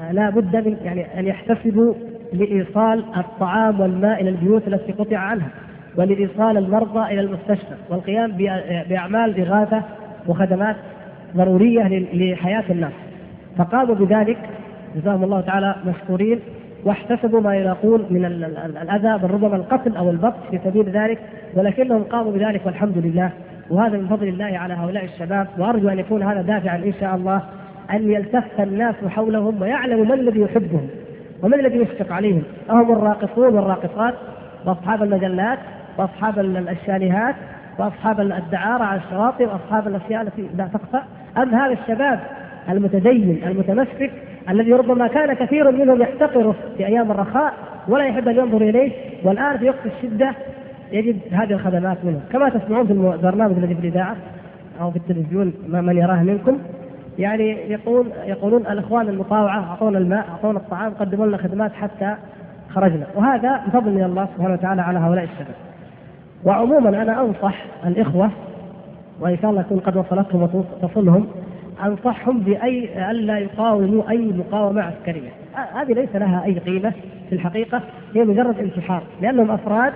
آه، 0.00 0.12
لا 0.12 0.30
بد 0.30 0.56
من 0.56 0.76
يعني 0.84 1.20
أن 1.20 1.26
يحتسبوا 1.26 1.94
لإيصال 2.32 3.04
الطعام 3.16 3.80
والماء 3.80 4.20
إلى 4.20 4.30
البيوت 4.30 4.68
التي 4.68 4.92
قطع 4.92 5.16
عنها 5.16 5.48
ولإيصال 5.96 6.56
المرضى 6.56 7.12
إلى 7.12 7.20
المستشفى 7.20 7.74
والقيام 7.90 8.32
بأعمال 8.88 9.40
إغاثة 9.40 9.82
وخدمات 10.28 10.76
ضرورية 11.36 11.82
لحياة 12.12 12.64
الناس. 12.70 12.92
فقاموا 13.58 13.94
بذلك 13.94 14.38
جزاهم 14.96 15.24
الله 15.24 15.40
تعالى 15.40 15.74
مشكورين 15.86 16.40
واحتسبوا 16.84 17.40
ما 17.40 17.56
يلاقون 17.56 18.06
من 18.10 18.24
الأذى 18.82 19.22
بل 19.22 19.30
ربما 19.30 19.56
القتل 19.56 19.96
أو 19.96 20.10
البطش 20.10 20.38
في 20.50 20.58
سبيل 20.64 20.90
ذلك 20.90 21.18
ولكنهم 21.54 22.02
قاموا 22.02 22.32
بذلك 22.32 22.66
والحمد 22.66 22.98
لله. 22.98 23.30
وهذا 23.70 23.98
من 23.98 24.08
فضل 24.08 24.28
الله 24.28 24.58
على 24.58 24.74
هؤلاء 24.74 25.04
الشباب 25.04 25.46
وأرجو 25.58 25.88
أن 25.88 25.98
يكون 25.98 26.22
هذا 26.22 26.42
دافعا 26.42 26.76
إن 26.76 26.92
شاء 27.00 27.14
الله 27.14 27.42
أن 27.90 28.10
يلتف 28.10 28.60
الناس 28.60 28.94
حولهم 29.08 29.62
ويعلموا 29.62 30.04
من 30.04 30.12
الذي 30.12 30.40
يحبهم. 30.40 30.88
ومن 31.42 31.60
الذي 31.60 31.78
يشفق 31.78 32.12
عليهم؟ 32.12 32.42
أهم 32.70 32.92
الراقصون 32.92 33.54
والراقصات 33.54 34.14
وأصحاب 34.66 35.02
المجلات 35.02 35.58
وأصحاب 35.98 36.38
الشاليهات 36.38 37.34
وأصحاب 37.78 38.20
الدعارة 38.20 38.84
على 38.84 39.00
الشواطئ 39.06 39.46
وأصحاب 39.46 39.88
الأشياء 39.88 40.22
التي 40.22 40.48
لا 40.56 40.68
تخفى. 40.74 41.02
أم 41.36 41.54
هذا 41.54 41.72
الشباب 41.72 42.20
المتدين 42.68 43.42
المتمسك 43.46 44.10
الذي 44.48 44.72
ربما 44.72 45.08
كان 45.08 45.32
كثير 45.32 45.70
منهم 45.70 46.02
يحتقره 46.02 46.54
في 46.76 46.86
أيام 46.86 47.10
الرخاء 47.10 47.54
ولا 47.88 48.04
يحب 48.04 48.28
أن 48.28 48.36
ينظر 48.36 48.62
إليه 48.62 48.92
والآن 49.24 49.58
في 49.58 49.68
وقت 49.68 49.86
الشدة 49.86 50.34
يجد 50.92 51.18
هذه 51.32 51.52
الخدمات 51.52 52.04
منه 52.04 52.20
كما 52.32 52.48
تسمعون 52.48 52.86
في 52.86 52.92
البرنامج 52.92 53.56
الذي 53.56 53.74
في 53.74 53.80
الإذاعة 53.80 54.16
أو 54.80 54.90
في 54.90 54.96
التلفزيون 54.96 55.52
من 55.68 55.96
يراه 55.96 56.22
منكم. 56.22 56.58
يعني 57.18 57.50
يقول 57.50 58.06
يقولون 58.24 58.66
الإخوان 58.66 59.08
المطاوعة 59.08 59.70
أعطونا 59.70 59.98
الماء 59.98 60.28
أعطونا 60.28 60.58
الطعام 60.58 60.92
قدموا 60.94 61.26
لنا 61.26 61.36
خدمات 61.36 61.72
حتى 61.72 62.14
خرجنا. 62.70 63.06
وهذا 63.14 63.62
بفضل 63.66 63.90
من 63.90 64.02
الله 64.02 64.28
سبحانه 64.36 64.54
وتعالى 64.54 64.82
على 64.82 64.98
هؤلاء 64.98 65.24
الشباب. 65.24 65.54
وعموما 66.44 67.02
أنا 67.02 67.20
أنصح 67.20 67.64
الإخوة 67.86 68.30
وإن 69.20 69.38
شاء 69.42 69.50
الله 69.50 69.60
يكون 69.60 69.78
قد 69.78 69.96
وصلتهم 69.96 70.42
وتصلهم 70.42 71.26
أنصحهم 71.84 72.38
باي 72.38 73.10
ألا 73.10 73.38
يقاوموا 73.38 74.10
أي 74.10 74.18
مقاومة 74.18 74.82
عسكرية. 74.82 75.30
هذه 75.54 75.92
ليس 75.92 76.16
لها 76.16 76.44
أي 76.44 76.58
قيمة 76.58 76.92
في 77.28 77.34
الحقيقة 77.34 77.80
هي 78.14 78.24
مجرد 78.24 78.58
انتحار 78.58 79.02
لأنهم 79.20 79.50
أفراد 79.50 79.92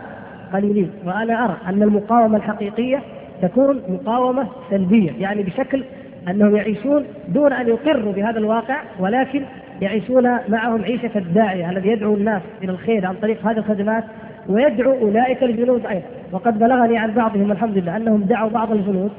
قليلين. 0.53 0.91
وأنا 1.07 1.45
أرى 1.45 1.57
أن 1.69 1.83
المقاومة 1.83 2.37
الحقيقية 2.37 3.03
تكون 3.43 3.81
مقاومة 3.89 4.49
سلبية 4.71 5.13
يعني 5.19 5.43
بشكل 5.43 5.85
أنهم 6.29 6.57
يعيشون 6.57 7.05
دون 7.29 7.53
أن 7.53 7.69
يقروا 7.69 8.13
بهذا 8.13 8.39
الواقع 8.39 8.83
ولكن 8.99 9.43
يعيشون 9.81 10.39
معهم 10.49 10.83
عيشة 10.83 11.11
الداعية 11.17 11.71
الذي 11.71 11.89
يدعو 11.89 12.15
الناس 12.15 12.43
إلى 12.63 12.73
الخير 12.73 13.07
عن 13.07 13.15
طريق 13.15 13.47
هذه 13.47 13.59
الخدمات 13.59 14.05
ويدعو 14.49 14.93
أولئك 14.93 15.43
الجنود 15.43 15.87
أيضا. 15.87 16.07
وقد 16.33 16.59
بلغني 16.59 16.99
عن 16.99 17.11
بعضهم 17.11 17.53
الحمد 17.53 17.79
لله 17.79 17.97
أنهم 17.97 18.21
دعوا 18.21 18.51
بعض 18.51 18.73
الجنود 18.73 19.11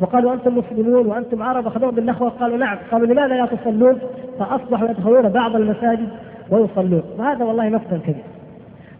وقالوا 0.00 0.34
أنتم 0.34 0.58
مسلمون 0.58 1.06
وأنتم 1.06 1.42
عرب 1.42 1.66
أخذوهم 1.66 1.94
بالنخوة 1.94 2.28
قالوا 2.28 2.56
نعم 2.56 2.78
قالوا 2.90 3.06
لماذا 3.06 3.34
لا 3.34 3.46
تصلون؟ 3.46 3.98
فأصبحوا 4.38 4.88
يدخلون 4.88 5.28
بعض 5.28 5.56
المساجد 5.56 6.08
ويصلون. 6.50 7.02
وهذا 7.18 7.44
والله 7.44 7.68
مقتا 7.68 7.98
كبير. 7.98 8.24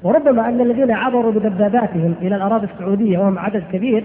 وربما 0.02 0.48
أن 0.48 0.60
الذين 0.60 0.90
عبروا 0.90 1.32
بدباباتهم 1.32 2.14
إلى 2.22 2.36
الأراضي 2.36 2.66
السعودية 2.74 3.18
وهم 3.18 3.38
عدد 3.38 3.62
كبير 3.72 4.04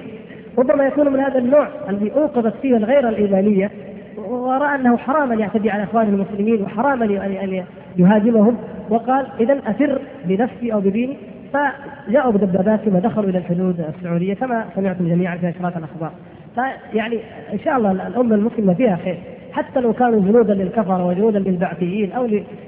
ربما 0.58 0.86
يكونوا 0.86 1.12
من 1.12 1.20
هذا 1.20 1.40
النوع 1.40 1.68
الذي 1.90 2.12
أوقظت 2.14 2.54
فيه 2.62 2.78
الغير 2.78 3.10
الإيمانية 3.10 3.72
ورأى 4.18 4.76
أنه 4.76 4.98
حرام 4.98 5.32
أن 5.32 5.40
يعتدي 5.40 5.72
على 5.72 5.84
اخوانه 5.84 6.10
المسلمين 6.10 6.62
وحرام 6.62 7.04
أن 7.04 7.64
يهاجمهم 7.98 8.58
وقال 8.90 9.28
اذا 9.40 9.60
افر 9.68 10.02
بنفسي 10.26 10.74
أو 10.74 10.80
بديني 10.80 11.18
فجاءوا 11.54 12.32
بدباباتهم 12.32 12.96
ودخلوا 12.96 13.30
إلى 13.30 13.38
الحدود 13.38 13.80
السعودية 13.80 14.34
كما 14.34 14.66
سمعتم 14.76 15.08
جميعا 15.08 15.38
في 15.38 15.46
نشرات 15.46 15.78
الأخبار. 15.78 16.12
فيعني 16.56 17.20
إن 17.54 17.60
شاء 17.60 17.78
الله 17.78 17.92
الأمة 17.92 18.36
المسلمة 18.36 18.74
فيها 18.74 18.96
خير. 18.96 19.18
حتى 19.52 19.80
لو 19.80 19.94
كانوا 19.94 20.22
جنودا 20.22 20.54
للكفر 20.54 21.02
وجنودا 21.02 21.40
للبعثيين 21.40 22.12
أو 22.12 22.26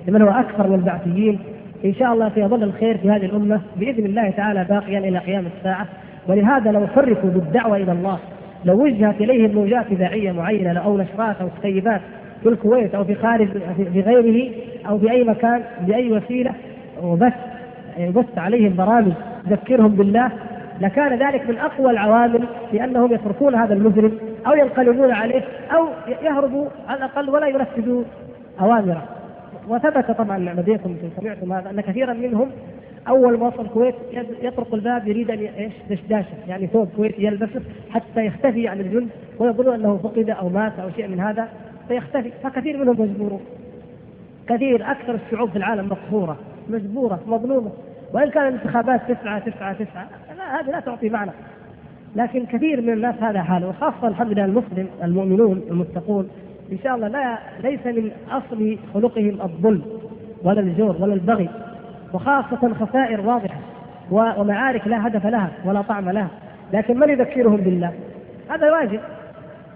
لمن 0.07 0.21
هو 0.21 0.29
أكثر 0.29 0.67
من 0.67 0.75
البعثيين 0.75 1.39
إن 1.85 1.93
شاء 1.93 2.13
الله 2.13 2.31
سيظل 2.35 2.63
الخير 2.63 2.97
في 2.97 3.09
هذه 3.09 3.25
الأمة 3.25 3.61
بإذن 3.75 4.05
الله 4.05 4.29
تعالى 4.29 4.63
باقيا 4.63 4.99
إلى 4.99 5.17
قيام 5.17 5.45
الساعة. 5.57 5.87
ولهذا 6.27 6.71
لو 6.71 6.87
حركوا 6.87 7.29
بالدعوة 7.29 7.77
إلى 7.77 7.91
الله 7.91 8.19
لو 8.65 8.83
وجهت 8.83 9.21
إليهم 9.21 9.55
موجات 9.55 9.85
اذاعيه 9.91 10.31
معينة 10.31 10.79
أو 10.79 10.97
نشرات 10.97 11.35
أو 11.41 11.47
كتيبات 11.59 12.01
في 12.43 12.49
الكويت 12.49 12.95
أو 12.95 13.03
في 13.03 13.15
خارج 13.15 13.47
في 13.93 14.01
غيره 14.01 14.51
أو 14.89 14.99
في 14.99 15.11
أي 15.11 15.23
مكان 15.23 15.63
بأي 15.81 16.11
وسيلة 16.11 16.51
وبث 17.03 17.33
يبث 17.97 18.37
عليهم 18.37 18.75
برامج 18.75 19.13
تذكرهم 19.49 19.87
بالله 19.87 20.31
لكان 20.81 21.27
ذلك 21.27 21.49
من 21.49 21.57
أقوى 21.57 21.91
العوامل 21.91 22.43
في 22.71 22.83
أنهم 22.83 23.13
يتركون 23.13 23.55
هذا 23.55 23.73
المجرم 23.73 24.11
أو 24.47 24.53
ينقلبون 24.53 25.11
عليه 25.11 25.41
أو 25.75 25.87
يهربوا 26.23 26.67
على 26.87 26.97
الأقل 26.97 27.29
ولا 27.29 27.47
ينفذوا 27.47 28.03
أوامره. 28.61 29.03
وثبت 29.67 30.11
طبعا 30.11 30.37
لديكم 30.37 30.95
سمعتم 31.21 31.53
هذا 31.53 31.69
أن 31.69 31.81
كثيرا 31.81 32.13
منهم 32.13 32.51
أول 33.07 33.39
ما 33.39 33.47
وصل 33.47 33.65
الكويت 33.65 33.95
يطرق 34.41 34.73
الباب 34.73 35.07
يريد 35.07 35.31
أن 35.31 35.39
إيش؟ 35.39 35.73
دشداشه 35.89 36.27
يعني 36.47 36.67
ثوب 36.67 36.89
كويتي 36.95 37.23
يلبسه 37.23 37.61
حتى 37.89 38.25
يختفي 38.25 38.67
عن 38.67 38.79
الجند 38.79 39.09
ويظنون 39.39 39.73
أنه 39.73 39.97
فقد 39.97 40.29
أو 40.29 40.49
مات 40.49 40.79
أو 40.79 40.89
شيء 40.89 41.07
من 41.07 41.19
هذا 41.19 41.47
فيختفي. 41.87 42.31
فكثير 42.43 42.77
منهم 42.77 43.01
مجبورون. 43.01 43.41
كثير 44.47 44.91
أكثر 44.91 45.15
الشعوب 45.15 45.49
في 45.49 45.55
العالم 45.55 45.85
مقهورة 45.85 46.37
مجبورة 46.69 47.19
مظلومة. 47.27 47.71
وإن 48.13 48.29
كان 48.29 48.47
الانتخابات 48.47 49.01
تسعة 49.11 49.39
تسعة 49.39 49.73
تسعة 49.73 50.07
لا 50.37 50.59
هذه 50.59 50.71
لا 50.71 50.79
تعطي 50.79 51.09
معنى. 51.09 51.31
لكن 52.15 52.45
كثير 52.45 52.81
من 52.81 52.93
الناس 52.93 53.15
هذا 53.21 53.41
حاله 53.41 53.67
وخاصة 53.67 54.07
الحمد 54.07 54.31
لله 54.31 54.45
المسلم 54.45 54.87
المؤمنون 55.03 55.61
المتقون. 55.71 56.29
إن 56.71 56.77
شاء 56.83 56.95
الله 56.95 57.07
لا 57.07 57.39
ليس 57.63 57.85
من 57.85 58.11
أصل 58.31 58.77
خلقهم 58.93 59.41
الظلم 59.41 59.83
ولا 60.43 60.59
الجور 60.59 60.97
ولا 60.99 61.13
البغي. 61.13 61.49
وخاصة 62.13 62.73
خسائر 62.73 63.21
واضحة 63.21 63.59
ومعارك 64.11 64.87
لا 64.87 65.07
هدف 65.07 65.25
لها 65.25 65.49
ولا 65.65 65.81
طعم 65.81 66.09
لها. 66.09 66.29
لكن 66.73 66.99
من 66.99 67.09
يذكرهم 67.09 67.57
بالله؟ 67.57 67.93
هذا 68.49 68.71
واجب. 68.71 68.99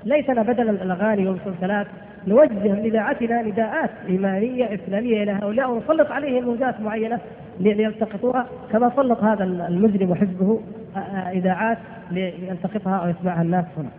ليسنا 0.06 0.44
بدل 0.44 0.70
الأغاني 0.70 1.28
والمسلسلات 1.28 1.88
نوجه 2.28 2.88
نداءاتنا 2.88 3.42
نداءات 3.42 3.90
إيمانية 4.10 4.74
إسلامية 4.76 5.24
إلى 5.24 5.32
هؤلاء 5.32 5.72
ونسلط 5.72 6.12
عليهم 6.12 6.44
موجات 6.44 6.82
معينة 6.82 7.20
ليلتقطوها 7.60 8.46
كما 8.72 8.92
سلط 8.96 9.24
هذا 9.24 9.44
المجرم 9.44 10.12
وحزبه 10.12 10.62
إذاعات 11.34 11.78
ليلتقطها 12.12 12.96
أو 12.96 13.10
يسمعها 13.10 13.42
الناس 13.42 13.66
هنا. 13.78 13.90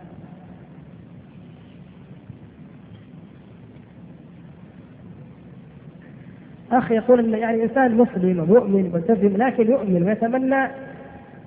اخ 6.71 6.91
يقول 6.91 7.19
إن 7.19 7.39
يعني 7.39 7.63
إنسان 7.63 7.97
مسلم 7.97 8.39
ومؤمن 8.39 8.91
ملتزم 8.93 9.37
لكن 9.37 9.71
يؤمن 9.71 10.03
ويتمنى 10.03 10.67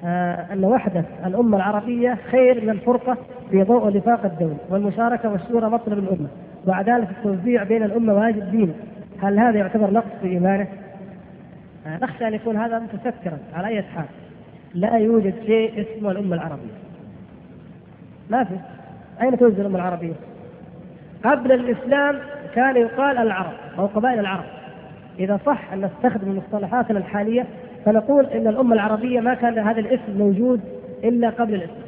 آه 0.04 0.52
أن 0.52 0.64
وحدة 0.64 1.04
الأمة 1.26 1.56
العربية 1.56 2.18
خير 2.30 2.60
من 2.64 2.70
الفرقه 2.70 3.16
في 3.50 3.62
ضوء 3.62 3.96
نفاق 3.96 4.24
الدولة 4.24 4.56
والمشاركة 4.70 5.32
والشورى 5.32 5.70
مطلب 5.70 5.98
الأمة. 5.98 6.28
وعداله 6.66 7.06
التوزيع 7.10 7.62
بين 7.62 7.82
الأمة 7.82 8.14
واجب 8.14 8.50
دينه 8.50 8.74
هل 9.22 9.38
هذا 9.38 9.58
يعتبر 9.58 9.90
نقص 9.90 10.10
في 10.20 10.28
إيمانه؟ 10.28 10.66
آه 11.86 11.98
نخشى 12.02 12.28
أن 12.28 12.34
يكون 12.34 12.56
هذا 12.56 12.78
متسترا 12.78 13.38
على 13.54 13.66
أي 13.66 13.82
حال. 13.82 14.04
لا 14.74 14.96
يوجد 14.96 15.34
شيء 15.46 15.86
اسمه 15.86 16.10
الأمة 16.10 16.34
العربية. 16.36 16.72
ما 18.30 18.44
في. 18.44 18.54
أين 19.22 19.38
توجد 19.38 19.60
الأمة 19.60 19.76
العربية؟ 19.76 20.14
قبل 21.24 21.52
الإسلام 21.52 22.18
كان 22.54 22.76
يقال 22.76 23.18
العرب 23.18 23.52
أو 23.78 23.86
قبائل 23.86 24.18
العرب. 24.18 24.44
إذا 25.18 25.40
صح 25.46 25.72
أن 25.72 25.80
نستخدم 25.80 26.36
مصطلحاتنا 26.36 26.98
الحالية 26.98 27.46
فنقول 27.84 28.26
إن 28.26 28.46
الأمة 28.46 28.74
العربية 28.74 29.20
ما 29.20 29.34
كان 29.34 29.58
هذا 29.58 29.80
الاسم 29.80 30.18
موجود 30.18 30.60
إلا 31.04 31.30
قبل 31.30 31.54
الاسلام. 31.54 31.82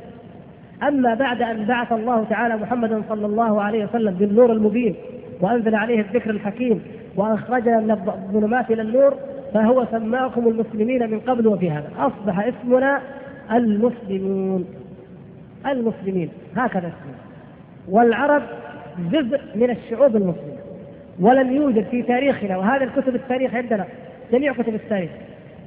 أما 0.83 1.15
بعد 1.15 1.43
أن 1.43 1.65
بعث 1.65 1.93
الله 1.93 2.25
تعالى 2.25 2.57
محمدا 2.57 3.03
صلى 3.09 3.27
الله 3.27 3.63
عليه 3.63 3.85
وسلم 3.85 4.15
بالنور 4.15 4.53
المبين 4.53 4.95
وأنزل 5.41 5.75
عليه 5.75 6.01
الذكر 6.01 6.31
الحكيم 6.31 6.83
واخرجنا 7.17 7.81
من 7.81 7.91
الظلمات 7.91 8.71
إلى 8.71 8.83
النور 8.83 9.15
فهو 9.55 9.87
سماكم 9.91 10.49
المسلمين 10.49 11.11
من 11.11 11.21
قبل 11.21 11.47
وفي 11.47 11.71
هذا. 11.71 11.91
أصبح 11.99 12.39
اسمنا 12.39 13.01
المسلمون. 13.53 14.67
المسلمين. 15.67 16.29
هكذا 16.57 16.89
اسمنا. 16.89 17.17
والعرب 17.89 18.43
جزء 19.11 19.41
من 19.55 19.71
الشعوب 19.71 20.17
المسلمة. 20.17 20.54
ولم 21.21 21.53
يوجد 21.53 21.85
في 21.91 22.03
تاريخنا 22.03 22.57
وهذا 22.57 22.85
الكتب 22.85 23.15
التاريخ 23.15 23.55
عندنا 23.55 23.85
جميع 24.33 24.53
كتب 24.53 24.75
التاريخ 24.75 25.11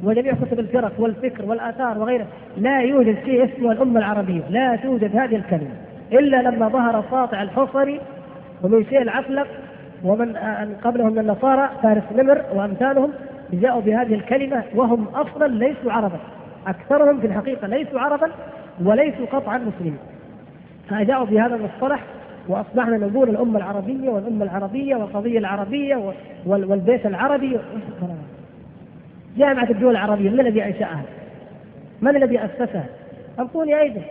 وجميع 0.03 0.33
كتب 0.33 0.59
الفرق 0.59 0.91
والفكر 0.97 1.45
والآثار 1.45 1.97
وغيره 1.97 2.25
لا 2.57 2.79
يوجد 2.79 3.17
شيء 3.25 3.45
اسمه 3.45 3.71
الأمة 3.71 3.99
العربية، 3.99 4.41
لا 4.49 4.75
توجد 4.75 5.15
هذه 5.15 5.35
الكلمة 5.35 5.71
إلا 6.11 6.41
لما 6.41 6.67
ظهر 6.67 6.99
الساطع 6.99 7.41
الحصري 7.41 7.99
ومن 8.63 8.85
شيء 8.85 9.01
العفلق 9.01 9.47
ومن 10.03 10.35
قبلهم 10.83 11.11
من 11.11 11.19
النصارى 11.19 11.69
فارس 11.83 12.03
نمر 12.15 12.41
وأمثالهم 12.53 13.11
جاءوا 13.53 13.81
بهذه 13.81 14.13
الكلمة 14.13 14.63
وهم 14.75 15.07
أصلا 15.07 15.47
ليسوا 15.47 15.91
عربا 15.91 16.19
أكثرهم 16.67 17.19
في 17.19 17.27
الحقيقة 17.27 17.67
ليسوا 17.67 17.99
عربا 17.99 18.31
وليسوا 18.85 19.25
قطعا 19.25 19.57
مسلمين. 19.57 19.97
فجاءوا 20.89 21.25
بهذا 21.25 21.55
المصطلح 21.55 22.03
وأصبحنا 22.47 22.97
نقول 22.97 23.29
الأمة 23.29 23.57
العربية 23.57 24.09
والأمة 24.09 24.45
العربية 24.45 24.95
والقضية 24.95 25.39
العربية 25.39 26.13
والبيت 26.45 27.05
العربي. 27.05 27.59
جامعة 29.37 29.69
الدول 29.69 29.91
العربية 29.91 30.29
من 30.29 30.39
الذي 30.39 30.65
أنشأها؟ 30.65 31.01
من 32.01 32.15
الذي 32.15 32.39
أسسها؟ 32.45 32.85
انطوني 33.39 33.79
أيضا. 33.79 34.01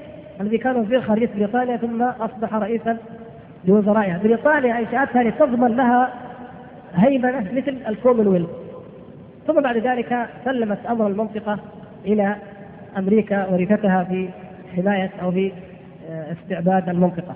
الذي 0.41 0.59
كان 0.59 0.77
وزير 0.77 1.03
خارجيه 1.03 1.31
بريطانيا 1.37 1.77
ثم 1.77 2.03
أصبح 2.03 2.55
رئيسا 2.55 2.97
لوزرائها، 3.65 4.21
بريطانيا 4.23 4.79
أنشأتها 4.79 5.23
لتضمن 5.23 5.77
لها 5.77 6.13
هيمنه 6.95 7.53
مثل 7.53 7.77
الكومنولث 7.89 8.49
ثم 9.47 9.61
بعد 9.61 9.77
ذلك 9.77 10.29
سلمت 10.45 10.79
أمر 10.89 11.07
المنطقة 11.07 11.59
إلى 12.05 12.37
أمريكا 12.97 13.47
ورثتها 13.47 14.05
في 14.05 14.29
حماية 14.77 15.11
أو 15.23 15.31
في 15.31 15.53
آه، 16.11 16.33
استعباد 16.33 16.89
المنطقة. 16.89 17.35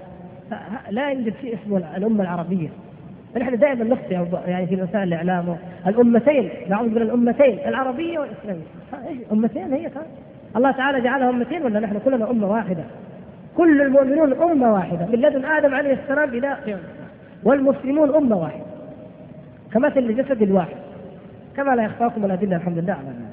لا 0.90 1.11
يوجد 1.11 1.34
شيء 1.40 1.59
اسمه 1.62 1.96
الأمة 1.96 2.22
العربية. 2.22 2.68
نحن 3.36 3.59
دائما 3.59 3.84
نخطئ 3.84 4.48
يعني 4.48 4.66
في 4.66 4.82
وسائل 4.82 5.03
الاعلام 5.03 5.57
الأمتين 5.86 6.51
نعوذ 6.68 6.88
من 6.88 7.03
الأمتين 7.03 7.59
العربية 7.66 8.18
والإسلامية. 8.18 8.62
أمتين 9.32 9.72
هي 9.72 9.90
كان 9.90 10.03
الله 10.57 10.70
تعالى 10.70 11.01
جعلها 11.01 11.30
أمتين 11.30 11.62
ولا 11.62 11.80
نحن 11.80 11.98
كلنا 12.05 12.30
أمة 12.30 12.51
واحدة؟ 12.51 12.84
كل 13.57 13.82
المؤمنون 13.82 14.32
أمة 14.32 14.72
واحدة. 14.72 15.07
من 15.07 15.18
لدن 15.18 15.44
آدم 15.44 15.74
عليه 15.74 15.92
السلام 15.92 16.28
إلى 16.28 16.57
والمسلمون 17.44 18.14
أمة 18.14 18.36
واحدة. 18.36 18.64
كمثل 19.72 19.98
الجسد 19.98 20.42
الواحد. 20.42 20.76
كما 21.57 21.72
لا 21.72 21.82
يخفاكم 21.82 22.24
الادله 22.24 22.57
الحمد 22.57 22.78
لله 22.78 22.92
على 22.92 23.09
ذلك. 23.09 23.30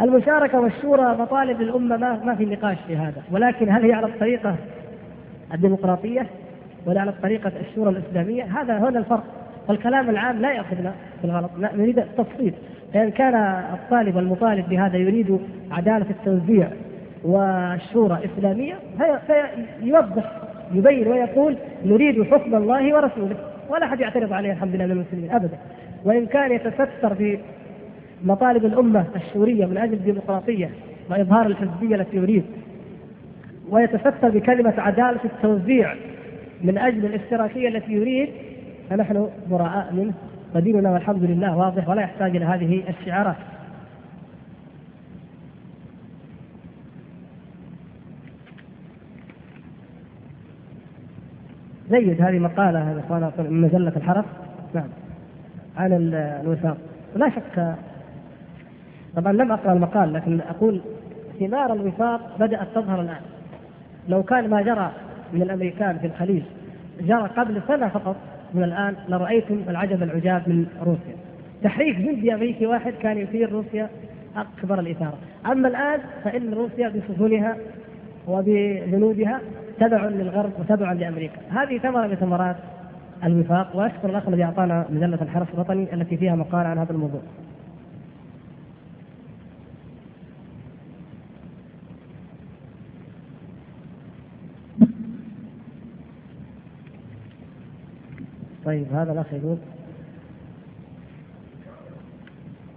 المشاركة 0.00 0.60
والشورى 0.60 1.16
مطالب 1.16 1.60
للامه 1.60 1.96
ما 1.96 2.24
ما 2.24 2.34
في 2.34 2.44
نقاش 2.44 2.76
في 2.86 2.96
هذا. 2.96 3.22
ولكن 3.32 3.70
هل 3.70 3.84
هي 3.84 3.92
على 3.92 4.06
الطريقة؟ 4.06 4.56
الديمقراطية 5.54 6.26
ولا 6.86 7.00
على 7.00 7.10
الطريقة 7.10 7.52
الشورى 7.60 7.90
الإسلامية. 7.90 8.44
هذا 8.44 8.78
هنا 8.78 8.98
الفرق. 8.98 9.24
والكلام 9.68 10.10
العام 10.10 10.40
لا 10.40 10.52
ياخذنا 10.52 10.94
في 11.20 11.24
الغلط. 11.24 11.50
نريد 11.58 11.98
التفصيل. 11.98 12.54
لأن 12.94 13.10
كان 13.10 13.34
الطالب 13.74 14.18
المطالب 14.18 14.68
بهذا 14.68 14.96
يريد 14.96 15.38
عدالة 15.70 16.06
التوزيع 16.10 16.68
والشورى 17.24 18.18
اسلاميه 18.24 18.74
فيوضح 19.80 20.32
يبين 20.74 21.08
ويقول 21.08 21.56
نريد 21.84 22.22
حكم 22.22 22.54
الله 22.54 22.94
ورسوله. 22.94 23.36
ولا 23.70 23.84
أحد 23.84 24.00
يعترض 24.00 24.32
عليه 24.32 24.52
الحمد 24.52 24.74
لله 24.74 24.86
من 24.86 24.92
المسلمين 24.92 25.30
أبدا. 25.30 25.58
وإن 26.04 26.26
كان 26.26 26.52
يتستر 26.52 27.14
في 27.14 27.38
مطالب 28.24 28.64
الأمة 28.64 29.04
الشورية 29.16 29.66
من 29.66 29.78
أجل 29.78 29.92
الديمقراطية 29.92 30.70
وإظهار 31.10 31.46
الحزبية 31.46 31.96
التي 31.96 32.16
يريد 32.16 32.44
ويتستر 33.70 34.30
بكلمة 34.30 34.74
عدالة 34.78 35.20
التوزيع 35.24 35.94
من 36.62 36.78
أجل 36.78 37.04
الاشتراكيه 37.04 37.68
التي 37.68 37.92
يريد 37.92 38.28
فنحن 38.90 39.28
براء 39.50 39.92
منه. 39.92 40.12
وديننا 40.54 40.90
والحمد 40.90 41.22
لله 41.22 41.56
واضح 41.56 41.88
ولا 41.88 42.02
يحتاج 42.02 42.36
إلى 42.36 42.44
هذه 42.44 42.82
الشعارات. 42.88 43.36
جيد 51.90 52.22
هذه 52.22 52.38
مقالة 52.38 53.02
من 53.38 53.60
مجلة 53.60 53.92
الحرف. 53.96 54.24
نعم. 54.74 54.88
عن 55.76 55.92
الوفاق 55.92 56.76
لا 57.16 57.30
شك 57.30 57.74
طبعا 59.16 59.32
لم 59.32 59.52
أقرأ 59.52 59.72
المقال 59.72 60.12
لكن 60.12 60.40
أقول 60.40 60.80
ثمار 61.40 61.72
الوفاق 61.72 62.38
بدأت 62.38 62.68
تظهر 62.74 63.00
الآن. 63.00 63.20
لو 64.08 64.22
كان 64.22 64.50
ما 64.50 64.62
جرى 64.62 64.90
من 65.32 65.42
الأمريكان 65.42 65.98
في 65.98 66.06
الخليج 66.06 66.42
جرى 67.00 67.28
قبل 67.36 67.62
سنة 67.68 67.88
فقط 67.88 68.16
من 68.54 68.64
الآن 68.64 68.94
لرأيتم 69.08 69.62
العجب 69.68 70.02
العجاب 70.02 70.48
من 70.48 70.66
روسيا. 70.82 71.16
تحريك 71.62 71.96
جندي 71.96 72.34
أمريكي 72.34 72.66
واحد 72.66 72.92
كان 72.92 73.18
يثير 73.18 73.52
روسيا 73.52 73.88
أكبر 74.36 74.80
الإثارة. 74.80 75.18
أما 75.46 75.68
الآن 75.68 76.00
فإن 76.24 76.54
روسيا 76.54 76.88
بسفنها 76.88 77.56
وبجنودها 78.28 79.40
تبع 79.80 80.04
للغرب 80.04 80.50
وتبع 80.58 80.92
لأمريكا، 80.92 81.38
هذه 81.50 81.78
ثمره 81.78 82.06
من 82.06 82.14
ثمرات 82.14 82.56
الوفاق 83.24 83.76
وأشكر 83.76 84.10
الأخ 84.10 84.28
الذي 84.28 84.44
أعطانا 84.44 84.86
مجلة 84.90 85.18
الحرس 85.22 85.46
الوطني 85.54 85.94
التي 85.94 86.16
فيها 86.16 86.34
مقال 86.34 86.66
عن 86.66 86.78
هذا 86.78 86.92
الموضوع. 86.92 87.20
طيب 98.70 98.86
هذا 98.92 99.12
الأخ 99.12 99.26
يقول 99.32 99.58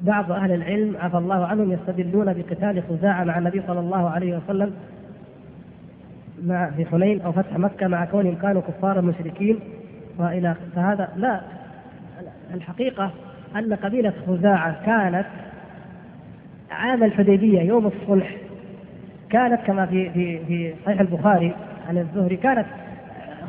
بعض 0.02 0.32
أهل 0.32 0.52
العلم 0.52 0.98
عفى 0.98 1.18
الله 1.18 1.46
عنهم 1.46 1.72
يستدلون 1.72 2.34
بقتال 2.34 2.84
خزاعة 2.89 3.24
مع 3.24 3.38
النبي 3.38 3.62
صلى 3.68 3.80
الله 3.80 4.10
عليه 4.10 4.38
وسلم 4.38 4.74
مع 6.44 6.72
في 6.72 6.86
حنين 6.86 7.22
أو 7.22 7.32
فتح 7.32 7.58
مكة 7.58 7.88
مع 7.88 8.06
كونهم 8.06 8.36
كانوا 8.36 8.62
كفارا 8.62 9.02
مشركين. 9.02 9.60
وإلى 10.18 10.56
فهذا 10.76 11.10
لا 11.16 11.41
الحقيقة 12.54 13.12
أن 13.56 13.74
قبيلة 13.74 14.14
خزاعة 14.28 14.86
كانت 14.86 15.28
عام 16.72 17.04
الحديبية 17.04 17.62
يوم 17.62 17.88
الصلح 17.88 18.36
كانت 19.30 19.62
كما 19.62 19.86
في 19.86 20.10
في 20.10 20.46
في 20.46 20.74
صحيح 20.86 21.00
البخاري 21.00 21.54
عن 21.89 21.98
الزهري 21.98 22.38
كانت 22.38 22.66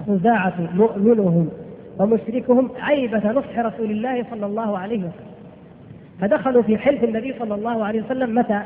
خزاعة 0.07 0.55
مؤمنهم. 0.75 1.64
ومشركهم 1.99 2.71
عيبة 2.81 3.33
نصح 3.33 3.59
رسول 3.59 3.91
الله 3.91 4.25
صلى 4.31 4.47
الله 4.47 4.79
عليه 4.79 4.99
وسلم. 4.99 5.35
فدخلوا 6.21 6.63
في 6.63 6.79
حلف 6.79 7.05
النبي 7.05 7.35
صلى 7.39 7.55
الله 7.55 7.85
عليه 7.85 8.03
وسلم 8.03 8.35
متى؟ 8.35 8.63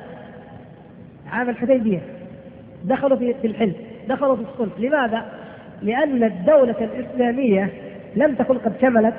عام 1.31 1.49
الحديبية. 1.49 2.01
دخلوا 2.85 3.17
في 3.17 3.47
الحلف 3.47 3.77
دخلوا 4.09 4.37
في 4.37 4.43
الصلح. 4.43 4.73
لماذا؟ 4.79 5.25
لأن 5.83 6.25
الدولة 6.25 6.77
الإسلامية 6.81 7.73
لم 8.17 8.35
تكن 8.35 8.59
قد 8.59 8.73
شملت 8.81 9.15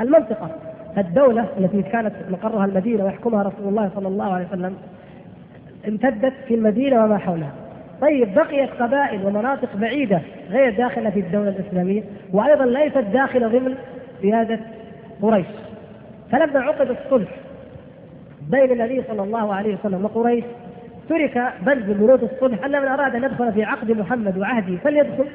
المنطقة. 0.00 0.50
الدولة 0.98 1.46
التي 1.58 1.82
كانت 1.82 2.12
مقرها 2.30 2.64
المدينة 2.64 3.04
ويحكمها 3.04 3.42
رسول 3.42 3.68
الله 3.68 3.90
صلى 3.94 4.08
الله 4.08 4.32
عليه 4.32 4.46
وسلم 4.46 4.76
امتدت 5.88 6.32
في 6.48 6.54
المدينة 6.54 7.04
وما 7.04 7.18
حولها. 7.18 7.52
طيب 8.00 8.34
بقيت 8.34 8.70
قبائل 8.70 9.26
ومناطق 9.26 9.76
بعيدة 9.76 10.20
غير 10.50 10.76
داخلة 10.76 11.10
في 11.10 11.20
الدولة 11.20 11.48
الإسلامية 11.48 12.02
وأيضا 12.32 12.64
ليست 12.64 12.98
داخلة 12.98 13.48
ضمن 13.48 13.74
قيادة 14.22 14.58
قريش. 15.22 15.46
فلما 16.32 16.60
عقد 16.60 16.90
الصلح 16.90 17.28
بين 18.50 18.72
النبي 18.72 19.02
صلى 19.08 19.22
الله 19.22 19.54
عليه 19.54 19.74
وسلم 19.74 20.04
وقريش 20.04 20.44
ترك 21.08 21.52
بند 21.66 21.84
بنود 21.90 22.22
الصلح. 22.22 22.64
ان 22.64 22.70
من 22.70 22.88
أراد 22.88 23.14
أن 23.14 23.24
يدخل 23.24 23.52
في 23.52 23.64
عقد 23.64 23.90
محمد 23.90 24.38
وعهده 24.38 24.76
فليدخل 24.76 25.26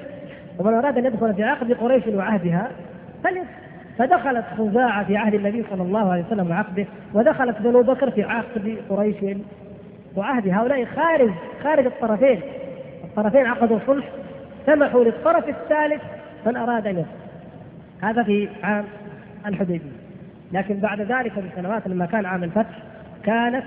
ومن 0.60 0.74
أراد 0.74 0.98
أن 0.98 1.06
يدخل 1.06 1.34
في 1.34 1.44
عقد 1.44 1.72
قريش 1.74 2.08
وعهدها 2.08 2.72
فليدخل. 3.24 3.48
فدخلت 3.98 4.46
خزاعة 4.58 5.04
في 5.08 5.18
عهد 5.18 5.34
النبي 5.34 5.66
صلى 5.70 5.84
الله 5.84 6.12
عليه 6.12 6.24
وسلم 6.24 6.50
وعقده 6.50 6.86
ودخلت 7.14 7.62
بنو 7.62 7.82
بكر 7.82 8.12
في 8.12 8.24
عقد 8.24 8.78
قريش 8.90 9.16
وعهد 10.16 10.48
هؤلاء 10.48 10.86
خارج 10.86 11.32
خارج 11.64 11.86
الطرفين. 11.86 12.42
الطرفين 13.04 13.46
عقدوا 13.46 13.80
صلح 13.88 14.06
سمحوا 14.66 15.04
للطرف 15.04 15.50
الثالث 15.50 16.02
من 16.46 16.58
أراد 16.58 16.88
أن 16.88 16.98
يدخل 16.98 17.12
هذا 18.02 18.24
في 18.24 18.50
عام 18.64 18.86
الحديبية. 19.46 19.92
لكن 20.52 20.76
بعد 20.80 21.02
ذلك 21.02 21.32
بسنوات 21.40 21.88
لما 21.88 22.06
كان 22.06 22.26
عام 22.26 22.44
الفتح 22.44 22.80
كانت 23.24 23.64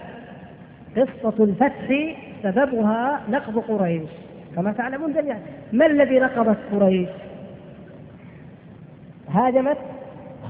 قصة 0.96 1.44
الفتح 1.44 2.14
سببها 2.42 3.20
نقض 3.28 3.58
قريش. 3.58 4.10
كما 4.56 4.72
تعلمون 4.72 5.12
جميعا 5.12 5.40
ما 5.72 5.86
الذي 5.86 6.18
نقضت 6.18 6.58
قريش؟ 6.72 7.08
هاجمت 9.30 9.78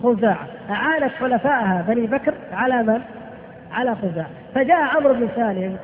خزاعة. 0.02 0.48
أعانت 0.70 1.12
حلفائها 1.12 1.84
بني 1.88 2.06
بكر 2.06 2.34
على 2.52 2.82
من؟ 2.82 3.00
على 3.76 3.96
خزاعة. 3.96 4.30
فجاء 4.54 4.80
عمرو 4.80 5.14
بن 5.14 5.28
سالم 5.36 5.76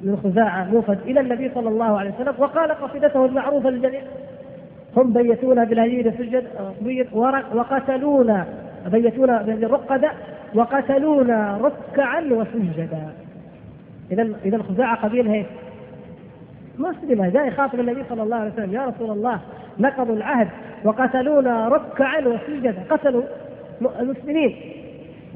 من 0.00 0.16
خزاعة 0.24 0.64
موفد 0.64 0.98
إلى 1.06 1.20
النبي 1.20 1.50
صلى 1.54 1.68
الله 1.68 1.98
عليه 1.98 2.10
وسلم 2.10 2.34
وقال 2.38 2.70
قصيدته 2.70 3.24
المعروفة 3.24 3.70
للجميع 3.70 4.00
هم 4.96 5.12
بيتونا 5.12 5.64
بالهجير 5.64 6.12
سجد 6.18 6.44
وقتلونا 7.54 8.46
بيتونا 8.86 9.42
بالرقدة 9.42 10.12
وقتلونا 10.54 11.58
ركعا 11.62 12.20
وسجدا. 12.20 13.12
اذا 14.12 14.28
اذا 14.44 14.58
خزاعة 14.58 14.96
قبيله 14.96 15.34
إيش؟ 15.34 15.46
مسلمه 16.78 17.28
جاء 17.28 17.48
يخاطب 17.48 17.80
النبي 17.80 18.04
صلى 18.08 18.22
الله 18.22 18.36
عليه 18.36 18.52
وسلم 18.52 18.72
يا 18.72 18.86
رسول 18.86 19.10
الله 19.10 19.40
نقضوا 19.78 20.16
العهد 20.16 20.48
وقتلونا 20.84 21.68
ركعا 21.68 22.20
وسجدا. 22.20 22.82
قتلوا 22.90 23.22
المسلمين. 24.00 24.56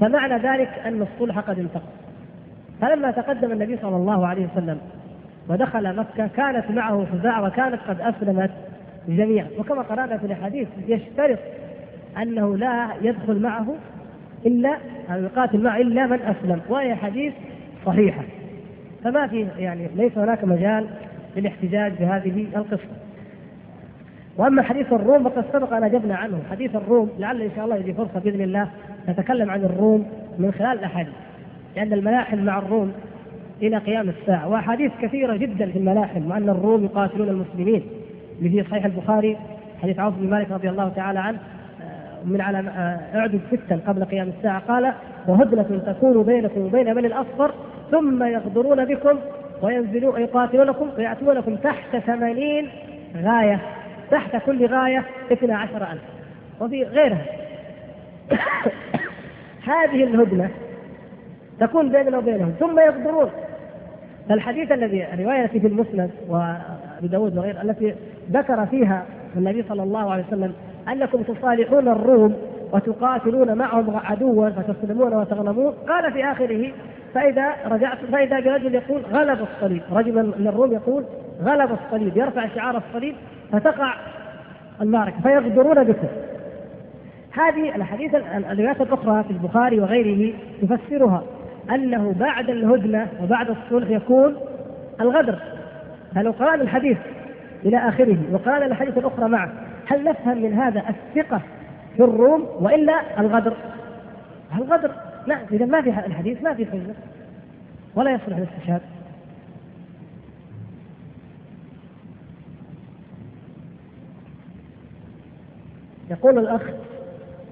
فمعنى 0.01 0.35
ذلك 0.35 0.69
أن 0.87 1.03
الصلح 1.03 1.39
قد 1.39 1.59
انتقض 1.59 2.07
فلما 2.81 3.11
تقدم 3.11 3.53
النبي 3.53 3.79
صلى 3.83 3.97
الله 3.97 4.27
عليه 4.27 4.47
وسلم 4.53 4.79
ودخل 5.49 5.97
مكة 5.97 6.27
كانت 6.27 6.71
معه 6.71 7.07
خزاعه 7.13 7.47
وكانت 7.47 7.81
قد 7.89 8.01
أسلمت 8.01 8.51
جميعا. 9.09 9.49
وكما 9.59 9.83
قرأنا 9.83 10.19
في 10.19 10.27
الحديث 10.27 10.69
يشترط 10.89 11.39
أنه 12.23 12.57
لا 12.57 12.89
يدخل 13.03 13.41
معه 13.41 13.75
إلا 14.47 14.77
أو 15.11 15.23
يقاتل 15.23 15.63
معه 15.63 15.77
إلا 15.77 16.07
من 16.07 16.21
أسلم. 16.21 16.61
وهي 16.69 16.95
حديث 16.95 17.33
صحيحة. 17.87 18.23
فما 19.05 19.27
في 19.27 19.47
يعني 19.59 19.89
ليس 19.97 20.19
هناك 20.19 20.45
مجال 20.45 20.87
للاحتجاج 21.37 21.93
بهذه 22.01 22.47
القصة. 22.57 23.06
وأما 24.39 24.63
حديث 24.63 24.93
الروم 24.93 25.25
فقد 25.25 25.45
سبق 25.53 25.73
أن 25.73 25.85
أجبنا 25.85 26.17
عنه، 26.17 26.39
حديث 26.51 26.77
الروم 26.77 27.11
لعل 27.19 27.43
إن 27.43 27.51
شاء 27.57 27.65
الله 27.65 27.77
يجي 27.77 27.93
فرصة 27.93 28.21
بإذن 28.21 28.41
الله 28.41 28.69
نتكلم 29.09 29.51
عن 29.51 29.65
الروم 29.65 30.07
من 30.39 30.53
خلال 30.53 30.79
الأحاديث. 30.79 31.15
لأن 31.77 31.93
الملاحم 31.93 32.39
مع 32.39 32.59
الروم 32.59 32.93
إلى 33.63 33.79
قيام 33.79 34.09
الساعة، 34.09 34.49
وأحاديث 34.49 34.93
كثيرة 35.03 35.37
جدا 35.37 35.71
في 35.71 35.79
الملاحم 35.79 36.31
وأن 36.31 36.49
الروم 36.49 36.85
يقاتلون 36.85 37.29
المسلمين. 37.29 37.83
اللي 38.39 38.63
في 38.63 38.71
صحيح 38.71 38.85
البخاري 38.85 39.37
حديث 39.83 39.99
عوف 39.99 40.15
بن 40.15 40.31
مالك 40.31 40.51
رضي 40.51 40.71
الله 40.71 40.89
تعالى 40.89 41.19
عنه 41.19 41.39
آه، 41.83 42.25
من 42.25 42.41
على 42.41 42.59
آه، 42.59 43.19
اعدد 43.19 43.41
ستا 43.53 43.81
قبل 43.87 44.05
قيام 44.05 44.33
الساعة 44.39 44.59
قال 44.69 44.93
وهدنة 45.29 45.83
تكون 45.87 46.23
بينكم 46.23 46.61
وبين 46.61 46.95
بني 46.95 47.07
الأصفر 47.07 47.55
ثم 47.91 48.23
يغدرون 48.23 48.85
بكم 48.85 49.19
وينزلون 49.63 50.21
يقاتلونكم 50.21 50.89
ويأتونكم 50.99 51.57
تحت 51.57 51.97
ثمانين 51.97 52.69
غاية 53.17 53.61
تحت 54.11 54.37
كل 54.47 54.67
غاية 54.67 55.05
اثنا 55.33 55.59
عشر 55.59 55.83
ألف. 55.93 56.03
وفي 56.61 56.85
غيرها. 56.85 57.27
هذه 59.67 60.05
الهدنة 60.05 60.51
تكون 61.61 61.93
بيننا 61.93 62.19
وبينهم 62.19 62.51
ثم 62.61 62.81
يغدرون 62.81 63.31
الحديث 64.31 64.73
الذي 64.73 65.05
الرواية 65.15 65.45
التي 65.45 65.61
في 65.61 65.67
المسند 65.67 66.11
وأبي 66.29 67.09
داود 67.09 67.39
وغيره 67.39 67.63
التي 67.63 67.95
ذكر 68.33 68.67
فيها 68.67 69.05
النبي 69.37 69.65
صلى 69.69 69.83
الله 69.83 70.13
عليه 70.13 70.25
وسلم 70.29 70.53
أنكم 70.89 71.23
تصالحون 71.23 71.89
الروم 71.89 72.37
وتقاتلون 72.73 73.55
معهم 73.55 73.97
عدوا 73.97 74.51
فتسلمون 74.51 75.15
وتغنمون 75.15 75.73
قال 75.89 76.13
في 76.13 76.25
آخره 76.25 76.73
فإذا 77.15 77.55
رجعت 77.67 77.99
فإذا 78.13 78.41
برجل 78.41 78.75
يقول 78.75 79.03
غلب 79.13 79.39
الصليب 79.41 79.83
رجل 79.93 80.27
من 80.39 80.47
الروم 80.47 80.73
يقول 80.73 81.05
غلب 81.43 81.71
الصليب 81.73 82.17
يرفع 82.17 82.49
شعار 82.55 82.77
الصليب 82.89 83.15
فتقع 83.53 83.95
المعركة 84.81 85.21
فيغدرون 85.23 85.85
بكم 85.85 86.09
هذه 87.33 87.77
الأحاديث 87.77 88.15
الروايات 88.15 88.81
الأخرى 88.81 89.25
في 89.25 89.31
البخاري 89.31 89.81
وغيره 89.81 90.35
تفسرها 90.63 91.23
أنه 91.71 92.15
بعد 92.21 92.51
الهدنة 92.51 93.09
وبعد 93.23 93.51
الصلح 93.51 93.91
يكون 93.91 94.37
الغدر. 95.01 95.39
فلو 96.15 96.31
قرأنا 96.31 96.63
الحديث 96.63 96.99
إلى 97.65 97.89
آخره 97.89 98.19
وقال 98.33 98.63
الحديث 98.63 98.99
الأخرى 98.99 99.29
معه. 99.29 99.53
هل 99.87 100.05
نفهم 100.05 100.43
من 100.43 100.53
هذا 100.53 100.83
الثقة 100.89 101.41
في 101.97 102.03
الروم 102.03 102.47
وإلا 102.61 103.21
الغدر؟ 103.21 103.53
الغدر 104.59 104.91
لا 105.27 105.39
إذا 105.53 105.67
ما 105.67 105.83
في 105.83 105.89
الحديث 105.89 106.43
ما 106.43 106.55
في 106.55 106.67
حجة 106.67 106.95
ولا 107.95 108.11
يصلح 108.11 108.37
الاستشهاد. 108.37 108.81
يقول 116.11 116.39
الأخ 116.39 116.63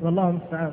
والله 0.02 0.28
المستعان. 0.30 0.70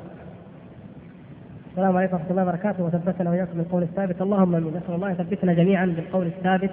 السلام 1.70 1.96
عليكم 1.96 2.14
ورحمة 2.14 2.30
الله 2.30 2.42
وبركاته. 2.42 2.84
وثبتنا 2.84 3.30
وإياكم 3.30 3.58
بالقول 3.58 3.82
الثابت. 3.82 4.22
اللهم 4.22 4.54
آمين. 4.54 4.68
نسأل 4.68 4.94
الله 4.94 5.10
يثبتنا 5.10 5.52
جميعا 5.52 5.86
بالقول 5.86 6.26
الثابت 6.26 6.70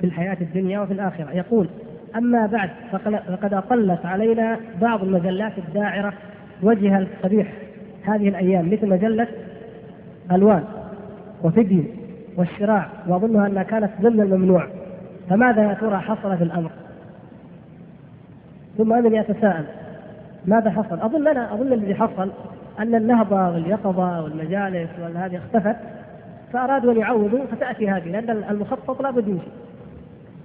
في 0.00 0.06
الحياة 0.06 0.36
الدنيا 0.40 0.80
وفي 0.80 0.92
الآخرة. 0.92 1.30
يقول 1.32 1.68
أما 2.16 2.46
بعد 2.46 2.70
فقد 3.28 3.54
أقلت 3.54 4.06
علينا 4.06 4.58
بعض 4.80 5.02
المجلات 5.02 5.58
الداعرة 5.58 6.12
وجه 6.62 6.98
القبيح 6.98 7.52
هذه 8.04 8.28
الأيام 8.28 8.72
مثل 8.72 8.88
مجلة 8.88 9.28
ألوان 10.32 10.64
وفيديو 11.42 11.84
والشراع 12.36 12.88
وأظنها 13.08 13.46
أنها 13.46 13.62
كانت 13.62 13.90
ضمن 14.00 14.20
الممنوع. 14.20 14.66
فماذا 15.30 15.62
يا 15.62 15.74
ترى 15.74 15.98
حصل 15.98 16.36
في 16.36 16.44
الأمر؟ 16.44 16.70
ثم 18.78 18.92
أنني 18.92 19.20
أتساءل 19.20 19.64
ماذا 20.46 20.70
حصل؟ 20.70 21.00
أظن 21.00 21.28
أنا 21.28 21.54
أظن 21.54 21.72
الذي 21.72 21.94
حصل 21.94 22.30
أن 22.78 22.94
النهضة 22.94 23.48
واليقظة 23.48 24.22
والمجالس 24.22 24.90
وهذه 25.02 25.36
اختفت 25.36 25.76
فأرادوا 26.52 26.92
أن 26.92 26.96
يعوضوا 26.96 27.46
فتأتي 27.46 27.90
هذه 27.90 28.08
لأن 28.08 28.44
المخطط 28.50 29.02
لابد 29.02 29.28
يمشي 29.28 29.48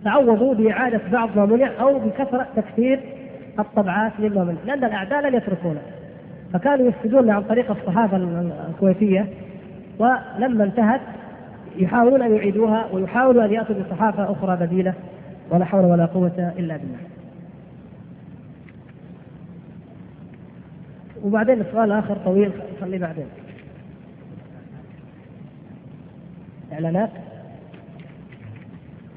تعوضوا 0.03 0.53
بإعادة 0.53 1.01
بعض 1.11 1.29
ما 1.35 1.45
منع 1.45 1.71
أو 1.81 1.99
بكثرة 1.99 2.47
تكثير 2.55 2.99
الطبعات 3.59 4.11
مما 4.19 4.43
منع 4.43 4.57
لأن 4.65 4.83
الأعداء 4.83 5.21
لن 5.21 5.35
يتركونه. 5.35 5.81
فكانوا 6.53 6.87
يفسدون 6.87 7.29
عن 7.29 7.43
طريق 7.43 7.71
الصحافة 7.71 8.17
الكويتية 8.69 9.27
ولما 9.99 10.63
انتهت 10.63 11.01
يحاولون 11.77 12.21
أن 12.21 12.35
يعيدوها 12.35 12.85
ويحاولوا 12.91 13.45
أن 13.45 13.53
يأتوا 13.53 13.75
بصحافة 13.75 14.31
أخرى 14.31 14.55
بديلة 14.55 14.93
ولا 15.51 15.65
حول 15.65 15.85
ولا 15.85 16.05
قوة 16.05 16.53
إلا 16.57 16.77
بالله. 16.77 17.12
وبعدين 21.23 21.61
السؤال 21.61 21.91
آخر 21.91 22.17
طويل 22.25 22.51
خليه 22.81 22.99
بعدين. 22.99 23.25
إعلانات. 26.73 27.09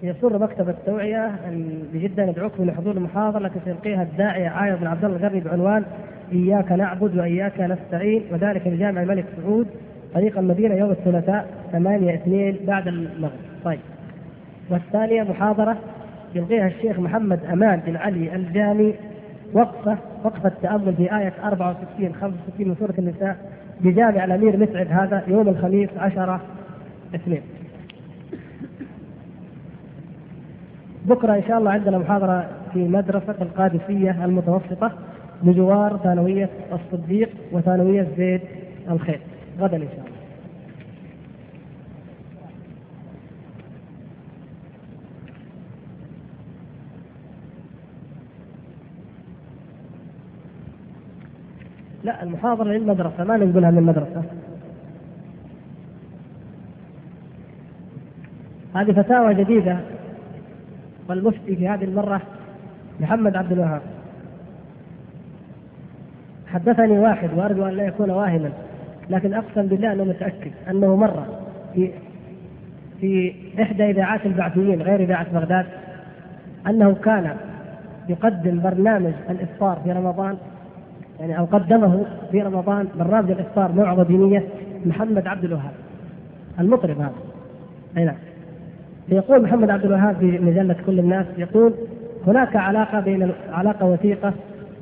يسر 0.02 0.38
مكتب 0.38 0.68
التوعية 0.68 1.26
أن 1.26 1.82
بجدة 1.94 2.24
ندعوكم 2.26 2.64
لحضور 2.64 2.96
المحاضرة 2.96 3.46
التي 3.46 3.60
سيلقيها 3.64 4.02
الداعية 4.02 4.48
عايض 4.48 4.80
بن 4.80 4.86
عبد 4.86 5.04
الله 5.04 5.16
الغربي 5.16 5.40
بعنوان 5.40 5.84
إياك 6.32 6.72
نعبد 6.72 7.18
وإياك 7.18 7.60
نستعين 7.60 8.22
وذلك 8.32 8.62
في 8.62 8.76
جامع 8.76 9.02
الملك 9.02 9.24
سعود 9.36 9.66
طريق 10.14 10.38
المدينة 10.38 10.74
يوم 10.74 10.90
الثلاثاء 10.90 11.48
8 11.72 12.14
2 12.14 12.56
بعد 12.66 12.88
المغرب. 12.88 13.32
طيب. 13.64 13.80
والثانية 14.70 15.22
محاضرة 15.22 15.76
يلقيها 16.34 16.66
الشيخ 16.66 16.98
محمد 16.98 17.44
أمان 17.44 17.80
بن 17.86 17.96
علي 17.96 18.34
الجامي 18.36 18.94
وقفة 19.52 19.98
وقفة 20.24 20.52
تأمل 20.62 20.94
في 20.96 21.16
آية 21.16 21.32
64 21.44 22.14
65 22.14 22.68
من 22.68 22.74
سورة 22.78 22.94
النساء 22.98 23.36
بجامع 23.80 24.24
الأمير 24.24 24.56
مسعد 24.56 24.86
هذا 24.90 25.22
يوم 25.28 25.48
الخميس 25.48 25.90
10 25.98 26.40
اثنين. 27.14 27.42
بكرة 31.04 31.34
إن 31.34 31.42
شاء 31.48 31.58
الله 31.58 31.70
عندنا 31.70 31.98
محاضرة 31.98 32.48
في 32.72 32.88
مدرسة 32.88 33.34
القادسية 33.40 34.24
المتوسطة 34.24 34.92
بجوار 35.42 35.96
ثانوية 35.96 36.50
الصديق 36.72 37.30
وثانوية 37.52 38.06
زيد 38.16 38.40
الخير. 38.90 39.20
غدا 39.60 39.76
إن 39.76 39.88
شاء 39.96 40.06
الله. 40.06 40.15
لا 52.06 52.22
المحاضرة 52.22 52.68
للمدرسة 52.68 53.24
ما 53.24 53.36
نقولها 53.36 53.70
من 53.70 53.78
المدرسة. 53.78 54.22
هذه 58.74 58.92
فتاوى 58.92 59.34
جديدة 59.34 59.78
والمفتي 61.08 61.56
في 61.56 61.68
هذه 61.68 61.84
المرة 61.84 62.22
محمد 63.00 63.36
عبد 63.36 63.52
الوهاب. 63.52 63.82
حدثني 66.46 66.98
واحد 66.98 67.30
وأرجو 67.36 67.66
أن 67.66 67.72
لا 67.72 67.86
يكون 67.86 68.10
واهما 68.10 68.50
لكن 69.10 69.34
أقسم 69.34 69.66
بالله 69.66 69.92
انه 69.92 70.04
متأكد 70.04 70.52
أنه 70.70 70.96
مره 70.96 71.26
في 71.74 71.90
في 73.00 73.34
إحدى 73.62 73.90
إذاعات 73.90 74.26
البعثيين 74.26 74.82
غير 74.82 75.00
إذاعة 75.00 75.32
بغداد 75.32 75.66
أنه 76.66 76.94
كان 76.94 77.36
يقدم 78.08 78.60
برنامج 78.60 79.12
الإفطار 79.30 79.80
في 79.84 79.92
رمضان 79.92 80.36
يعني 81.20 81.38
أو 81.38 81.44
قدمه 81.44 82.06
في 82.30 82.42
رمضان 82.42 82.88
برنامج 82.98 83.30
الإفطار 83.30 83.72
موعظة 83.72 84.02
دينية 84.02 84.44
محمد 84.86 85.26
عبد 85.26 85.44
الوهاب 85.44 85.72
المطرب 86.60 87.00
هذا. 87.00 87.12
أي 87.96 88.04
نعم. 88.04 88.16
يقول 89.08 89.42
محمد 89.42 89.70
عبد 89.70 89.84
الوهاب 89.84 90.16
في 90.16 90.38
مجلة 90.38 90.76
كل 90.86 90.98
الناس 90.98 91.26
يقول 91.38 91.74
هناك 92.26 92.56
علاقة 92.56 93.00
بين 93.00 93.32
علاقة 93.52 93.86
وثيقة 93.86 94.34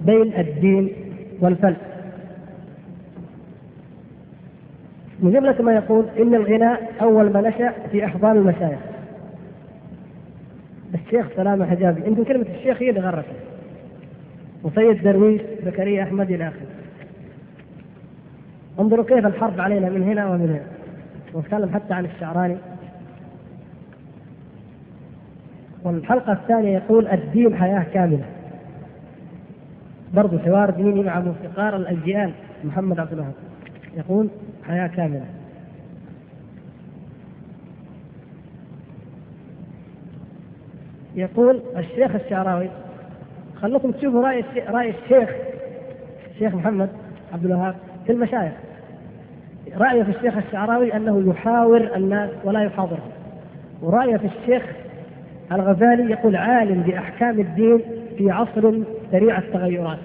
بين 0.07 0.33
الدين 0.39 0.93
والفن 1.41 1.77
من 5.21 5.33
جملة 5.33 5.63
ما 5.63 5.75
يقول 5.75 6.05
إن 6.19 6.35
الغناء 6.35 6.93
أول 7.03 7.33
ما 7.33 7.41
نشأ 7.41 7.73
في 7.91 8.05
أحضان 8.05 8.37
المشايخ. 8.37 8.79
الشيخ 10.95 11.27
سلامة 11.37 11.67
حجابي 11.67 12.07
يمكن 12.07 12.25
كلمة 12.25 12.47
الشيخ 12.59 12.83
هي 12.83 12.91
اللي 12.91 13.01
غرته. 13.01 13.54
وسيد 14.65 15.03
درويش 15.03 15.43
زكريا 15.65 16.03
أحمد 16.03 16.31
إلى 16.31 16.49
اخره 16.49 16.67
انظروا 18.81 19.05
كيف 19.05 19.27
الحرب 19.27 19.61
علينا 19.61 19.89
من 19.91 20.03
هنا 20.03 20.31
ومن 20.31 20.41
هنا. 20.41 20.63
وأتكلم 21.33 21.75
حتى 21.75 21.95
عن 21.95 22.05
الشعراني. 22.05 22.57
والحلقة 25.85 26.33
الثانية 26.33 26.79
يقول 26.79 27.09
الدين 27.09 27.57
حياة 27.57 27.87
كاملة. 27.95 28.25
برضو 30.15 30.39
حوار 30.39 30.71
ديني 30.71 31.03
مع 31.03 31.21
موسيقار 31.21 31.77
الأجيال 31.77 32.33
محمد 32.65 32.99
عبد 32.99 33.13
الوهاب. 33.13 33.35
يقول 33.97 34.29
حياة 34.67 34.87
كاملة. 34.87 35.27
يقول 41.15 41.63
الشيخ 41.77 42.15
الشعراوي 42.15 42.69
خلوكم 43.65 43.91
تشوفوا 43.91 44.29
رأي 44.29 44.45
رأي 44.69 44.91
الشيخ 44.91 45.31
الشيخ 46.31 46.55
محمد 46.55 46.89
عبد 47.33 47.45
الوهاب 47.45 47.75
في 48.07 48.13
المشايخ. 48.13 48.53
رأيه 49.77 50.03
في 50.03 50.11
الشيخ 50.11 50.37
الشعراوي 50.37 50.97
أنه 50.97 51.31
يحاور 51.31 51.97
الناس 51.97 52.31
ولا 52.45 52.65
يحاضرهم 52.65 53.11
ورأيه 53.83 54.17
في 54.17 54.27
الشيخ 54.27 54.63
الغزالي 55.53 56.11
يقول 56.11 56.37
عالم 56.37 56.83
بأحكام 56.83 57.41
الدين 57.41 57.81
في 58.19 58.31
عصر 58.31 58.73
سريع 59.13 59.39
التغيرات. 59.39 59.99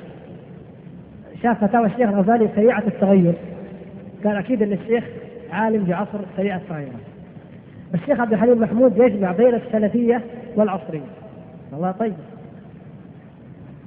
شاف 1.43 1.65
فتاوى 1.65 1.85
الشيخ 1.85 2.09
الغزالي 2.09 2.49
سريعة 2.55 2.83
التغير. 2.87 3.33
قال 4.25 4.37
أكيد 4.37 4.63
أن 4.63 4.73
الشيخ 4.73 5.03
عالم 5.51 5.83
بعصر 5.83 6.19
سريع 6.37 6.55
الصغيره 6.55 6.99
الشيخ 7.93 8.19
عبد 8.19 8.33
الحليم 8.33 8.61
محمود 8.61 8.97
يجمع 8.97 9.31
بين 9.31 9.55
السلفية 9.55 10.21
والعصرية. 10.55 11.09
والله 11.71 11.91
طيب. 11.91 12.13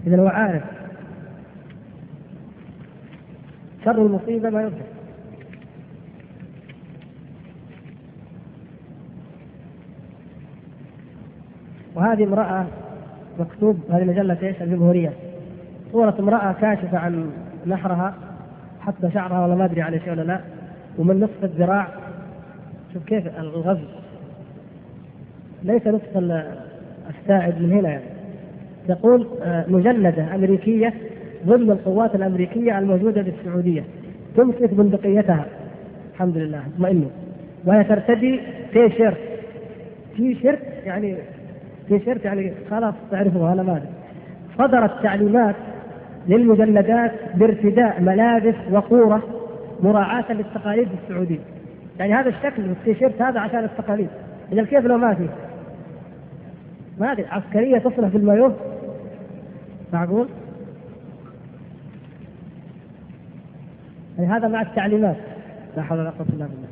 إذا 0.07 0.20
هو 0.20 0.26
عارف. 0.26 0.62
شر 3.84 4.07
المصيبة 4.07 4.50
ما 4.50 4.62
يرجع 4.62 4.84
وهذه 11.94 12.24
امرأة 12.24 12.66
مكتوب 13.38 13.80
هذه 13.90 14.05
مجلة 14.05 14.38
إيش؟ 14.42 14.62
الجمهورية. 14.62 15.12
صورة 15.92 16.14
امرأة 16.20 16.53
كاشفة 16.53 16.98
عن 16.98 17.30
نحرها 17.66 18.14
حتى 18.80 19.11
شعرها 19.11 19.46
ولا 19.46 19.55
ما 19.55 19.64
أدري 19.64 19.82
على 19.82 20.00
شيء 20.00 20.11
ولا 20.11 20.22
لا. 20.22 20.40
ومن 20.98 21.20
نصف 21.20 21.44
الذراع 21.44 21.88
شوف 22.94 23.05
كيف 23.05 23.38
الغزو. 23.38 23.86
ليس 25.62 25.86
نصف 25.86 26.16
الساعد 27.11 27.62
من 27.62 27.72
هنا 27.72 27.88
يعني. 27.88 28.05
تقول 28.88 29.28
مجندة 29.68 30.34
أمريكية 30.34 30.95
ضمن 31.47 31.70
القوات 31.70 32.14
الأمريكية 32.14 32.78
الموجودة 32.78 33.22
في 33.22 33.30
السعودية. 33.40 33.84
تمسك 34.36 34.74
بندقيتها. 34.74 35.47
الحمد 36.12 36.36
لله. 36.36 36.62
اطمئنوا 36.74 37.11
وهي 37.64 37.84
ترتدي 37.84 38.40
تي 38.72 38.90
شيرت 38.90 39.18
تي 40.16 40.34
شيرت 40.34 40.59
يعني 40.84 41.16
تي 41.88 42.01
شيرت 42.01 42.24
يعني 42.24 42.53
خلاص 42.70 42.95
تعرفوا 43.11 43.53
أنا 43.53 43.62
ما 43.62 43.82
صدرت 44.59 45.03
تعليمات 45.03 45.55
للمجندات 46.28 47.12
بارتداء 47.34 48.01
ملابس 48.01 48.55
وقورة 48.70 49.22
مراعاة 49.82 50.32
للتقاليد 50.32 50.88
السعودية. 51.03 51.38
يعني 51.99 52.14
هذا 52.14 52.28
الشكل 52.28 52.62
التيشيرت 52.62 53.22
هذا 53.22 53.40
عشان 53.40 53.64
التقاليد. 53.64 54.09
إذا 54.53 54.64
كيف 54.64 54.84
لو 54.84 54.99
ما 54.99 55.14
في؟ 55.14 55.26
ما 57.01 57.12
أدري. 57.12 57.26
عسكرية 57.26 57.78
تصلح 57.78 58.09
في 58.09 58.16
المايوه 58.16 58.57
معقول؟ 59.93 60.28
يعني 64.18 64.30
هذا 64.30 64.49
مع 64.49 64.62
التعليمات 64.62 65.16
لا 65.76 65.82
حول 65.82 65.99
ولا 65.99 66.11
قوة 66.11 66.26
إلا 66.28 66.47
بالله. 66.47 66.68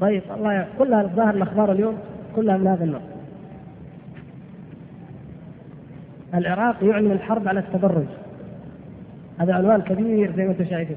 طيب 0.00 0.22
الله 0.36 0.66
كلها 0.78 1.02
الظاهر 1.02 1.34
الأخبار 1.34 1.72
اليوم 1.72 1.98
كلها 2.36 2.56
من 2.56 2.66
هذا 2.66 2.84
النوع. 2.84 3.00
العراق 6.34 6.84
يعلن 6.84 7.12
الحرب 7.12 7.48
على 7.48 7.60
التبرج. 7.60 8.06
هذا 9.38 9.54
عنوان 9.54 9.82
كبير 9.82 10.32
زي 10.36 10.44
ما 10.44 10.50
أنتم 10.50 10.64
شايفين. 10.64 10.96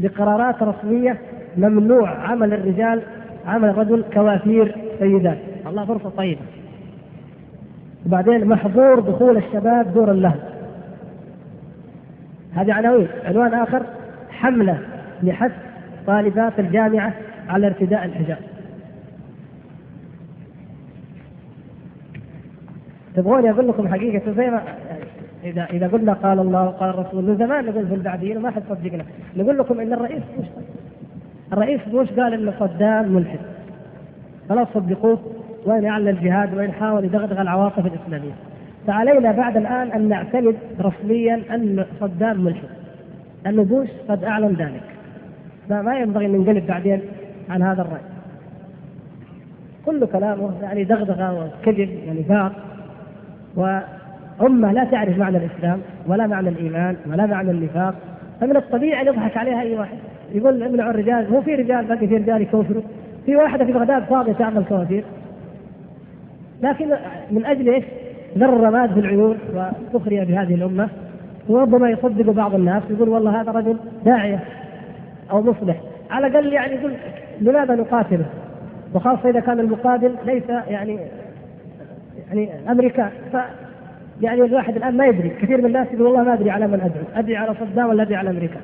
بقرارات 0.00 0.62
رسمية 0.62 1.18
ممنوع 1.56 2.10
عمل 2.10 2.54
الرجال 2.54 3.02
عمل 3.48 3.68
الرجل 3.68 4.04
كوافير 4.14 4.76
سيدات، 4.98 5.38
الله 5.66 5.84
فرصة 5.84 6.08
طيبة. 6.08 6.40
وبعدين 8.06 8.44
محظور 8.44 9.00
دخول 9.00 9.36
الشباب 9.36 9.94
دور 9.94 10.10
اللهو. 10.10 10.38
هذه 12.54 12.72
عناوين، 12.72 13.08
عنوان 13.24 13.54
آخر 13.54 13.82
حملة 14.30 14.78
لحث 15.22 15.52
طالبات 16.06 16.58
الجامعة 16.58 17.12
على 17.48 17.66
ارتداء 17.66 18.04
الحجاب 18.04 18.38
تبغوني 23.16 23.50
أقول 23.50 23.68
لكم 23.68 23.88
حقيقة 23.88 24.32
زي 24.32 24.50
ما 24.50 24.62
اذا 25.44 25.64
إذا 25.64 25.88
قلنا 25.88 26.12
قال 26.12 26.38
الله 26.38 26.64
وقال 26.64 26.90
الرسول 26.90 27.24
من 27.24 27.36
زمان 27.36 27.66
نقول 27.66 27.86
في 27.86 27.94
البعدين 27.94 28.36
وما 28.36 28.50
حد 28.50 28.62
صدقنا 28.68 29.04
نقول 29.36 29.58
لكم 29.58 29.80
إن 29.80 29.92
الرئيس 29.92 30.22
بوش 30.36 30.46
الرئيس 31.52 31.80
بوش 31.86 32.08
قال 32.08 32.34
ان 32.34 32.52
صدام 32.60 33.12
ملحد. 33.12 33.38
خلاص 34.48 34.68
صدقوه 34.74 35.18
وين 35.66 35.82
يعلن 35.82 36.08
الجهاد 36.08 36.54
وين 36.54 36.72
حاول 36.72 37.04
يدغدغ 37.04 37.40
العواطف 37.40 37.86
الإسلامية. 37.86 38.32
فعلينا 38.86 39.32
بعد 39.32 39.56
الآن 39.56 39.92
أن 39.92 40.08
نعتمد 40.08 40.56
رسميا 40.80 41.42
أن 41.50 41.84
صدام 42.00 42.40
ملحد. 42.40 42.68
لأن 43.44 43.64
بوش 43.64 43.88
قد 44.08 44.24
أعلن 44.24 44.54
ذلك. 44.54 44.82
فما 45.68 45.98
ينبغي 45.98 46.26
أن 46.26 46.32
ننقلب 46.32 46.66
بعدين 46.66 47.00
عن 47.50 47.62
هذا 47.62 47.82
الرأي. 47.82 48.00
كل 49.86 50.06
كلامه 50.06 50.50
يعني 50.62 50.84
دغدغة 50.84 51.44
وكذب 51.44 51.98
ونفاق 52.08 52.52
وأمة 53.56 54.72
لا 54.72 54.84
تعرف 54.84 55.18
معنى 55.18 55.36
الإسلام 55.36 55.80
ولا 56.06 56.26
معنى 56.26 56.48
الإيمان 56.48 56.96
ولا 57.06 57.26
معنى 57.26 57.50
النفاق. 57.50 57.94
فمن 58.40 58.56
الطبيعي 58.56 59.02
أن 59.02 59.06
يضحك 59.06 59.36
عليها 59.36 59.60
أي 59.60 59.78
واحد. 59.78 59.98
يقول 60.34 60.62
امنعوا 60.62 60.90
الرجال 60.90 61.30
مو 61.30 61.40
في 61.40 61.54
رجال 61.54 61.84
باقي 61.84 62.06
في 62.08 62.16
رجال 62.16 62.42
يكوفروا 62.42 62.82
في 63.26 63.36
واحدة 63.36 63.64
في 63.64 63.72
بغداد 63.72 64.02
فاضية 64.02 64.32
تعمل 64.32 64.64
كوافير 64.64 65.04
لكن 66.62 66.90
من 67.30 67.46
أجل 67.46 67.68
إيش؟ 67.68 67.84
ذر 68.38 68.56
الرماد 68.56 68.92
في 68.92 69.00
العيون 69.00 69.38
وسخرية 69.94 70.24
بهذه 70.24 70.54
الأمة. 70.54 70.88
وربما 71.48 71.90
يصدق 71.90 72.30
بعض 72.32 72.54
الناس 72.54 72.82
يقول 72.90 73.08
والله 73.08 73.40
هذا 73.40 73.52
رجل 73.52 73.76
داعية 74.04 74.40
أو 75.30 75.42
مصلح. 75.42 75.76
على 76.10 76.26
الأقل 76.26 76.52
يعني 76.52 76.74
يقول 76.74 76.92
لماذا 77.40 77.74
نقاتله؟ 77.74 78.26
وخاصة 78.94 79.30
إذا 79.30 79.40
كان 79.40 79.60
المقاتل 79.60 80.14
ليس 80.26 80.48
يعني 80.48 80.98
يعني 82.28 82.50
أمريكان 82.70 83.10
ف 83.32 83.36
يعني 84.20 84.42
الواحد 84.42 84.76
الآن 84.76 84.96
ما 84.96 85.06
يدري. 85.06 85.28
كثير 85.28 85.58
من 85.58 85.66
الناس 85.66 85.86
يقول 85.92 86.02
والله 86.02 86.22
ما 86.22 86.34
أدري 86.34 86.50
على 86.50 86.66
من 86.66 86.80
أدعو. 86.80 87.04
أدري 87.14 87.36
على 87.36 87.54
صدام 87.54 87.88
ولا 87.88 88.02
أدري 88.02 88.16
على 88.16 88.30
أمريكا. 88.30 88.60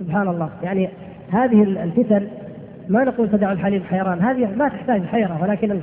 سبحان 0.00 0.28
الله. 0.28 0.48
يعني 0.62 0.88
هذه 1.32 1.62
الفتن 1.62 2.26
ما 2.88 3.04
نقول 3.04 3.30
تدع 3.30 3.52
الحليم 3.52 3.82
حيران. 3.82 4.20
هذه 4.20 4.48
ما 4.56 4.68
تحتاج 4.68 5.02
حيرة 5.02 5.38
ولكن 5.42 5.80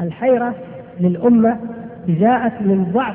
الحيرة 0.00 0.54
للأمة 1.00 1.56
جاءت 2.08 2.52
من 2.60 2.84
ضعف 2.92 3.14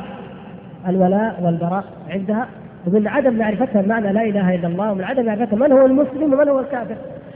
الولاء 0.90 1.40
والبراء 1.44 1.84
عندها 2.10 2.48
ومن 2.88 3.08
عدم 3.08 3.38
معرفتها 3.38 3.82
معنى 3.82 4.14
لا 4.14 4.24
إله 4.24 4.56
إلا 4.56 4.68
الله 4.68 4.92
ومن 4.92 5.04
عدم 5.04 5.26
معرفتها 5.26 5.56
من 5.58 5.72
هو 5.72 5.86
المسلم 5.86 6.34
ومن 6.34 6.50
هو 6.50 6.60
الكافر. 6.60 6.96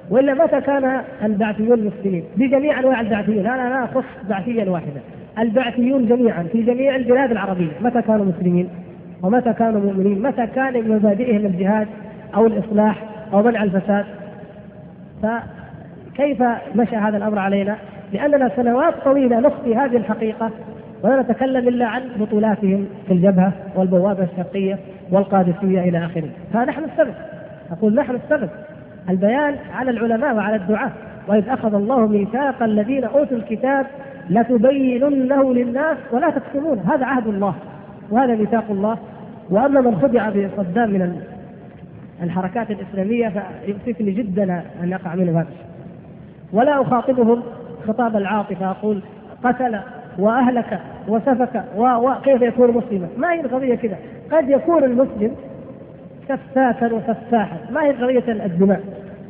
وإلا 0.09 0.33
متى 0.33 0.61
كان 0.61 1.01
البعثيون 1.23 1.85
مسلمين 1.85 2.23
بجميع 2.37 2.79
أنواع 2.79 3.01
البعثيين. 3.01 3.47
أنا 3.47 3.69
لا 3.69 3.83
اخص 3.83 4.05
بعثيا 4.29 4.69
واحدا 4.69 5.01
البعثيون 5.39 6.05
جميعا 6.05 6.43
في 6.43 6.61
جميع 6.61 6.95
البلاد 6.95 7.31
العربية. 7.31 7.71
متى 7.81 8.01
كانوا 8.01 8.25
مسلمين؟ 8.25 8.69
ومتى 9.23 9.53
كانوا 9.53 9.81
مؤمنين؟ 9.81 10.21
متى 10.21 10.47
كان 10.47 10.73
من 10.73 10.95
مبادئهم 10.95 11.45
الجهاد؟ 11.45 11.87
أو 12.35 12.45
الإصلاح 12.45 13.03
أو 13.33 13.43
منع 13.43 13.63
الفساد. 13.63 14.05
فكيف 15.23 16.43
مشى 16.75 16.95
هذا 16.95 17.17
الأمر 17.17 17.39
علينا؟ 17.39 17.75
لأننا 18.13 18.51
سنوات 18.55 18.93
طويلة 19.03 19.39
نخفي 19.39 19.75
هذه 19.75 19.97
الحقيقة 19.97 20.51
ولا 21.03 21.21
نتكلم 21.21 21.67
إلا 21.67 21.85
عن 21.85 22.01
بطولاتهم 22.19 22.87
في 23.07 23.13
الجبهة 23.13 23.53
والبوابة 23.75 24.23
الشرقية 24.23 24.77
والقادسية 25.11 25.81
إلى 25.81 26.05
آخره، 26.05 26.29
فنحن 26.53 26.83
السبب. 26.83 27.13
أقول 27.71 27.95
نحن 27.95 28.15
السبب. 28.15 28.49
البيان 29.09 29.55
على 29.73 29.91
العلماء 29.91 30.35
وعلى 30.35 30.55
الدعاة. 30.55 30.91
وإذ 31.27 31.49
أخذ 31.49 31.73
الله 31.73 32.07
ميثاق 32.07 32.63
الذين 32.63 33.03
أوتوا 33.03 33.37
الكتاب 33.37 33.85
لتبيننه 34.29 35.53
للناس 35.53 35.97
ولا 36.11 36.29
تكتمون 36.29 36.79
هذا 36.79 37.05
عهد 37.05 37.27
الله. 37.27 37.55
وهذا 38.11 38.35
ميثاق 38.35 38.65
الله. 38.69 38.97
وأما 39.49 39.81
من 39.81 39.95
خدع 39.95 40.29
بصدام 40.29 40.89
من 40.89 41.21
الحركات 42.23 42.71
الإسلامية 42.71 43.29
فيؤسفني 43.65 44.11
جدا 44.11 44.63
أن 44.83 44.89
يقع 44.89 45.15
منهم 45.15 45.37
هذا 45.37 45.47
ولا 46.53 46.81
أخاطبهم 46.81 47.43
خطاب 47.87 48.15
العاطفة 48.15 48.71
أقول 48.71 49.01
قتل 49.43 49.79
وأهلك 50.19 50.79
وسفك 51.07 51.63
وكيف 51.77 52.41
يكون 52.41 52.71
مسلما؟ 52.71 53.07
ما 53.17 53.33
هي 53.33 53.41
القضية 53.41 53.75
كذا، 53.75 53.97
قد 54.31 54.49
يكون 54.49 54.83
المسلم 54.83 55.35
سفاكا 56.27 56.93
وسفاحا، 56.93 57.57
ما 57.71 57.83
هي 57.83 57.91
قضية 57.91 58.45
الدماء. 58.45 58.81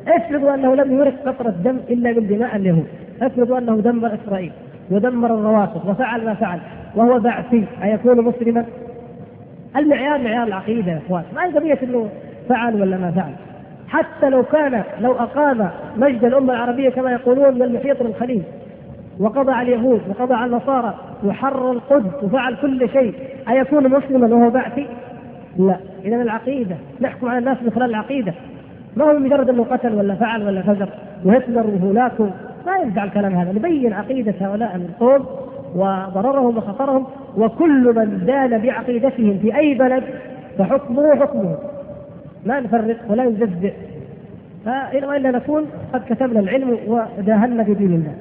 افرضوا 0.08 0.54
أنه 0.54 0.76
لم 0.76 1.00
يرق 1.00 1.14
قطره 1.26 1.50
دم 1.50 1.78
إلا 1.90 2.12
من 2.12 2.28
دماء 2.28 2.56
اليهود، 2.56 2.88
افرضوا 3.22 3.58
أنه 3.58 3.76
دمر 3.76 4.12
إسرائيل 4.14 4.52
ودمر 4.92 5.34
الروافض 5.34 5.90
وفعل 5.90 6.26
ما 6.26 6.34
فعل 6.34 6.60
وهو 6.96 7.20
بعثي 7.20 7.66
أيكون 7.84 8.22
مسلما؟ 8.22 8.66
المعيار 9.76 10.22
معيار 10.22 10.48
العقيدة 10.48 10.92
يا 10.92 10.98
إخوان، 10.98 11.24
ما 11.36 11.46
هي 11.46 11.52
قضية 11.52 11.80
إنه 11.84 12.10
فعل 12.50 12.82
ولا 12.82 12.98
ما 12.98 13.12
فعل. 13.12 13.34
حتى 13.88 14.30
لو 14.30 14.44
كان 14.44 14.84
لو 15.02 15.12
أقام 15.12 15.70
مجد 15.98 16.24
الأمة 16.24 16.54
العربية 16.54 16.90
كما 16.90 17.12
يقولون 17.12 17.54
من 17.54 17.62
المحيط 17.62 18.02
للخليج 18.02 18.42
وقضى 19.20 19.52
على 19.52 19.76
اليهود 19.76 20.02
وقضى 20.10 20.34
على 20.34 20.52
النصارى 20.52 20.94
وحرر 21.24 21.72
القدس 21.72 22.24
وفعل 22.24 22.56
كل 22.56 22.90
شيء 22.90 23.14
أيكون 23.50 23.90
مسلما 23.90 24.36
وهو 24.36 24.50
بعثي؟ 24.50 24.88
لا. 25.58 25.78
إذا 26.06 26.16
العقيدة 26.16 26.76
نحكم 27.02 27.30
على 27.30 27.38
الناس 27.38 27.58
من 27.64 27.70
خلال 27.70 27.90
العقيدة. 27.90 28.34
ما 28.96 29.06
هو 29.06 29.20
مجرد 29.20 29.50
أنه 29.50 29.64
قتل 29.64 29.96
ولا 29.96 30.16
فعل 30.16 30.44
ولا 30.44 30.62
فجر 30.62 30.90
وهتلر 31.26 31.68
وهولاكو 31.68 32.28
ما 32.66 32.78
ينفع 32.78 33.04
الكلام 33.04 33.34
هذا. 33.34 33.52
نبين 33.52 33.94
عقيدة 33.94 34.34
هؤلاء 34.42 34.76
القوم 34.76 35.26
وضررهم 35.76 36.58
وخطرهم 36.58 37.06
وكل 37.38 37.94
من 37.96 38.26
دان 38.26 38.62
بعقيدتهم 38.62 39.38
في 39.42 39.58
أي 39.58 39.74
بلد 39.74 40.04
فحكمه 40.58 41.16
حكمه. 41.16 41.58
ما 42.46 42.60
نفرق 42.60 42.98
ولا 43.12 43.24
نجزئ 43.24 43.74
وإلا 44.94 45.32
نكون 45.32 45.66
قد 45.94 46.02
كتبنا 46.10 46.40
العلم 46.40 46.78
وداهنا 46.88 47.64
في 47.64 47.74
دين 47.74 47.94
الله. 47.94 48.16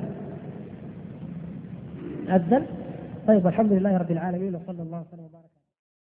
أذن؟ 2.37 2.63
طيب 3.27 3.47
الحمد 3.47 3.73
لله 3.73 3.97
رب 3.97 4.11
العالمين 4.11 4.55
وصلى 4.55 4.83
الله 4.83 5.03
وسلم 5.13 5.38